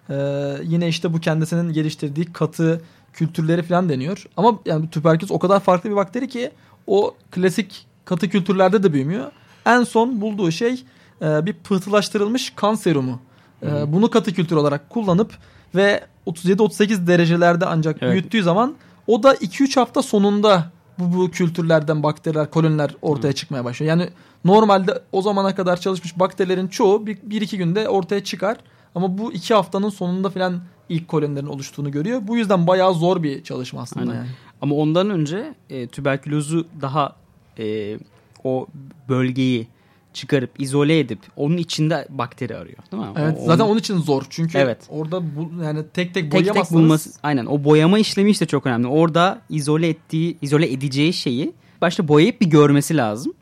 e, 0.09 0.15
yine 0.63 0.87
işte 0.87 1.13
bu 1.13 1.19
kendisinin 1.19 1.73
geliştirdiği 1.73 2.33
katı 2.33 2.81
kültürleri 3.13 3.63
falan 3.63 3.89
deniyor. 3.89 4.25
Ama 4.37 4.59
yani 4.65 4.89
tüberküloz 4.89 5.31
o 5.31 5.39
kadar 5.39 5.59
farklı 5.59 5.89
bir 5.89 5.95
bakteri 5.95 6.27
ki 6.27 6.51
o 6.87 7.15
klasik 7.31 7.87
katı 8.05 8.29
kültürlerde 8.29 8.83
de 8.83 8.93
büyümüyor. 8.93 9.31
En 9.65 9.83
son 9.83 10.21
bulduğu 10.21 10.51
şey 10.51 10.83
e, 11.21 11.45
bir 11.45 11.53
pıhtılaştırılmış 11.53 12.53
kan 12.55 12.75
serumu. 12.75 13.19
E, 13.63 13.93
bunu 13.93 14.09
katı 14.09 14.33
kültür 14.33 14.55
olarak 14.55 14.89
kullanıp 14.89 15.37
ve 15.75 16.03
37-38 16.27 17.07
derecelerde 17.07 17.65
ancak 17.65 17.97
Evet. 18.01 18.11
büyüttüğü 18.11 18.43
zaman 18.43 18.75
o 19.07 19.23
da 19.23 19.35
2-3 19.35 19.79
hafta 19.79 20.01
sonunda 20.01 20.71
bu, 20.99 21.17
bu 21.17 21.31
kültürlerden 21.31 22.03
bakteriler, 22.03 22.49
koloniler 22.49 22.95
ortaya 23.01 23.33
çıkmaya 23.33 23.65
başlıyor. 23.65 23.97
Yani 23.97 24.09
normalde 24.45 25.01
o 25.11 25.21
zamana 25.21 25.55
kadar 25.55 25.79
çalışmış 25.79 26.19
bakterilerin 26.19 26.67
çoğu 26.67 27.07
bir, 27.07 27.17
bir 27.23 27.41
iki 27.41 27.57
günde 27.57 27.89
ortaya 27.89 28.23
çıkar. 28.23 28.57
Ama 28.95 29.17
bu 29.17 29.33
iki 29.33 29.53
haftanın 29.53 29.89
sonunda 29.89 30.29
falan 30.29 30.61
ilk 30.89 31.07
kolonilerin 31.07 31.47
oluştuğunu 31.47 31.91
görüyor. 31.91 32.21
Bu 32.23 32.37
yüzden 32.37 32.67
bayağı 32.67 32.93
zor 32.93 33.23
bir 33.23 33.43
çalışma 33.43 33.81
aslında 33.81 34.11
Aynen. 34.11 34.15
yani. 34.15 34.27
Ama 34.61 34.75
ondan 34.75 35.09
önce 35.09 35.55
e, 35.69 35.87
tüberkülozu 35.87 36.65
daha 36.81 37.15
e, 37.59 37.97
o 38.43 38.67
bölgeyi 39.09 39.67
çıkarıp 40.15 40.49
izole 40.59 40.99
edip 40.99 41.19
onun 41.35 41.57
içinde 41.57 42.07
bakteri 42.09 42.57
arıyor 42.57 42.77
değil 42.91 43.03
mi? 43.03 43.09
Evet 43.17 43.37
O- 43.41 43.45
zaten 43.45 43.63
onun- 43.63 43.71
onun 43.71 43.79
için 43.79 43.97
zor. 43.97 44.23
Çünkü 44.29 44.57
Evet. 44.57 44.77
orada 44.89 45.21
bu 45.35 45.63
yani 45.63 45.79
tek 45.79 45.93
tek 45.93 46.13
tek 46.13 46.23
tek 46.23 46.31
boyayamazsanız 46.31 46.83
bulması 46.83 47.09
aynen 47.23 47.45
o 47.45 47.63
boyama 47.63 47.99
işlemi 47.99 48.29
işte 48.31 48.45
çok 48.45 48.65
önemli. 48.65 48.87
Orada 48.87 49.41
izole 49.49 49.89
ettiği 49.89 50.37
izole 50.41 50.71
edeceği 50.73 51.13
şeyi 51.13 51.53
başta 51.81 52.07
boyayıp 52.07 52.41
bir 52.41 52.45
görmesi 52.49 52.97
lazım. 52.97 53.33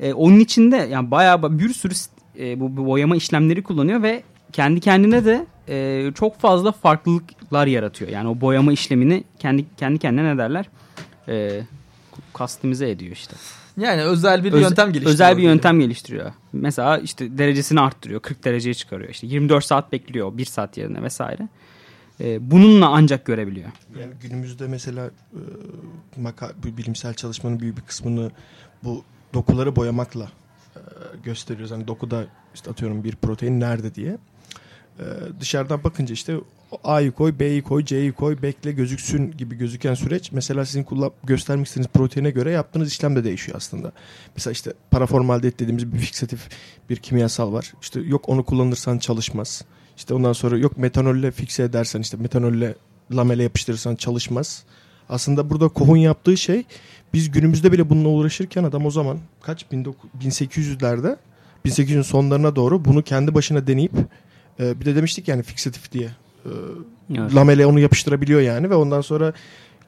E, 0.00 0.12
onun 0.12 0.40
içinde 0.40 0.76
yani 0.76 1.10
bayağı 1.10 1.36
ba- 1.36 1.58
bir 1.58 1.74
sürü 1.74 1.94
e, 2.38 2.60
bu, 2.60 2.76
bu 2.76 2.86
boyama 2.86 3.16
işlemleri 3.16 3.62
kullanıyor 3.62 4.02
ve 4.02 4.22
kendi 4.52 4.80
kendine 4.80 5.24
de 5.24 5.46
e, 5.68 6.10
çok 6.14 6.40
fazla 6.40 6.72
farklılıklar 6.72 7.66
yaratıyor. 7.66 8.10
Yani 8.10 8.28
o 8.28 8.40
boyama 8.40 8.72
işlemini 8.72 9.24
kendi 9.38 9.64
kendi 9.76 9.98
kendine 9.98 10.34
ne 10.34 10.38
derler? 10.38 10.68
E, 11.28 11.60
kastimize 12.32 12.90
ediyor 12.90 13.12
işte. 13.12 13.36
Yani 13.76 14.02
özel 14.02 14.44
bir 14.44 14.52
Öz- 14.52 14.62
yöntem 14.62 14.86
geliştiriyor. 14.86 15.14
Özel 15.14 15.36
bir 15.36 15.42
yöntem 15.42 15.80
geliştiriyor. 15.80 16.32
Mesela 16.52 16.98
işte 16.98 17.38
derecesini 17.38 17.80
arttırıyor. 17.80 18.20
40 18.20 18.44
dereceye 18.44 18.74
çıkarıyor. 18.74 19.10
İşte 19.10 19.26
24 19.26 19.64
saat 19.64 19.92
bekliyor. 19.92 20.38
1 20.38 20.44
saat 20.44 20.76
yerine 20.78 21.02
vesaire. 21.02 21.48
e, 22.20 22.50
bununla 22.50 22.88
ancak 22.88 23.24
görebiliyor. 23.24 23.68
Yani 24.00 24.12
günümüzde 24.22 24.66
mesela 24.66 25.06
e, 25.06 25.40
maka, 26.20 26.52
bilimsel 26.64 27.14
çalışmanın 27.14 27.60
büyük 27.60 27.76
bir 27.76 27.82
kısmını 27.82 28.30
bu 28.84 29.04
dokuları 29.34 29.76
boyamakla 29.76 30.28
e, 30.76 30.80
gösteriyoruz. 31.24 31.70
Hani 31.70 31.88
dokuda 31.88 32.24
işte 32.54 32.70
atıyorum 32.70 33.04
bir 33.04 33.16
protein 33.16 33.60
nerede 33.60 33.94
diye. 33.94 34.18
E, 34.98 35.04
dışarıdan 35.40 35.84
bakınca 35.84 36.14
işte 36.14 36.36
A'yı 36.84 37.12
koy, 37.12 37.38
B'yi 37.38 37.62
koy, 37.62 37.84
C'yi 37.84 38.12
koy, 38.12 38.42
bekle 38.42 38.72
gözüksün 38.72 39.32
gibi 39.38 39.54
gözüken 39.56 39.94
süreç. 39.94 40.32
Mesela 40.32 40.64
sizin 40.64 40.84
kullan 40.84 41.12
göstermek 41.24 41.66
istediğiniz 41.66 41.92
proteine 41.92 42.30
göre 42.30 42.50
yaptığınız 42.50 42.88
işlem 42.88 43.16
de 43.16 43.24
değişiyor 43.24 43.56
aslında. 43.56 43.92
Mesela 44.36 44.52
işte 44.52 44.72
paraformaldehit 44.90 45.60
dediğimiz 45.60 45.92
bir 45.92 45.98
fiksatif 45.98 46.48
bir 46.90 46.96
kimyasal 46.96 47.52
var. 47.52 47.72
İşte 47.82 48.00
yok 48.00 48.28
onu 48.28 48.44
kullanırsan 48.44 48.98
çalışmaz. 48.98 49.64
İşte 49.96 50.14
ondan 50.14 50.32
sonra 50.32 50.58
yok 50.58 50.78
metanolle 50.78 51.30
fikse 51.30 51.62
edersen 51.62 52.00
işte 52.00 52.16
metanolle 52.16 52.74
lamele 53.12 53.42
yapıştırırsan 53.42 53.96
çalışmaz. 53.96 54.64
Aslında 55.08 55.50
burada 55.50 55.68
Koh'un 55.68 55.96
yaptığı 55.96 56.36
şey 56.36 56.64
biz 57.14 57.30
günümüzde 57.30 57.72
bile 57.72 57.90
bununla 57.90 58.08
uğraşırken 58.08 58.64
adam 58.64 58.86
o 58.86 58.90
zaman 58.90 59.18
kaç 59.42 59.66
19 59.72 60.10
1800'lerde 60.22 61.16
1800'ün 61.66 62.02
sonlarına 62.02 62.56
doğru 62.56 62.84
bunu 62.84 63.02
kendi 63.02 63.34
başına 63.34 63.66
deneyip 63.66 63.92
e, 64.60 64.80
bir 64.80 64.84
de 64.84 64.96
demiştik 64.96 65.28
yani 65.28 65.42
fiksatif 65.42 65.92
diye 65.92 66.10
e, 66.44 66.50
Evet. 67.18 67.34
lamele 67.34 67.66
onu 67.66 67.80
yapıştırabiliyor 67.80 68.40
yani 68.40 68.70
ve 68.70 68.74
ondan 68.74 69.00
sonra 69.00 69.32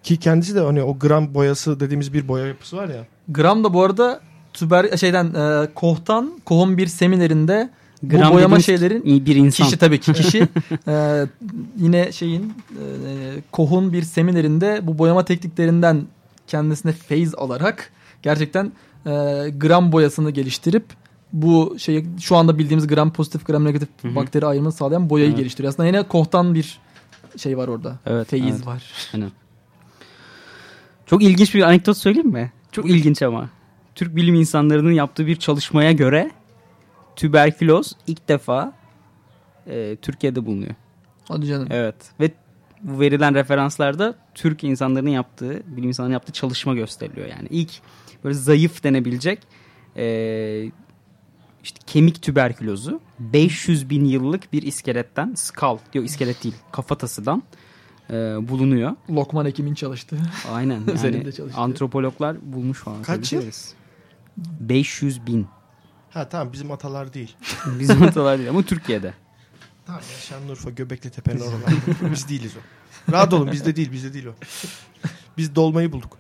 ki 0.03 0.17
kendisi 0.17 0.55
de 0.55 0.61
hani 0.61 0.83
o 0.83 0.99
gram 0.99 1.35
boyası 1.35 1.81
dediğimiz 1.81 2.12
bir 2.12 2.29
boya 2.29 2.47
yapısı 2.47 2.77
var 2.77 2.89
ya. 2.89 3.07
Gram 3.29 3.64
da 3.64 3.75
bu 3.75 3.83
arada 3.85 4.21
tüber 4.53 4.97
şeyden 4.97 5.27
e, 5.27 5.69
Koh'tan 5.75 6.41
Koh'un 6.45 6.79
bir 6.79 6.87
seminerinde 6.87 7.71
Gram 8.03 8.31
bu 8.31 8.35
boyama 8.35 8.61
şeylerin 8.61 9.05
bir 9.27 9.37
insan. 9.37 9.64
kişi 9.64 9.77
tabii 9.79 10.01
ki 10.01 10.12
kişi 10.12 10.49
e, 10.89 11.25
yine 11.77 12.12
şeyin 12.12 12.43
e, 12.43 12.83
Koh'un 13.53 13.93
bir 13.93 14.03
seminerinde 14.03 14.81
bu 14.83 14.99
boyama 14.99 15.25
tekniklerinden 15.25 16.03
kendisine 16.47 16.93
feyz 16.93 17.35
alarak 17.35 17.93
gerçekten 18.23 18.73
e, 19.07 19.11
gram 19.51 19.93
boyasını 19.93 20.31
geliştirip 20.31 20.85
bu 21.33 21.77
şeyi 21.79 22.07
şu 22.20 22.37
anda 22.37 22.59
bildiğimiz 22.59 22.87
gram 22.87 23.12
pozitif 23.12 23.47
gram 23.47 23.64
negatif 23.64 23.89
Hı 24.03 24.09
hı. 24.09 24.14
bakteri 24.14 24.47
ayrımını 24.47 24.72
sağlayan 24.72 25.11
boyayı 25.11 25.29
Evet. 25.29 25.39
geliştiriyor. 25.39 25.72
Aslında 25.72 25.87
yine 25.87 26.03
Koh'tan 26.03 26.55
bir 26.55 26.79
şey 27.37 27.59
var 27.59 27.68
orada. 27.68 27.99
Evet, 28.07 28.29
Feyiz 28.29 28.57
evet. 28.57 28.66
var. 28.66 28.93
Aynen. 29.14 29.31
Çok 31.07 31.22
ilginç 31.22 31.55
bir 31.55 31.62
anekdot 31.62 31.97
söyleyeyim 31.97 32.29
mi? 32.29 32.53
Çok 32.72 32.91
ilginç 32.91 33.22
ama. 33.22 33.51
Türk 33.95 34.16
bilim 34.16 34.35
insanlarının 34.35 34.93
yaptığı 34.93 35.27
bir 35.27 35.37
çalışmaya 35.37 35.93
göre 35.93 36.31
tüberküloz 37.16 37.93
ilk 38.07 38.29
defa 38.29 38.72
e, 39.66 39.97
Türkiye'de 40.03 40.47
bulunuyor. 40.47 40.74
Hadi 41.29 41.47
canım. 41.47 41.68
Evet 41.70 41.95
ve 42.20 42.31
bu 42.83 43.01
verilen 43.01 43.35
referanslarda 43.35 44.14
Türk 44.35 44.64
insanların 44.64 45.09
yaptığı, 45.09 45.62
bilim 45.66 45.89
insanlarının 45.89 46.12
yaptığı 46.12 46.33
çalışma 46.33 46.74
gösteriliyor. 46.74 47.27
Yani 47.27 47.49
ilk 47.51 47.70
böyle 48.24 48.35
zayıf 48.35 48.85
denebilecek 48.85 49.39
e, 49.97 50.05
işte 51.67 51.79
kemik 51.87 52.23
tüberkülozu 52.23 53.01
500 53.19 53.91
bin 53.91 54.05
yıllık 54.05 54.53
bir 54.53 54.62
iskeletten, 54.62 55.35
skull 55.35 55.79
diyor 55.93 56.05
iskelet 56.05 56.45
değil, 56.45 56.55
kafatasıdan 56.73 57.43
e, 58.11 58.14
bulunuyor. 58.49 58.93
Lokman 59.11 59.47
Hekim'in 59.47 59.75
çalıştığı. 59.75 60.19
Aynen. 60.53 60.83
Üzerinde 60.95 61.19
Yani 61.25 61.35
çalıştığı. 61.35 61.61
antropologlar 61.61 62.53
bulmuş 62.53 62.79
falan. 62.79 63.03
Kaç 63.03 63.33
yıl? 63.33 63.41
ederiz. 63.41 63.75
500 64.61 65.27
bin. 65.27 65.47
Ha 66.11 66.29
tamam 66.29 66.53
bizim 66.53 66.71
atalar 66.71 67.14
değil. 67.14 67.37
Bizim 67.79 68.03
atalar 68.03 68.39
değil 68.39 68.51
ama 68.51 68.62
Türkiye'de. 68.62 69.14
Tamam 69.87 70.01
ya 70.12 70.21
Şanlıurfa 70.21 70.71
Göbekli 70.71 71.11
Tepe'nin 71.11 71.41
oralarda. 71.41 71.71
biz 72.12 72.29
değiliz 72.29 72.53
o. 72.57 72.61
Rahat 73.12 73.33
olun 73.33 73.53
bizde 73.53 73.77
değil 73.77 73.93
bizde 73.93 74.14
değil 74.14 74.27
o. 74.27 74.33
Biz 75.39 75.55
dolmayı 75.55 75.93
bulduk. 75.93 76.19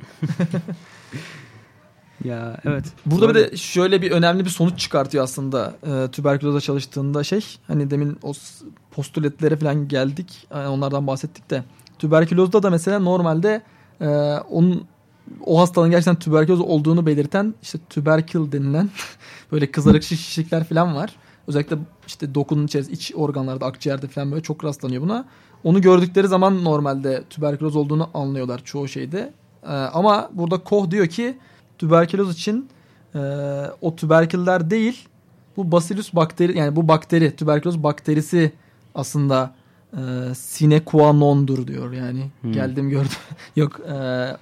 Ya 2.24 2.56
evet. 2.64 2.84
Burada 3.06 3.28
bir 3.28 3.34
de 3.34 3.56
şöyle 3.56 4.02
bir 4.02 4.10
önemli 4.10 4.44
bir 4.44 4.50
sonuç 4.50 4.78
çıkartıyor 4.78 5.24
aslında 5.24 5.74
e, 5.86 6.10
tüberküloza 6.10 6.60
çalıştığında 6.60 7.24
şey. 7.24 7.44
Hani 7.66 7.90
demin 7.90 8.18
o 8.22 8.32
postuletlere 8.90 9.56
falan 9.56 9.88
geldik. 9.88 10.46
e, 10.50 10.66
onlardan 10.66 11.06
bahsettik 11.06 11.50
de. 11.50 11.64
Tüberkülozda 11.98 12.62
da 12.62 12.70
mesela 12.70 12.98
normalde 12.98 13.62
e, 14.00 14.06
onun 14.50 14.86
o 15.46 15.60
hastalığın 15.60 15.90
gerçekten 15.90 16.18
tüberküloz 16.18 16.60
olduğunu 16.60 17.06
belirten 17.06 17.54
işte 17.62 17.78
tüberkül 17.90 18.52
denilen 18.52 18.90
böyle 19.52 19.70
kızarık 19.70 20.02
şişlikler 20.02 20.64
falan 20.64 20.94
var. 20.94 21.16
Özellikle 21.46 21.76
işte 22.06 22.34
dokunun 22.34 22.66
içerisinde 22.66 22.94
iç 22.94 23.12
organlarda 23.14 23.66
akciğerde 23.66 24.08
falan 24.08 24.30
böyle 24.30 24.42
çok 24.42 24.64
rastlanıyor 24.64 25.02
buna. 25.02 25.24
Onu 25.64 25.80
gördükleri 25.80 26.28
zaman 26.28 26.64
normalde 26.64 27.24
tüberküloz 27.30 27.76
olduğunu 27.76 28.10
anlıyorlar 28.14 28.64
çoğu 28.64 28.88
şeyde. 28.88 29.32
E, 29.62 29.72
ama 29.72 30.30
burada 30.32 30.58
Koch 30.58 30.90
diyor 30.90 31.06
ki 31.06 31.38
tüberküloz 31.78 32.34
için 32.34 32.68
e, 33.14 33.18
o 33.80 33.96
tüberküller 33.96 34.70
değil 34.70 35.08
bu 35.56 35.72
Bacillus 35.72 36.14
bakteri 36.14 36.58
yani 36.58 36.76
bu 36.76 36.88
bakteri 36.88 37.36
tüberküloz 37.36 37.82
bakterisi 37.82 38.52
aslında 38.94 39.54
e, 39.92 40.00
sine 40.34 40.80
qua 40.84 41.12
non'dur 41.12 41.66
diyor 41.66 41.92
yani 41.92 42.30
Hmm. 42.40 42.52
geldim 42.52 42.90
gördüm 42.90 43.10
yok 43.56 43.80
e, 43.80 43.92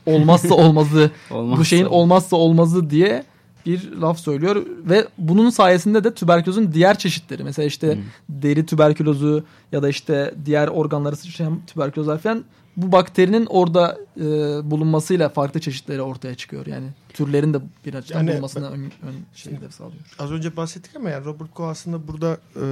olmazsa 0.07 0.55
olmazı 0.55 1.11
Olmazsa 1.31 1.61
bu 1.61 1.65
şeyin 1.65 1.85
olmaz. 1.85 1.99
olmazsa 2.01 2.37
olmazı 2.37 2.91
diye 2.91 3.25
bir 3.67 3.93
laf 3.93 4.19
söylüyor 4.19 4.67
ve 4.85 5.07
bunun 5.19 5.51
sayesinde 5.51 6.05
de 6.05 6.15
tüberkülozun 6.15 6.73
diğer 6.73 6.99
çeşitleri 6.99 7.45
mesela 7.45 7.67
işte 7.67 7.95
Hmm. 7.95 8.03
deri 8.29 8.67
tüberkülozu 8.67 9.45
ya 9.73 9.83
da 9.83 9.89
işte 9.89 10.35
diğer 10.45 10.69
organları 10.69 11.17
sıçrayan 11.17 11.61
tüberkülozlar 11.67 12.19
falan 12.19 12.45
bu 12.77 12.93
bakterinin 12.93 13.47
orada 13.47 13.99
e, 14.17 14.23
bulunmasıyla 14.71 15.29
farklı 15.29 15.61
çeşitleri 15.61 16.03
ortaya 16.03 16.35
çıkıyor. 16.35 16.67
Yani 16.67 16.87
türlerin 17.09 17.55
de 17.55 17.59
bir 17.87 17.95
açıdan 17.95 18.19
Yani 18.19 18.31
bulunmasına 18.31 18.69
ön, 18.69 18.83
ön 18.85 19.15
şeyleri 19.35 19.73
sağlıyor. 19.73 20.03
Az 20.19 20.33
önce 20.33 20.57
bahsettik 20.57 20.97
ama 20.97 21.11
yani 21.11 21.25
Robert 21.25 21.55
Koch 21.55 21.69
aslında 21.69 22.09
burada 22.09 22.39
e, 22.57 22.65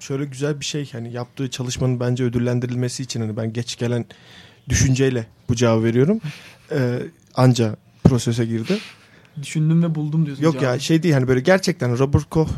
şöyle 0.00 0.24
güzel 0.24 0.60
bir 0.60 0.64
şey 0.64 0.92
hani 0.92 1.12
yaptığı 1.12 1.50
çalışmanın 1.50 2.00
bence 2.00 2.24
ödüllendirilmesi 2.24 3.02
için 3.02 3.20
hani 3.20 3.36
ben 3.36 3.52
geç 3.52 3.76
gelen 3.78 4.04
düşünceyle 4.68 5.26
bu 5.48 5.54
cevabı 5.54 5.84
veriyorum. 5.84 6.20
E, 6.72 7.02
anca 7.34 7.76
prosese 8.04 8.44
girdi. 8.44 8.78
Düşündüm 9.42 9.82
ve 9.82 9.94
buldum 9.94 10.26
diyorsun. 10.26 10.44
Yok 10.44 10.54
ya 10.54 10.60
cevabı. 10.60 10.80
şey 10.80 11.02
değil 11.02 11.14
hani 11.14 11.28
böyle 11.28 11.40
gerçekten 11.40 11.98
Robert 11.98 12.30
Koch 12.30 12.48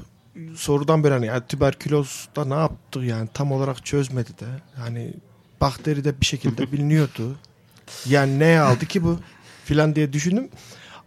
sorudan 0.54 1.04
beri 1.04 1.12
hani 1.12 1.26
ya 1.26 1.46
tüberkülozda 1.46 2.44
ne 2.44 2.54
yaptı 2.54 3.00
yani 3.00 3.28
tam 3.34 3.52
olarak 3.52 3.86
çözmedi 3.86 4.30
de 4.30 4.46
hani 4.76 5.14
bakteri 5.60 6.04
de 6.04 6.20
bir 6.20 6.26
şekilde 6.26 6.72
biliniyordu. 6.72 7.36
Yani 8.06 8.38
neye 8.38 8.60
aldı 8.60 8.86
ki 8.86 9.04
bu 9.04 9.18
filan 9.64 9.94
diye 9.94 10.12
düşündüm. 10.12 10.48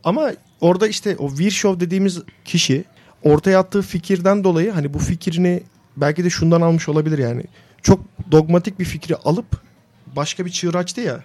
Ama 0.04 0.32
orada 0.62 0.88
işte 0.88 1.16
o 1.18 1.32
Virchow 1.38 1.80
dediğimiz 1.80 2.22
kişi 2.46 2.86
ortaya 3.24 3.60
attığı 3.60 3.82
fikirden 3.82 4.44
dolayı 4.44 4.72
hani 4.72 4.94
bu 4.94 5.00
fikrini 5.00 5.64
belki 5.98 6.24
de 6.24 6.30
şundan 6.30 6.62
almış 6.62 6.90
olabilir 6.90 7.18
yani. 7.18 7.44
Çok 7.82 8.00
dogmatik 8.32 8.80
bir 8.80 8.86
fikri 8.86 9.16
alıp 9.16 9.46
başka 10.16 10.46
bir 10.46 10.52
çığır 10.52 10.76
açtı 10.76 11.02
ya. 11.02 11.24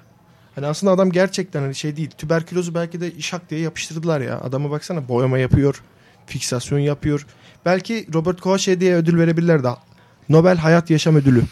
Hani 0.54 0.66
aslında 0.66 0.92
adam 0.92 1.12
gerçekten 1.12 1.60
hani 1.60 1.74
şey 1.74 1.96
değil. 1.96 2.10
Tüberkülozu 2.10 2.74
belki 2.74 3.00
de 3.00 3.20
şak 3.20 3.50
diye 3.50 3.60
yapıştırdılar 3.60 4.20
ya. 4.20 4.40
Adama 4.40 4.70
baksana 4.70 5.08
boyama 5.08 5.38
yapıyor. 5.38 5.82
Fiksasyon 6.26 6.78
yapıyor. 6.78 7.26
Belki 7.64 8.06
Robert 8.14 8.40
Koch 8.40 8.60
şey 8.60 8.80
diye 8.80 8.94
ödül 8.94 9.18
verebilirler 9.18 9.64
de. 9.64 9.68
Nobel 10.28 10.56
Hayat 10.56 10.90
Yaşam 10.90 11.16
Ödülü. 11.16 11.42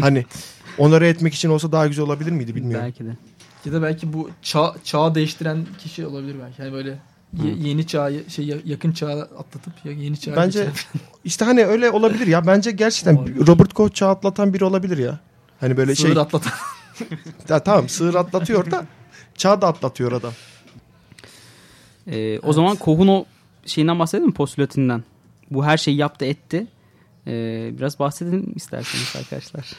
Hani 0.00 0.24
onları 0.78 1.06
etmek 1.06 1.34
için 1.34 1.48
olsa 1.48 1.72
daha 1.72 1.86
güzel 1.86 2.04
olabilir 2.04 2.30
miydi 2.32 2.54
bilmiyorum. 2.54 2.84
Belki 2.86 3.04
de. 3.04 3.16
Ya 3.64 3.72
da 3.72 3.82
belki 3.82 4.12
bu 4.12 4.30
çağ, 4.42 4.74
çağı 4.84 5.14
değiştiren 5.14 5.66
kişi 5.78 6.06
olabilir 6.06 6.36
belki. 6.42 6.62
Yani 6.62 6.72
böyle 6.72 6.98
ye- 7.44 7.54
yeni 7.68 7.86
çağı 7.86 8.24
şey 8.28 8.44
ya- 8.44 8.56
yakın 8.64 8.92
çağı 8.92 9.22
atlatıp 9.22 9.72
yeni 9.84 10.20
çağa 10.20 10.36
Bence 10.36 10.58
geçen- 10.58 10.74
işte 11.24 11.44
hani 11.44 11.64
öyle 11.64 11.90
olabilir 11.90 12.26
ya. 12.26 12.46
Bence 12.46 12.70
gerçekten 12.70 13.46
Robert 13.46 13.72
Koch 13.72 13.94
çağ 13.94 14.08
atlatan 14.08 14.54
biri 14.54 14.64
olabilir 14.64 14.98
ya. 14.98 15.18
Hani 15.60 15.76
böyle 15.76 15.94
Sığır 15.94 16.12
şey. 16.12 16.22
atlatan. 16.22 16.52
Ya 17.48 17.58
tamam 17.58 17.88
sığır 17.88 18.14
atlatıyor 18.14 18.70
da 18.70 18.86
çağ 19.36 19.60
da 19.60 19.66
atlatıyor 19.66 20.12
adam. 20.12 20.32
Ee, 22.06 22.38
o 22.38 22.52
zaman 22.52 22.76
Koch'un 22.76 23.08
o 23.08 23.24
şeyinden 23.66 23.98
bahsedelim 23.98 24.26
mi 24.28 24.34
postülatinden? 24.34 25.02
Bu 25.50 25.64
her 25.64 25.76
şeyi 25.76 25.96
yaptı 25.96 26.24
etti. 26.24 26.66
Ee, 27.26 27.70
biraz 27.78 27.98
bahsedelim 27.98 28.52
isterseniz 28.56 29.16
arkadaşlar. 29.18 29.72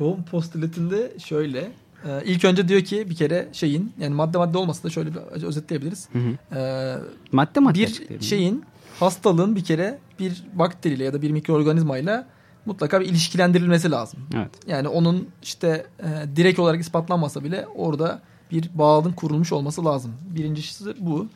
Kovun 0.00 0.22
postulatinde 0.22 1.12
şöyle. 1.18 1.58
e, 2.04 2.22
ilk 2.24 2.44
önce 2.44 2.68
diyor 2.68 2.80
ki 2.80 3.10
bir 3.10 3.14
kere 3.14 3.48
şeyin 3.52 3.92
yani 4.00 4.14
madde 4.14 4.38
madde 4.38 4.58
olmasa 4.58 4.84
da 4.84 4.90
şöyle 4.90 5.10
bir 5.14 5.42
özetleyebiliriz. 5.42 6.08
Hı 6.12 6.18
hı. 6.18 6.58
E, 6.58 6.96
Madde 7.32 7.60
madde 7.60 7.78
bir 7.78 8.20
şeyin 8.20 8.64
hastalığın 9.00 9.56
bir 9.56 9.64
kere 9.64 9.98
bir 10.18 10.44
bakteriyle 10.52 11.04
ya 11.04 11.12
da 11.12 11.22
bir 11.22 11.30
mikroorganizmayla 11.30 12.26
mutlaka 12.66 13.00
bir 13.00 13.06
ilişkilendirilmesi 13.06 13.90
lazım. 13.90 14.20
Evet. 14.36 14.50
Yani 14.66 14.88
onun 14.88 15.28
işte 15.42 15.86
e, 16.00 16.36
direkt 16.36 16.58
olarak 16.58 16.80
ispatlanmasa 16.80 17.44
bile 17.44 17.66
orada 17.74 18.20
bir 18.52 18.70
bağın 18.74 19.12
kurulmuş 19.12 19.52
olması 19.52 19.84
lazım. 19.84 20.12
Birincisi 20.36 20.84
bu. 21.00 21.26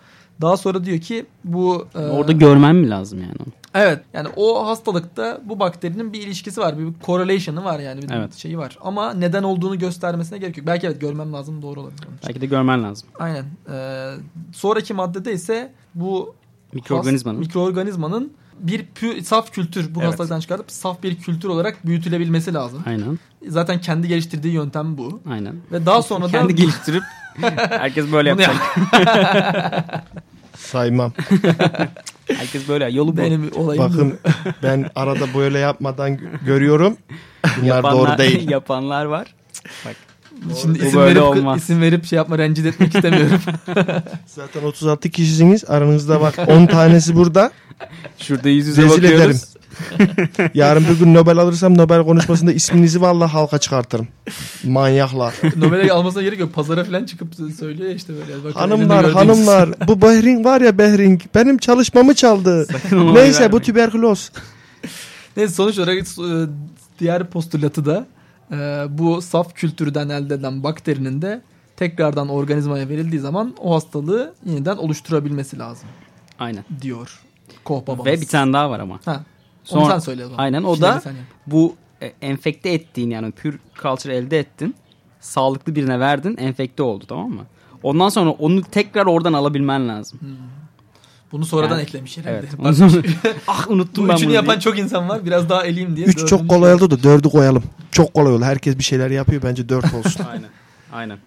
Daha 0.40 0.56
sonra 0.56 0.84
diyor 0.84 0.98
ki 0.98 1.26
bu 1.44 1.86
e, 1.94 1.98
Orada 1.98 2.32
görmen 2.32 2.76
mi 2.76 2.90
lazım 2.90 3.20
yani 3.20 3.32
onu? 3.40 3.52
Evet 3.74 4.00
yani 4.12 4.28
o 4.36 4.66
hastalıkta 4.66 5.40
bu 5.44 5.60
bakterinin 5.60 6.12
bir 6.12 6.22
ilişkisi 6.22 6.60
var. 6.60 6.78
Bir 6.78 6.86
correlation'ı 7.06 7.64
var 7.64 7.78
yani 7.80 8.02
bir 8.02 8.10
Evet. 8.14 8.34
şeyi 8.34 8.58
var. 8.58 8.78
Ama 8.80 9.12
neden 9.14 9.42
olduğunu 9.42 9.78
göstermesine 9.78 10.38
gerek 10.38 10.56
yok. 10.58 10.66
Belki 10.66 10.86
evet 10.86 11.00
görmem 11.00 11.32
lazım 11.32 11.62
doğru 11.62 11.80
olabilir. 11.80 12.00
Belki 12.26 12.40
de 12.40 12.46
görmen 12.46 12.82
lazım. 12.82 13.08
Aynen. 13.18 13.44
Ee, 13.72 14.10
sonraki 14.52 14.94
maddede 14.94 15.32
ise 15.32 15.72
bu 15.94 16.34
Mikroorganizmanın. 16.72 17.36
has- 17.38 17.46
mikroorganizmanın 17.46 18.32
bir 18.60 18.84
pü- 19.00 19.22
saf 19.22 19.52
kültür 19.52 19.94
bu 19.94 19.98
Evet. 20.00 20.08
hastalıktan 20.08 20.40
çıkartıp 20.40 20.70
saf 20.70 21.02
bir 21.02 21.16
kültür 21.18 21.48
olarak 21.48 21.86
büyütülebilmesi 21.86 22.54
lazım. 22.54 22.82
Aynen. 22.86 23.18
Zaten 23.48 23.80
kendi 23.80 24.08
geliştirdiği 24.08 24.54
yöntem 24.54 24.98
bu. 24.98 25.20
Aynen. 25.30 25.54
Ve 25.72 25.86
daha 25.86 26.02
sonra 26.12 26.24
da 26.24 26.30
Kendi 26.30 26.54
geliştirip 26.54 27.02
herkes 27.70 28.12
böyle 28.12 28.28
yapacak. 28.28 28.54
Saymam. 30.56 31.12
Herkes 32.28 32.68
böyle. 32.68 32.90
Yolu 32.90 33.12
bu. 33.12 33.16
benim 33.16 33.50
olayım 33.56 33.84
bu. 33.84 33.88
Bakın 33.92 34.18
ben 34.62 34.90
arada 34.94 35.34
böyle 35.34 35.58
yapmadan 35.58 36.10
gö- 36.10 36.44
görüyorum. 36.44 36.96
Bunlar 37.62 37.66
Yapanlar, 37.76 38.08
doğru 38.10 38.18
değil. 38.18 38.50
yapanlar 38.50 39.04
var. 39.04 39.34
Bak. 39.86 39.96
Şimdi 40.62 40.80
Bu 40.80 40.84
isim 40.84 41.00
böyle 41.00 41.20
verip, 41.20 41.22
olmaz. 41.36 41.62
isim 41.62 41.80
verip 41.80 42.04
şey 42.04 42.16
yapma 42.16 42.38
rencide 42.38 42.68
etmek 42.68 42.94
istemiyorum. 42.94 43.40
Zaten 44.26 44.62
36 44.62 45.10
kişisiniz. 45.10 45.64
Aranızda 45.70 46.20
bak 46.20 46.34
10 46.48 46.66
tanesi 46.66 47.16
burada. 47.16 47.52
Şurada 48.18 48.48
yüz 48.48 48.66
yüze 48.66 48.82
Rezil 48.82 48.96
bakıyoruz. 48.96 49.20
ederim. 49.20 49.40
Yarın 50.54 50.84
bir 50.84 50.98
gün 50.98 51.14
Nobel 51.14 51.38
alırsam 51.38 51.78
Nobel 51.78 52.04
konuşmasında 52.04 52.52
isminizi 52.52 53.00
vallahi 53.00 53.30
halka 53.30 53.58
çıkartırım. 53.58 54.08
Manyaklar. 54.64 55.34
Nobel'e 55.56 55.92
almasına 55.92 56.22
gerek 56.22 56.40
yok. 56.40 56.54
Pazara 56.54 56.84
falan 56.84 57.04
çıkıp 57.04 57.34
söylüyor 57.58 57.90
işte 57.90 58.12
böyle. 58.12 58.44
Bakın 58.44 58.60
Hanımlar 58.60 59.10
hanımlar 59.10 59.70
bu 59.88 60.02
Behring 60.02 60.46
var 60.46 60.60
ya 60.60 60.78
Behring 60.78 61.20
benim 61.34 61.58
çalışmamı 61.58 62.14
çaldı. 62.14 62.66
Sakın 62.72 63.14
Neyse 63.14 63.52
bu 63.52 63.60
tüberküloz. 63.60 64.32
Neyse 65.36 65.54
sonuç 65.54 65.78
olarak 65.78 65.98
e, 65.98 66.02
diğer 66.98 67.30
postulatı 67.30 67.84
da 67.84 68.06
e, 68.52 68.56
bu 68.88 69.22
saf 69.22 69.54
kültürden 69.54 70.08
elde 70.08 70.34
edilen 70.34 70.62
bakterinin 70.62 71.22
de 71.22 71.42
tekrardan 71.76 72.28
organizmaya 72.28 72.88
verildiği 72.88 73.20
zaman 73.20 73.54
o 73.60 73.74
hastalığı 73.74 74.34
yeniden 74.46 74.76
oluşturabilmesi 74.76 75.58
lazım 75.58 75.88
Aynen. 76.38 76.64
diyor 76.82 77.20
Koch 77.64 77.86
babamız. 77.86 78.06
Ve 78.06 78.20
bir 78.20 78.26
tane 78.26 78.52
daha 78.52 78.70
var 78.70 78.80
ama. 78.80 79.00
Ha, 79.04 79.24
onu 79.70 79.80
Sonra- 79.80 79.92
sen 79.92 79.98
söyle 79.98 80.24
o 80.24 80.28
zaman. 80.28 80.42
Aynen, 80.44 80.62
o 80.62 80.74
Finali 80.74 81.04
da-. 81.04 81.10
Bu 81.46 81.76
e, 82.02 82.12
enfekte 82.22 82.70
ettiğin 82.72 83.10
yani 83.10 83.32
pür 83.32 83.58
culture 83.82 84.16
elde 84.16 84.38
ettin. 84.38 84.74
Sağlıklı 85.20 85.74
birine 85.76 86.00
verdin. 86.00 86.36
Enfekte 86.36 86.82
oldu 86.82 87.04
tamam 87.08 87.30
mı? 87.30 87.42
Ondan 87.82 88.08
sonra 88.08 88.30
onu 88.30 88.62
tekrar 88.62 89.06
oradan 89.06 89.32
alabilmen 89.32 89.88
lazım. 89.88 90.20
Bunu 91.32 91.46
sonradan 91.46 91.70
Yani- 91.70 91.82
eklemiş 91.82 92.18
herhalde. 92.18 92.36
Evet. 92.38 92.54
Onu- 92.82 93.02
ah 93.48 93.70
unuttum 93.70 94.04
bu 94.04 94.08
ben 94.08 94.14
üçünü 94.14 94.26
bunu. 94.28 94.34
yapan 94.34 94.54
diye. 94.54 94.60
çok 94.60 94.78
insan 94.78 95.08
var. 95.08 95.24
Biraz 95.24 95.48
daha 95.48 95.64
eleyim 95.64 95.96
diye. 95.96 96.06
3 96.06 96.26
çok 96.26 96.48
kolay 96.48 96.74
oldu 96.74 96.90
da 96.90 96.94
4'ü 96.94 97.30
koyalım. 97.30 97.62
Çok 97.90 98.14
kolay 98.14 98.32
oldu. 98.34 98.44
Herkes 98.44 98.78
bir 98.78 98.84
şeyler 98.84 99.10
yapıyor. 99.10 99.42
Bence 99.42 99.68
4 99.68 99.94
olsun. 99.94 100.24
Aynen. 100.30 100.48
Aynen. 100.92 101.18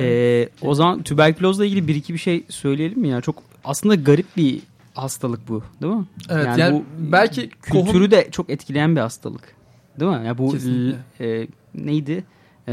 Ee, 0.00 0.48
o 0.62 0.74
zaman 0.74 1.02
tüberkülozla 1.02 1.64
ilgili 1.66 1.88
bir 1.88 1.94
iki 1.94 2.14
bir 2.14 2.18
şey 2.18 2.44
söyleyelim 2.48 2.98
mi 3.00 3.08
ya? 3.08 3.20
Çok 3.20 3.42
aslında 3.64 3.94
garip 3.94 4.36
bir 4.36 4.60
hastalık 5.02 5.48
bu, 5.48 5.62
değil 5.82 5.92
mi? 5.94 6.04
Evet 6.30 6.46
yani, 6.58 6.84
belki 6.98 7.50
kültürü 7.50 7.84
Koch'un- 7.86 8.10
de 8.10 8.28
çok 8.30 8.50
etkileyen 8.50 8.96
bir 8.96 9.00
hastalık. 9.00 9.54
Değil 10.00 10.10
mi? 10.12 10.26
Ya 10.26 10.38
bu 10.38 10.52
Kesinlikle. 10.52 10.98
l- 11.20 11.42
e, 11.42 11.46
neydi? 11.74 12.24
E, 12.68 12.72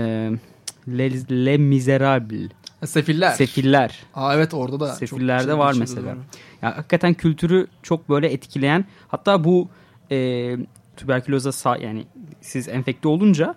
Le, 0.88 1.46
Le 1.46 1.58
Miserable. 1.58 2.50
Sefiller. 2.86 3.32
Sefiller. 3.32 4.04
Aa, 4.16 4.36
evet 4.36 4.54
orada 4.54 4.80
da. 4.80 4.88
çok 4.88 4.98
Sefillerde 4.98 5.44
şey 5.46 5.58
var 5.58 5.76
mesela. 5.80 6.16
Ya 6.62 6.78
hakikaten 6.78 7.14
kültürü 7.14 7.68
çok 7.84 8.10
böyle 8.10 8.32
etkileyen 8.32 8.86
hatta 9.08 9.44
bu 9.44 9.68
e, 10.12 10.58
tüberküloza 10.98 11.50
sa- 11.50 11.84
yani 11.84 12.06
siz 12.42 12.68
enfekte 12.68 13.08
olunca 13.08 13.56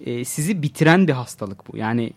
e, 0.00 0.24
sizi 0.24 0.62
bitiren 0.62 1.08
bir 1.08 1.12
hastalık 1.12 1.72
bu. 1.72 1.76
Yani 1.76 2.04
e, 2.04 2.12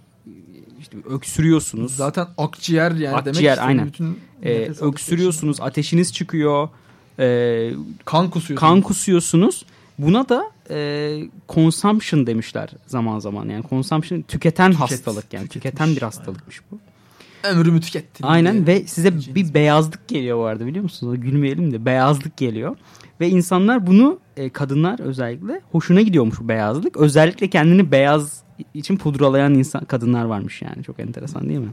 işte 0.86 0.98
öksürüyorsunuz. 1.10 1.96
Zaten 1.96 2.28
akciğer 2.38 2.92
yani 2.92 3.02
demek 3.16 3.28
Akciğer, 3.28 3.54
işte 3.54 3.64
aynen. 3.66 3.88
bütün 3.88 4.20
e, 4.44 4.56
alışverişi. 4.56 4.84
öksürüyorsunuz, 4.84 5.62
ateşiniz 5.62 6.14
çıkıyor. 6.14 6.70
E, 7.20 7.72
Kan 8.06 8.30
kusuyorsunuz. 8.30 8.60
kan 8.70 8.82
kusuyorsunuz. 8.82 9.66
Buna 10.00 10.30
da 10.30 10.52
e, 10.70 11.18
consumption 11.50 12.28
demişler 12.28 12.70
zaman 12.88 13.20
zaman. 13.20 13.50
Yani 13.50 13.64
consumption 13.70 14.22
tüketen 14.22 14.72
hastalık 14.72 15.34
yani. 15.34 15.48
Tüketen 15.48 15.96
bir 15.96 16.02
hastalıkmış 16.02 16.62
bu. 16.72 16.80
Ömrümü 17.44 17.82
tükettim. 17.82 18.26
Aynen 18.30 18.66
diye. 18.66 18.78
ve 18.78 18.88
size 18.88 19.14
bir 19.36 19.54
beyazlık 19.54 20.08
geliyor 20.08 20.38
vardı 20.38 20.66
biliyor 20.66 20.84
musunuz? 20.84 21.22
Gülmeyelim 21.22 21.74
de 21.74 21.86
beyazlık 21.86 22.38
geliyor. 22.38 22.76
Ve 23.20 23.30
insanlar 23.30 23.88
bunu 23.88 24.20
e, 24.38 24.50
kadınlar 24.50 25.00
özellikle 25.00 25.62
hoşuna 25.72 26.02
gidiyormuş 26.02 26.40
bu 26.40 26.48
beyazlık. 26.48 26.98
Özellikle 26.98 27.50
kendini 27.50 27.92
beyaz 27.92 28.45
için 28.74 28.98
pudralayan 28.98 29.54
insan 29.54 29.86
kadınlar 29.86 30.26
varmış 30.26 30.62
yani. 30.62 30.84
Çok 30.84 31.00
enteresan 31.00 31.50
değil 31.50 31.60
mi? 31.60 31.72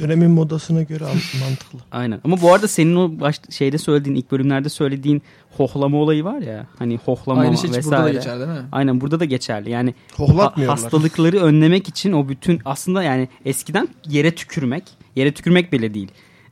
Dönemin 0.00 0.30
modasına 0.30 0.82
göre 0.82 1.04
an- 1.04 1.10
mantıklı. 1.40 1.78
Aynen. 1.92 2.20
Ama 2.24 2.40
bu 2.40 2.52
arada 2.54 2.68
senin 2.68 2.96
o 2.96 3.20
baş, 3.20 3.40
şeyde 3.50 3.78
söylediğin 3.78 4.16
ilk 4.16 4.30
bölümlerde 4.30 4.68
söylediğin 4.68 5.22
hohlama 5.56 5.96
olayı 5.98 6.24
var 6.24 6.38
ya. 6.40 6.66
Hani 6.78 6.96
hohlama 6.96 7.40
Aynı 7.40 7.58
şey 7.58 7.70
vesaire. 7.70 7.86
burada 7.86 8.04
da 8.04 8.10
geçer 8.12 8.38
değil 8.38 8.50
mi? 8.50 8.66
Aynen 8.72 9.00
burada 9.00 9.20
da 9.20 9.24
geçerli. 9.24 9.70
Yani 9.70 9.94
ha- 10.16 10.54
hastalıkları 10.66 11.38
önlemek 11.40 11.88
için 11.88 12.12
o 12.12 12.28
bütün 12.28 12.60
aslında 12.64 13.02
yani 13.02 13.28
eskiden 13.44 13.88
yere 14.08 14.30
tükürmek, 14.34 14.84
yere 15.16 15.32
tükürmek 15.34 15.72
bile 15.72 15.94
değil. 15.94 16.08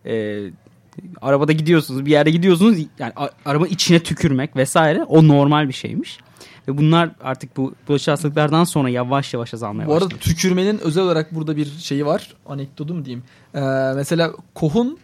Ee, 0.07 0.41
arabada 1.23 1.53
gidiyorsunuz, 1.53 2.07
bir 2.07 2.11
yere 2.11 2.31
gidiyorsunuz 2.31 2.79
yani 2.99 3.13
a- 3.17 3.31
araba 3.45 3.67
içine 3.67 3.99
tükürmek 4.01 4.57
vesaire 4.57 5.03
o 5.05 5.29
normal 5.29 5.69
bir 5.69 5.73
şeymiş. 5.73 6.19
Ve 6.69 6.79
bunlar 6.79 7.11
artık 7.21 7.57
bu 7.57 7.75
bulaşıcı 7.89 8.11
hastalıklardan 8.11 8.65
sonra 8.65 8.89
yavaş 8.89 9.35
yavaş 9.35 9.55
azalmaya 9.55 9.89
Bu 9.89 9.93
arada 9.93 10.05
başladı. 10.05 10.21
tükürmenin 10.21 10.79
özel 10.79 11.05
olarak 11.05 11.35
burada 11.35 11.57
bir 11.57 11.67
şeyi 11.79 12.07
var. 12.07 12.35
Anekdotu 12.47 12.95
mu 12.95 13.05
diyeyim. 13.05 13.25
Ee, 13.55 13.61
mesela 13.97 14.33
Koch'un 14.55 14.99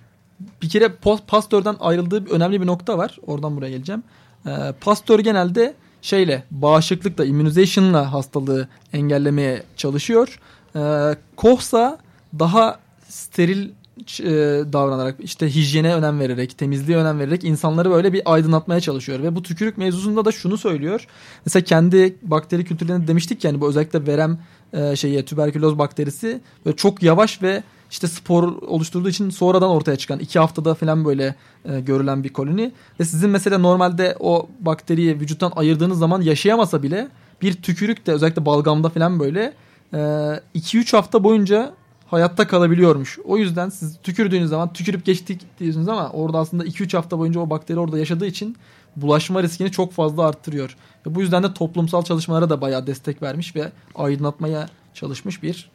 bir 0.63 0.69
kere 0.69 0.89
Pasteur'den 1.27 1.77
ayrıldığı 1.81 2.27
bir 2.27 2.31
önemli 2.31 2.61
bir 2.61 2.67
nokta 2.67 2.99
var. 2.99 3.19
Oradan 3.27 3.57
buraya 3.57 3.71
geleceğim. 3.71 4.03
Ee, 4.47 4.51
Pasteur 4.81 5.19
genelde 5.19 5.75
şeyle 6.03 6.45
bağışıklıkla, 6.51 7.25
immunization'la 7.25 8.13
hastalığı 8.13 8.69
engellemeye 8.93 9.63
çalışıyor. 9.77 10.39
Ee, 10.77 11.17
Koch'sa 11.37 11.99
daha 12.39 12.79
steril 13.09 13.71
davranarak 14.73 15.17
işte 15.21 15.55
hijyene 15.55 15.95
önem 15.95 16.21
vererek, 16.21 16.59
temizliğe 16.59 16.99
önem 16.99 17.19
vererek 17.19 17.45
insanları 17.45 17.91
böyle 17.91 18.13
bir 18.13 18.23
aydınlatmaya 18.25 18.81
çalışıyor. 18.81 19.23
Ve 19.23 19.37
bu 19.37 19.43
tükürük 19.43 19.79
mevzusunda 19.79 20.25
da 20.25 20.33
şunu 20.33 20.59
söylüyor. 20.59 21.07
Mesela 21.47 21.65
kendi 21.65 22.17
bakteri 22.23 22.65
kültürlerinde 22.65 23.07
demiştik 23.09 23.45
yani 23.45 23.61
bu 23.61 23.69
özellikle 23.69 24.07
verem 24.07 24.39
e, 24.73 24.97
şeye 24.97 25.25
tüberküloz 25.25 25.79
bakterisi 25.79 26.41
böyle 26.67 26.77
çok 26.77 27.03
yavaş 27.03 27.43
ve 27.43 27.63
işte 27.91 28.07
spor 28.07 28.43
oluşturduğu 28.63 29.09
için 29.09 29.31
sonradan 29.31 29.71
ortaya 29.71 29.97
çıkan 29.97 30.19
iki 30.19 30.39
haftada 30.39 30.75
falan 30.75 31.05
böyle 31.05 31.35
e, 31.65 31.81
görülen 31.81 32.25
bir 32.25 32.29
koloni 32.29 32.73
ve 33.01 33.05
sizin 33.05 33.31
mesela 33.31 33.59
normalde 33.59 34.17
o 34.21 34.49
bakteriyi 34.61 35.21
vücuttan 35.21 35.53
ayırdığınız 35.57 35.99
zaman 35.99 36.21
yaşayamasa 36.21 36.83
bile 36.83 37.09
bir 37.43 37.55
tükürük 37.63 38.07
de 38.07 38.13
özellikle 38.13 38.47
balgamda 38.47 38.89
falan 38.89 39.21
böyle 39.21 39.53
2-3 39.93 40.97
hafta 40.97 41.25
boyunca 41.25 41.73
hayatta 42.15 42.47
kalabiliyormuş. 42.47 43.19
O 43.25 43.37
yüzden 43.37 43.69
siz 43.69 43.99
tükürdüğünüz 44.03 44.49
zaman 44.49 44.73
tükürüp 44.73 45.05
geçtik 45.05 45.59
diyorsunuz 45.61 45.89
ama 45.89 46.11
orada 46.11 46.39
aslında 46.39 46.65
2-3 46.65 46.97
hafta 46.97 47.19
boyunca 47.19 47.41
o 47.41 47.51
bakteri 47.51 47.79
orada 47.79 47.99
yaşadığı 47.99 48.27
için 48.27 48.57
bulaşma 48.97 49.43
riskini 49.43 49.71
çok 49.71 49.93
fazla 49.93 50.27
arttırıyor. 50.27 50.77
Ve 51.07 51.15
bu 51.15 51.21
yüzden 51.21 51.43
de 51.43 51.55
toplumsal 51.55 52.03
çalışmalara 52.03 52.51
da 52.51 52.61
bayağı 52.61 52.87
destek 52.87 53.23
vermiş 53.23 53.57
ve 53.57 53.73
aydınlatmaya 53.95 54.69
çalışmış 54.95 55.43
bir 55.43 55.71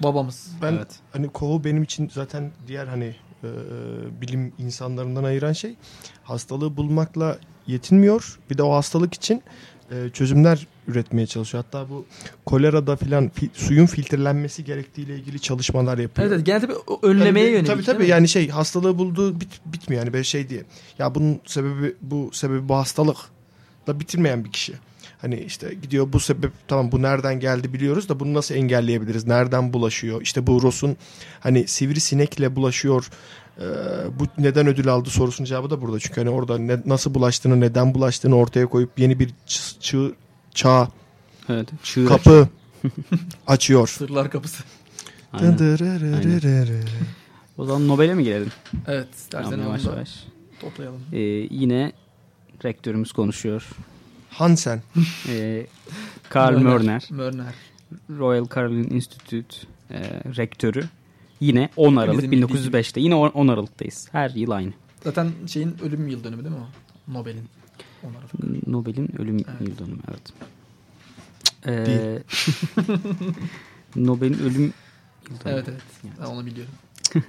babamız. 0.00 0.50
Ben 0.62 0.78
hani 1.12 1.28
kovu 1.28 1.64
benim 1.64 1.82
için 1.82 2.10
zaten 2.14 2.50
diğer 2.66 2.86
hani 2.86 3.14
e, 3.44 3.48
bilim 4.20 4.52
insanlarından 4.58 5.24
ayıran 5.24 5.52
şey 5.52 5.74
hastalığı 6.22 6.76
bulmakla 6.76 7.38
yetinmiyor. 7.66 8.38
Bir 8.50 8.58
de 8.58 8.62
o 8.62 8.74
hastalık 8.74 9.14
için 9.14 9.42
e, 9.90 10.10
çözümler 10.10 10.66
üretmeye 10.88 11.26
çalışıyor. 11.26 11.64
Hatta 11.64 11.90
bu 11.90 12.06
kolerada 12.46 12.96
filan 12.96 13.28
fi- 13.28 13.48
suyun 13.52 13.86
filtrelenmesi 13.86 14.64
gerektiğiyle 14.64 15.14
ilgili 15.14 15.40
çalışmalar 15.40 15.98
yapıyor. 15.98 16.26
Evet, 16.28 16.36
evet 16.36 16.46
genelde 16.46 16.68
bir 16.68 16.74
önlemeye 17.02 17.46
Yani 17.46 17.52
yönelik. 17.52 17.66
Tabii 17.66 17.82
tabii 17.82 18.06
yani 18.06 18.28
şey 18.28 18.48
hastalığı 18.48 18.98
bulduğu 18.98 19.40
bit, 19.40 19.60
bitmiyor 19.66 20.02
yani 20.02 20.12
böyle 20.12 20.24
şey 20.24 20.48
diye. 20.48 20.62
Ya 20.98 21.14
bunun 21.14 21.40
sebebi 21.46 21.94
bu 22.02 22.30
sebebi 22.32 22.68
bu 22.68 22.74
hastalık 22.76 23.16
da 23.86 24.00
bitirmeyen 24.00 24.44
bir 24.44 24.52
kişi. 24.52 24.72
Hani 25.20 25.40
işte 25.40 25.74
gidiyor 25.82 26.12
bu 26.12 26.20
sebep 26.20 26.52
tamam 26.68 26.92
bu 26.92 27.02
nereden 27.02 27.40
geldi 27.40 27.72
biliyoruz 27.72 28.08
da 28.08 28.20
bunu 28.20 28.34
nasıl 28.34 28.54
engelleyebiliriz? 28.54 29.26
Nereden 29.26 29.72
bulaşıyor? 29.72 30.22
İşte 30.22 30.46
bu 30.46 30.62
Ross'un 30.62 30.96
hani 31.40 31.68
sivrisinekle 31.68 32.56
bulaşıyor. 32.56 33.10
Ee, 33.58 33.64
bu 34.18 34.24
neden 34.38 34.66
ödül 34.66 34.88
aldı 34.88 35.10
sorusunun 35.10 35.46
cevabı 35.46 35.70
da 35.70 35.80
burada. 35.80 35.98
Çünkü 35.98 36.20
hani 36.20 36.30
orada 36.30 36.58
ne, 36.58 36.80
nasıl 36.86 37.14
bulaştığını, 37.14 37.60
neden 37.60 37.94
bulaştığını 37.94 38.36
ortaya 38.36 38.66
koyup 38.66 38.98
yeni 38.98 39.18
bir 39.18 39.30
çığ, 39.80 40.14
çağ 40.54 40.88
Evet. 41.48 41.68
Çığır 41.82 42.08
kapı 42.08 42.48
açıyor. 43.46 43.88
Sırlar 43.98 44.30
kapısı. 44.30 44.64
Aynen. 45.32 45.58
O 47.58 47.64
zaman 47.64 47.88
Nobel'e 47.88 48.14
mi 48.14 48.24
gelelim? 48.24 48.52
Evet. 48.86 49.08
istersen 49.14 49.50
Tamam, 49.50 49.66
yavaş 49.66 49.84
yavaş. 49.84 50.24
Toplayalım. 50.60 51.00
Ee, 51.12 51.18
yine 51.50 51.92
rektörümüz 52.64 53.12
konuşuyor. 53.12 53.68
Hansen. 54.30 54.82
Ee, 55.28 55.66
Karl 56.28 56.58
Mörner, 56.58 57.08
Mörner. 57.10 57.54
Royal 58.10 58.46
Caroline 58.54 58.94
Institute 58.94 59.56
e, 59.90 60.00
rektörü. 60.36 60.84
Yine 61.40 61.68
10 61.76 61.96
Aralık 61.96 62.22
Hepimizin 62.22 62.70
1905'te. 62.70 63.00
Yine 63.00 63.14
10 63.14 63.48
Aralık'tayız. 63.48 64.08
Her 64.12 64.30
yıl 64.30 64.50
aynı. 64.50 64.72
Zaten 65.04 65.30
şeyin 65.46 65.76
ölüm 65.82 66.08
yıl 66.08 66.24
dönümü 66.24 66.44
değil 66.44 66.54
mi 66.54 66.60
o? 66.62 67.14
Nobel'in. 67.14 67.44
Nobel'in 68.66 69.20
ölüm 69.20 69.36
Evet. 69.36 69.68
yıl 69.68 69.78
dönümü 69.78 70.00
evet. 70.10 70.32
Ee, 71.66 72.22
Nobel'in 73.96 74.38
ölüm 74.38 74.62
yıl 74.62 75.40
dönümü. 75.44 75.44
Evet 75.46 75.64
evet. 75.68 75.82
Ben 76.20 76.24
onu 76.26 76.46
biliyorum. 76.46 76.72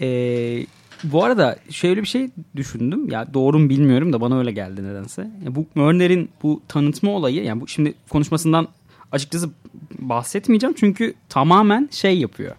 Ee, 0.00 0.66
bu 1.04 1.24
arada 1.24 1.56
şöyle 1.70 2.02
bir 2.02 2.06
şey 2.06 2.30
düşündüm. 2.56 3.10
Ya 3.10 3.34
doğru 3.34 3.58
mu 3.58 3.68
bilmiyorum 3.68 4.12
da 4.12 4.20
bana 4.20 4.38
öyle 4.38 4.52
geldi 4.52 4.84
nedense. 4.84 5.30
Ya 5.44 5.54
bu 5.54 5.66
Mörner'in 5.74 6.28
bu 6.42 6.62
tanıtma 6.68 7.10
olayı 7.10 7.44
yani 7.44 7.60
bu 7.60 7.68
şimdi 7.68 7.94
konuşmasından 8.08 8.68
açıkçası 9.12 9.50
bahsetmeyeceğim 9.98 10.74
çünkü 10.78 11.14
tamamen 11.28 11.88
şey 11.92 12.18
yapıyor. 12.18 12.56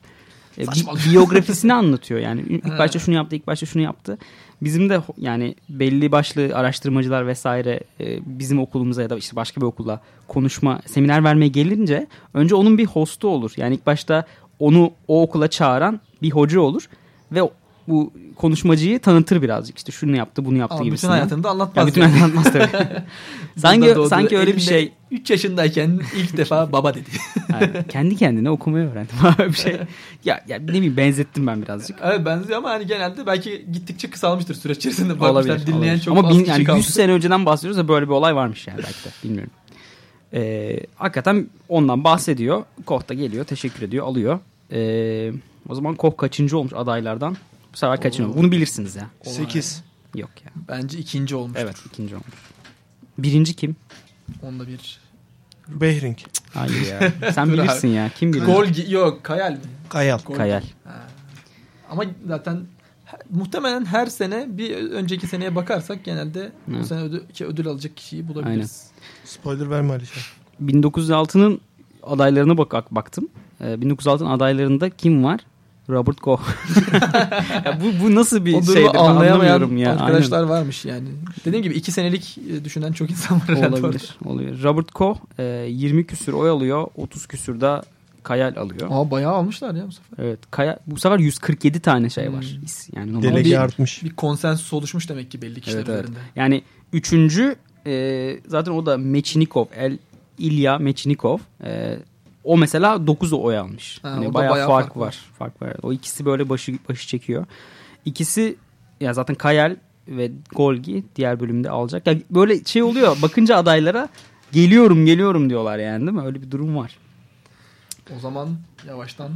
Ee, 0.58 0.62
bi- 0.62 1.12
biyografisini 1.12 1.74
anlatıyor. 1.82 2.20
Yani 2.20 2.42
ilk 2.50 2.80
başta 2.80 3.00
şunu 3.00 3.16
yaptı, 3.16 3.36
ilk 3.36 3.48
başta 3.48 3.66
şunu 3.66 3.84
yaptı. 3.84 4.18
Bizim 4.62 4.90
de 4.90 5.02
yani 5.18 5.56
belli 5.70 6.12
başlı 6.12 6.52
araştırmacılar 6.56 7.28
vesaire 7.28 7.80
e, 8.00 8.20
bizim 8.40 8.60
okulumuza 8.60 9.02
ya 9.02 9.10
da 9.10 9.18
işte 9.18 9.36
başka 9.36 9.62
bir 9.62 9.66
okula 9.66 10.02
konuşma, 10.28 10.80
seminer 10.86 11.24
vermeye 11.24 11.48
gelince 11.48 12.08
önce 12.34 12.56
onun 12.56 12.78
bir 12.78 12.86
hostu 12.86 13.28
olur. 13.28 13.52
Yani 13.58 13.76
ilk 13.76 13.86
başta 13.86 14.26
onu 14.60 14.92
o 15.08 15.22
okula 15.22 15.48
çağıran 15.48 16.00
bir 16.22 16.32
hoca 16.32 16.60
olur 16.60 16.90
ve 17.32 17.42
bu 17.88 18.14
konuşmacıyı 18.36 19.00
tanıtır 19.00 19.42
birazcık. 19.42 19.78
İşte 19.78 19.92
şunu 19.92 20.16
yaptı, 20.16 20.46
bunu 20.46 20.58
yaptı 20.58 20.74
Ama 20.74 20.82
bütün 20.82 20.90
gibisinden. 20.90 21.14
hayatını 21.14 21.44
da 21.44 21.50
anlatmaz. 21.50 21.84
Ya 21.84 21.88
bütün 21.88 22.02
yani. 22.02 22.24
anlatmaz 22.24 22.54
tabii. 22.54 22.68
Sanki 23.58 23.96
doğdu. 23.96 24.10
sanki 24.10 24.38
öyle 24.38 24.56
bir 24.56 24.62
şey. 24.62 24.94
3 25.12 25.30
yaşındayken 25.30 26.00
ilk 26.16 26.38
defa 26.38 26.72
baba 26.72 26.94
dedi. 26.94 27.10
Yani 27.52 27.72
kendi 27.90 28.16
kendine 28.16 28.50
okumayı 28.50 28.90
öğrendim. 28.90 29.16
Böyle 29.38 29.50
bir 29.50 29.58
şey. 29.58 29.78
Ya, 30.26 30.44
ya 30.48 30.60
ne 30.60 30.68
bileyim 30.68 30.98
benzettim 30.98 31.48
ben 31.48 31.62
birazcık. 31.62 31.98
evet 32.04 32.26
benziyor 32.26 32.58
ama 32.58 32.70
hani 32.70 32.88
genelde 32.88 33.26
belki 33.26 33.66
gittikçe 33.72 34.10
kısalmıştır 34.10 34.56
süreç 34.56 34.78
içerisinde. 34.78 35.20
Bakmışlar, 35.20 35.30
olabilir. 35.30 35.68
dinleyen 35.68 35.80
olabilir. 35.82 36.02
çok 36.02 36.18
Ama 36.18 36.30
bin, 36.30 36.46
yani 36.46 36.64
kaldı. 36.64 36.78
100 36.78 36.90
sene 36.90 37.12
önceden 37.12 37.46
bahsediyoruz 37.46 37.78
da 37.78 37.88
böyle 37.88 38.06
bir 38.06 38.12
olay 38.12 38.36
varmış 38.36 38.68
yani 38.68 38.78
belki 38.78 39.06
de. 39.06 39.10
Bilmiyorum. 39.24 39.52
Ee, 40.34 40.80
hakikaten 40.96 41.50
ondan 41.70 42.04
bahsediyor. 42.04 42.64
Koch 42.86 43.10
da 43.10 43.14
geliyor. 43.14 43.46
Teşekkür 43.46 43.82
ediyor. 43.82 44.06
Alıyor. 44.06 44.40
Ee, 44.72 45.32
o 45.70 45.76
zaman 45.76 45.96
Koch 45.96 46.18
kaçıncı 46.18 46.58
olmuş 46.58 46.74
adaylardan? 46.76 47.38
Bu 47.78 47.80
sefer 47.80 48.02
kaçıncı 48.02 48.24
olmuş? 48.24 48.38
Bunu 48.38 48.52
bilirsiniz 48.52 48.96
ya. 48.96 49.10
8. 49.24 49.84
Yok 50.16 50.30
ya. 50.46 50.52
Bence 50.68 50.98
ikinci 50.98 51.36
olmuştur. 51.36 51.62
Evet 51.64 51.76
ikinci 51.86 52.16
olmuş. 52.16 52.28
Birinci 53.18 53.54
kim? 53.54 53.76
Onda 54.44 54.68
bir. 54.68 55.00
Behring. 55.68 56.18
Hayır 56.54 56.88
ya. 56.88 57.14
Sen 57.34 57.48
Dur 57.48 57.54
bilirsin 57.54 57.88
ya. 57.88 58.12
Kim 58.16 58.34
bilir? 58.34 58.46
Gol 58.46 58.90
yok 58.90 59.24
Kayal 59.24 59.52
mi? 59.52 59.60
Kayal. 59.90 60.20
Gol- 60.26 60.36
Kayal. 60.36 60.64
Ama 61.90 62.04
zaten 62.28 62.62
muhtemelen 63.30 63.86
her 63.86 64.06
sene 64.06 64.58
bir 64.58 64.76
önceki 64.92 65.28
seneye 65.28 65.56
bakarsak 65.56 66.04
genelde 66.06 66.52
bu 66.68 66.86
sene 66.86 67.02
ödül, 67.02 67.22
ödül 67.42 67.68
alacak 67.68 67.98
kişiyi 67.98 68.28
bulabiliriz. 68.28 68.88
Spoiler 69.26 69.70
verme 69.70 69.94
Alişan. 69.94 70.24
1906'nın 70.64 71.62
adaylarına 72.04 72.58
bak 72.58 72.96
baktım. 72.96 73.30
Ee, 73.62 73.66
1906'nın 73.66 74.30
adaylarında 74.30 74.90
kim 74.90 75.24
var? 75.24 75.40
Robert 75.90 76.20
Koch. 76.20 76.42
ya 77.66 77.80
bu, 77.82 78.04
bu 78.06 78.16
nasıl 78.16 78.46
bir 78.46 78.52
şeydir 78.64 78.96
anlamıyorum 78.96 79.78
ya. 79.78 79.92
arkadaşlar 79.92 80.44
varmış 80.44 80.86
yani. 80.86 81.08
Dediğim 81.46 81.64
gibi 81.64 81.74
iki 81.76 81.92
senelik 81.92 82.38
e, 82.38 82.66
düşünen 82.66 82.92
çok 82.92 83.10
insan 83.12 83.38
var 83.38 83.44
Aynen. 83.50 83.60
herhalde 83.62 83.76
orada. 83.76 83.88
olabilir. 83.88 84.18
olabilir. 84.26 84.64
Robert 84.64 84.92
Koch 84.92 85.18
e, 85.40 85.44
20 85.70 86.06
küsür 86.08 86.34
oy 86.34 86.50
alıyor. 86.50 86.88
30 86.96 87.28
küsür 87.28 87.62
da 87.62 87.84
Kayal 88.24 88.56
alıyor. 88.56 88.88
Aa 88.92 89.12
bayağı 89.12 89.34
almışlar 89.34 89.76
ya 89.76 89.88
bu 89.88 89.92
sefer. 89.92 90.24
Evet. 90.26 90.40
Kaya, 90.52 90.80
bu 90.88 91.00
sefer 91.00 91.20
147 91.20 91.80
tane 91.80 92.10
şey 92.10 92.34
var. 92.34 92.44
Hmm. 92.44 93.00
Yani 93.00 93.14
normal- 93.14 93.24
Delege 93.24 93.50
bir- 93.50 93.62
artmış. 93.62 94.04
Bir 94.04 94.10
konsensus 94.10 94.74
oluşmuş 94.74 95.10
demek 95.10 95.32
ki 95.32 95.42
belli 95.42 95.62
kişiler 95.62 95.78
Evet, 95.80 95.90
evet. 95.90 96.04
üzerinde. 96.04 96.20
Yani 96.36 96.62
üçüncü 96.94 97.56
e, 97.86 98.36
zaten 98.48 98.72
o 98.72 98.86
da 98.86 98.98
Mechinikov. 98.98 99.66
El 99.76 99.98
İlya 100.38 100.78
Mechinikov. 100.78 101.38
E, 101.64 101.98
o 102.48 102.58
mesela 102.58 103.08
9 103.08 103.34
oy 103.34 103.58
almış. 103.58 104.00
Ha, 104.04 104.12
Hani 104.12 104.34
bayağı, 104.34 104.52
bayağı 104.52 104.68
fark, 104.68 104.86
fark 104.88 104.98
var. 104.98 105.06
var. 105.06 105.26
Fark 105.40 105.62
var. 105.62 105.74
O 105.84 105.94
ikisi 105.94 106.26
böyle 106.26 106.50
başı 106.50 106.78
başı 106.90 107.08
çekiyor. 107.08 107.46
İkisi 108.06 108.56
ya 109.02 109.14
zaten 109.14 109.36
Kayal 109.36 109.76
ve 110.08 110.32
Golgi 110.56 111.04
diğer 111.16 111.40
bölümde 111.40 111.70
alacak. 111.70 112.08
Ya 112.08 112.16
böyle 112.32 112.64
şey 112.64 112.84
oluyor. 112.84 113.18
Bakınca 113.22 113.58
adaylara 113.58 114.10
geliyorum 114.52 115.06
geliyorum 115.06 115.50
diyorlar 115.50 115.80
yani 115.80 116.02
değil 116.08 116.18
mi? 116.18 116.26
Öyle 116.26 116.42
bir 116.42 116.52
durum 116.52 116.76
var. 116.78 116.98
O 118.18 118.20
zaman 118.20 118.50
yavaştan 118.88 119.32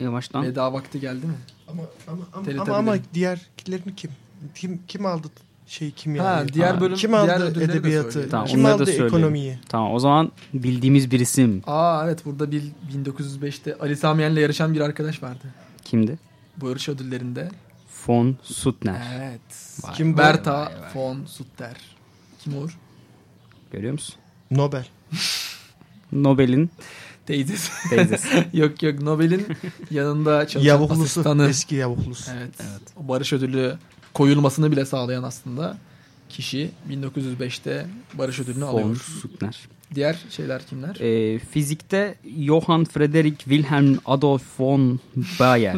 Yavaştan. 0.00 0.42
veda 0.42 0.72
vakti 0.72 1.00
geldi 1.00 1.26
mi? 1.26 1.34
Ama 1.68 1.82
ama 2.08 2.22
ama, 2.32 2.62
ama, 2.62 2.76
ama 2.76 2.96
diğerlerini 3.14 3.94
kim? 3.96 4.10
Kim 4.54 4.80
kim 4.88 5.06
aldı 5.06 5.28
şey 5.68 5.90
kimya? 5.90 6.24
Ha, 6.24 6.44
diğer 6.52 6.74
Ha, 6.74 6.80
bölüm 6.80 6.96
kim 6.96 7.12
diğer 7.12 7.40
aldı 7.40 7.60
de 7.60 7.64
edebiyatı? 7.64 8.28
Tamam, 8.30 8.46
kim 8.46 8.66
aldı 8.66 8.90
ekonomiyi? 8.90 9.58
Tamam 9.68 9.94
o 9.94 9.98
zaman 9.98 10.32
bildiğimiz 10.54 11.10
bir 11.10 11.20
isim 11.20 11.62
Aa 11.66 12.02
evet 12.06 12.24
burada 12.24 12.50
bir 12.52 12.62
1905'te 12.94 13.74
Ali 13.80 13.96
Sami 13.96 14.22
Yen'le 14.22 14.36
yarışan 14.36 14.74
bir 14.74 14.80
arkadaş 14.80 15.22
vardı. 15.22 15.44
kimdi? 15.84 16.18
Bu 16.56 16.68
yarış 16.68 16.88
ödüllerinde. 16.88 17.48
Von 18.06 18.36
Suttner. 18.42 19.02
Evet. 19.18 19.80
Vay 19.84 19.94
Kim? 19.94 20.18
Berta 20.18 20.60
vay 20.60 20.66
vay. 20.66 20.90
von 20.94 21.24
Sutter. 21.24 21.76
Kim 22.44 22.56
olur? 22.58 22.78
Görüyor 23.72 23.92
musun? 23.92 24.14
Nobel. 24.50 24.86
Nobel'in 26.12 26.70
Teyzesi. 27.26 27.88
teyzesi. 27.90 28.48
yok 28.52 28.82
yok 28.82 29.02
Nobel'in 29.02 29.46
yanında 29.90 30.46
çalışan 30.48 30.68
Yavuklusu. 30.68 31.02
asistanı. 31.02 31.48
Eski 31.48 31.74
yavuklusu. 31.74 32.30
Evet. 32.38 32.54
O 33.04 33.08
barış 33.08 33.32
ödülü 33.32 33.76
koyulmasını 34.18 34.72
bile 34.72 34.84
sağlayan 34.84 35.22
aslında 35.22 35.76
kişi 36.28 36.70
1905'te 36.90 37.86
barış 38.14 38.40
ödülünü 38.40 38.64
alıyor. 38.64 38.96
Suttner. 38.96 39.68
Diğer 39.94 40.18
şeyler 40.30 40.66
kimler? 40.66 40.96
Ee, 41.00 41.38
fizikte 41.38 42.14
Johann 42.38 42.84
Friedrich 42.84 43.38
Wilhelm 43.38 43.98
Adolf 44.06 44.60
von 44.60 45.00
Bayer 45.40 45.76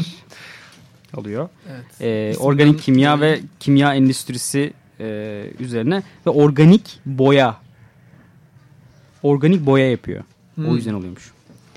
alıyor. 1.17 1.49
Evet. 1.71 1.85
İsimden 1.95 2.45
organik 2.47 2.83
kimya 2.83 3.21
ve 3.21 3.41
kimya 3.61 3.95
endüstrisi 3.95 4.73
e, 5.01 5.45
üzerine 5.59 6.03
ve 6.27 6.31
organik 6.31 7.01
boya. 7.07 7.57
Organik 9.23 9.67
boya 9.67 9.91
yapıyor. 9.91 10.25
Hmm. 10.55 10.69
O 10.69 10.77
yüzden 10.77 10.95
oluyormuş. 10.95 11.31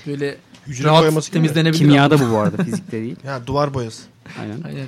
Böyle 0.06 0.36
Hücre 0.66 0.84
rahat 0.84 1.02
boyaması 1.02 1.32
temizlenebilir. 1.32 1.78
Kimyada 1.78 2.20
bu 2.20 2.30
bu 2.30 2.38
arada 2.38 2.64
fizikte 2.64 3.02
değil. 3.02 3.16
Ya 3.26 3.46
duvar 3.46 3.74
boyası. 3.74 4.02
Aynen. 4.40 4.62
Aynen. 4.62 4.86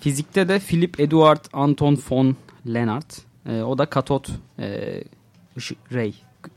Fizikte 0.00 0.48
de 0.48 0.58
Philip 0.58 1.00
Eduard 1.00 1.44
Anton 1.52 1.98
von 2.10 2.36
Lennart. 2.66 3.22
Ee, 3.46 3.62
o 3.62 3.78
da 3.78 3.86
katot 3.86 4.30
e, 4.58 5.00
ışı, 5.56 5.74
ray 5.92 6.14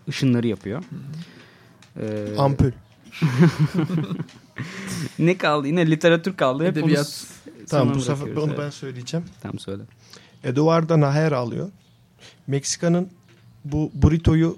ışınları 0.10 0.48
yapıyor. 0.48 0.84
Ee, 2.00 2.36
Ampul. 2.38 2.72
ne 5.20 5.38
kaldı? 5.38 5.68
Yine 5.68 5.92
literatür 5.92 6.36
kaldı. 6.36 6.66
Hep 6.66 6.78
Edebiyat. 6.78 7.26
onu 7.48 7.66
Tamam 7.68 7.96
bu 7.96 8.02
sefer 8.02 8.36
onu 8.36 8.58
ben 8.58 8.70
söyleyeceğim. 8.70 9.26
Tamam 9.42 9.60
söyle. 9.60 9.84
Eduardo 10.44 11.00
Naher 11.00 11.32
alıyor. 11.32 11.70
Meksika'nın 12.48 13.10
bu 13.66 13.92
burrito'yu 13.94 14.58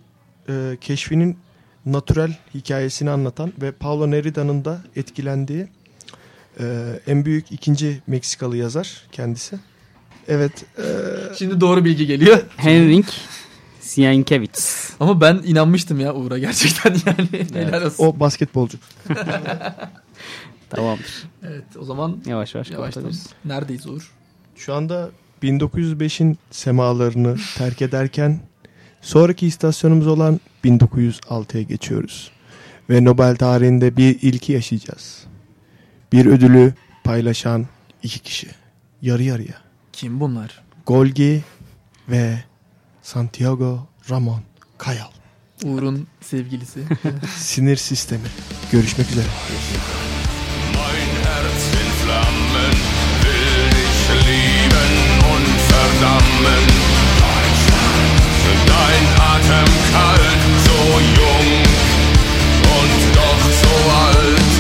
e, 0.50 0.78
keşfinin 0.82 1.38
natürel 1.86 2.38
hikayesini 2.54 3.10
anlatan 3.10 3.54
ve 3.62 3.72
Paulo 3.72 4.12
Nerida'nın 4.12 4.66
da 4.66 4.82
etkilendiği 4.96 5.68
e, 6.60 6.66
en 7.08 7.26
büyük 7.26 7.52
ikinci 7.52 8.02
Meksikalı 8.08 8.58
yazar 8.58 9.04
kendisi. 9.12 9.56
Evet. 10.28 10.52
e, 10.78 10.84
Şimdi 11.38 11.62
doğru 11.62 11.86
bilgi 11.86 12.08
geliyor. 12.08 12.42
Henrik 12.58 13.06
Sienkiewicz. 13.80 14.90
Ama 15.00 15.22
ben 15.22 15.42
inanmıştım 15.46 16.00
ya 16.00 16.14
Uğur'a 16.16 16.38
gerçekten 16.38 16.92
yani. 17.06 17.48
Helal 17.66 17.82
olsun. 17.86 18.06
o 18.06 18.20
basketbolcu. 18.20 18.78
Tamamdır. 20.70 21.24
Evet 21.44 21.64
o 21.80 21.84
zaman 21.86 22.18
Yavaş 22.26 22.56
yavaş 22.56 22.70
kapatabiliriz. 22.70 23.28
Neredeyiz 23.46 23.88
Uğur? 23.88 24.12
Şu 24.56 24.74
anda 24.74 25.10
1905'in 25.44 26.38
semalarını 26.52 27.38
terk 27.58 27.82
ederken 27.82 28.40
sonraki 29.02 29.48
istasyonumuz 29.48 30.08
olan 30.08 30.40
1906'ya 30.66 31.64
geçiyoruz. 31.64 32.32
Ve 32.90 33.04
Nobel 33.04 33.36
tarihinde 33.36 33.98
bir 33.98 34.20
ilki 34.22 34.52
yaşayacağız 34.54 35.24
bir 36.14 36.26
ödülü 36.26 36.74
paylaşan 37.04 37.68
iki 38.04 38.20
kişi. 38.20 38.48
Yarı 39.02 39.24
yarıya. 39.24 39.62
Kim 39.94 40.20
bunlar? 40.20 40.64
Golgi 40.86 41.44
ve 42.10 42.44
Santiago 43.02 43.88
Ramon 44.10 44.42
Kayal. 44.78 45.12
Uğur'un 45.64 46.08
sevgilisi. 46.22 46.84
Sinir 47.38 47.76
sistemi. 47.76 48.28
Görüşmek 48.72 49.12
üzere. 49.12 49.28
Dein 58.68 59.06
Atem 59.32 59.70
kalt, 59.92 60.42
so 60.66 60.78
jung 61.16 61.50
und 62.78 63.16
doch 63.16 63.44
so 63.62 63.92
alt. 63.92 64.53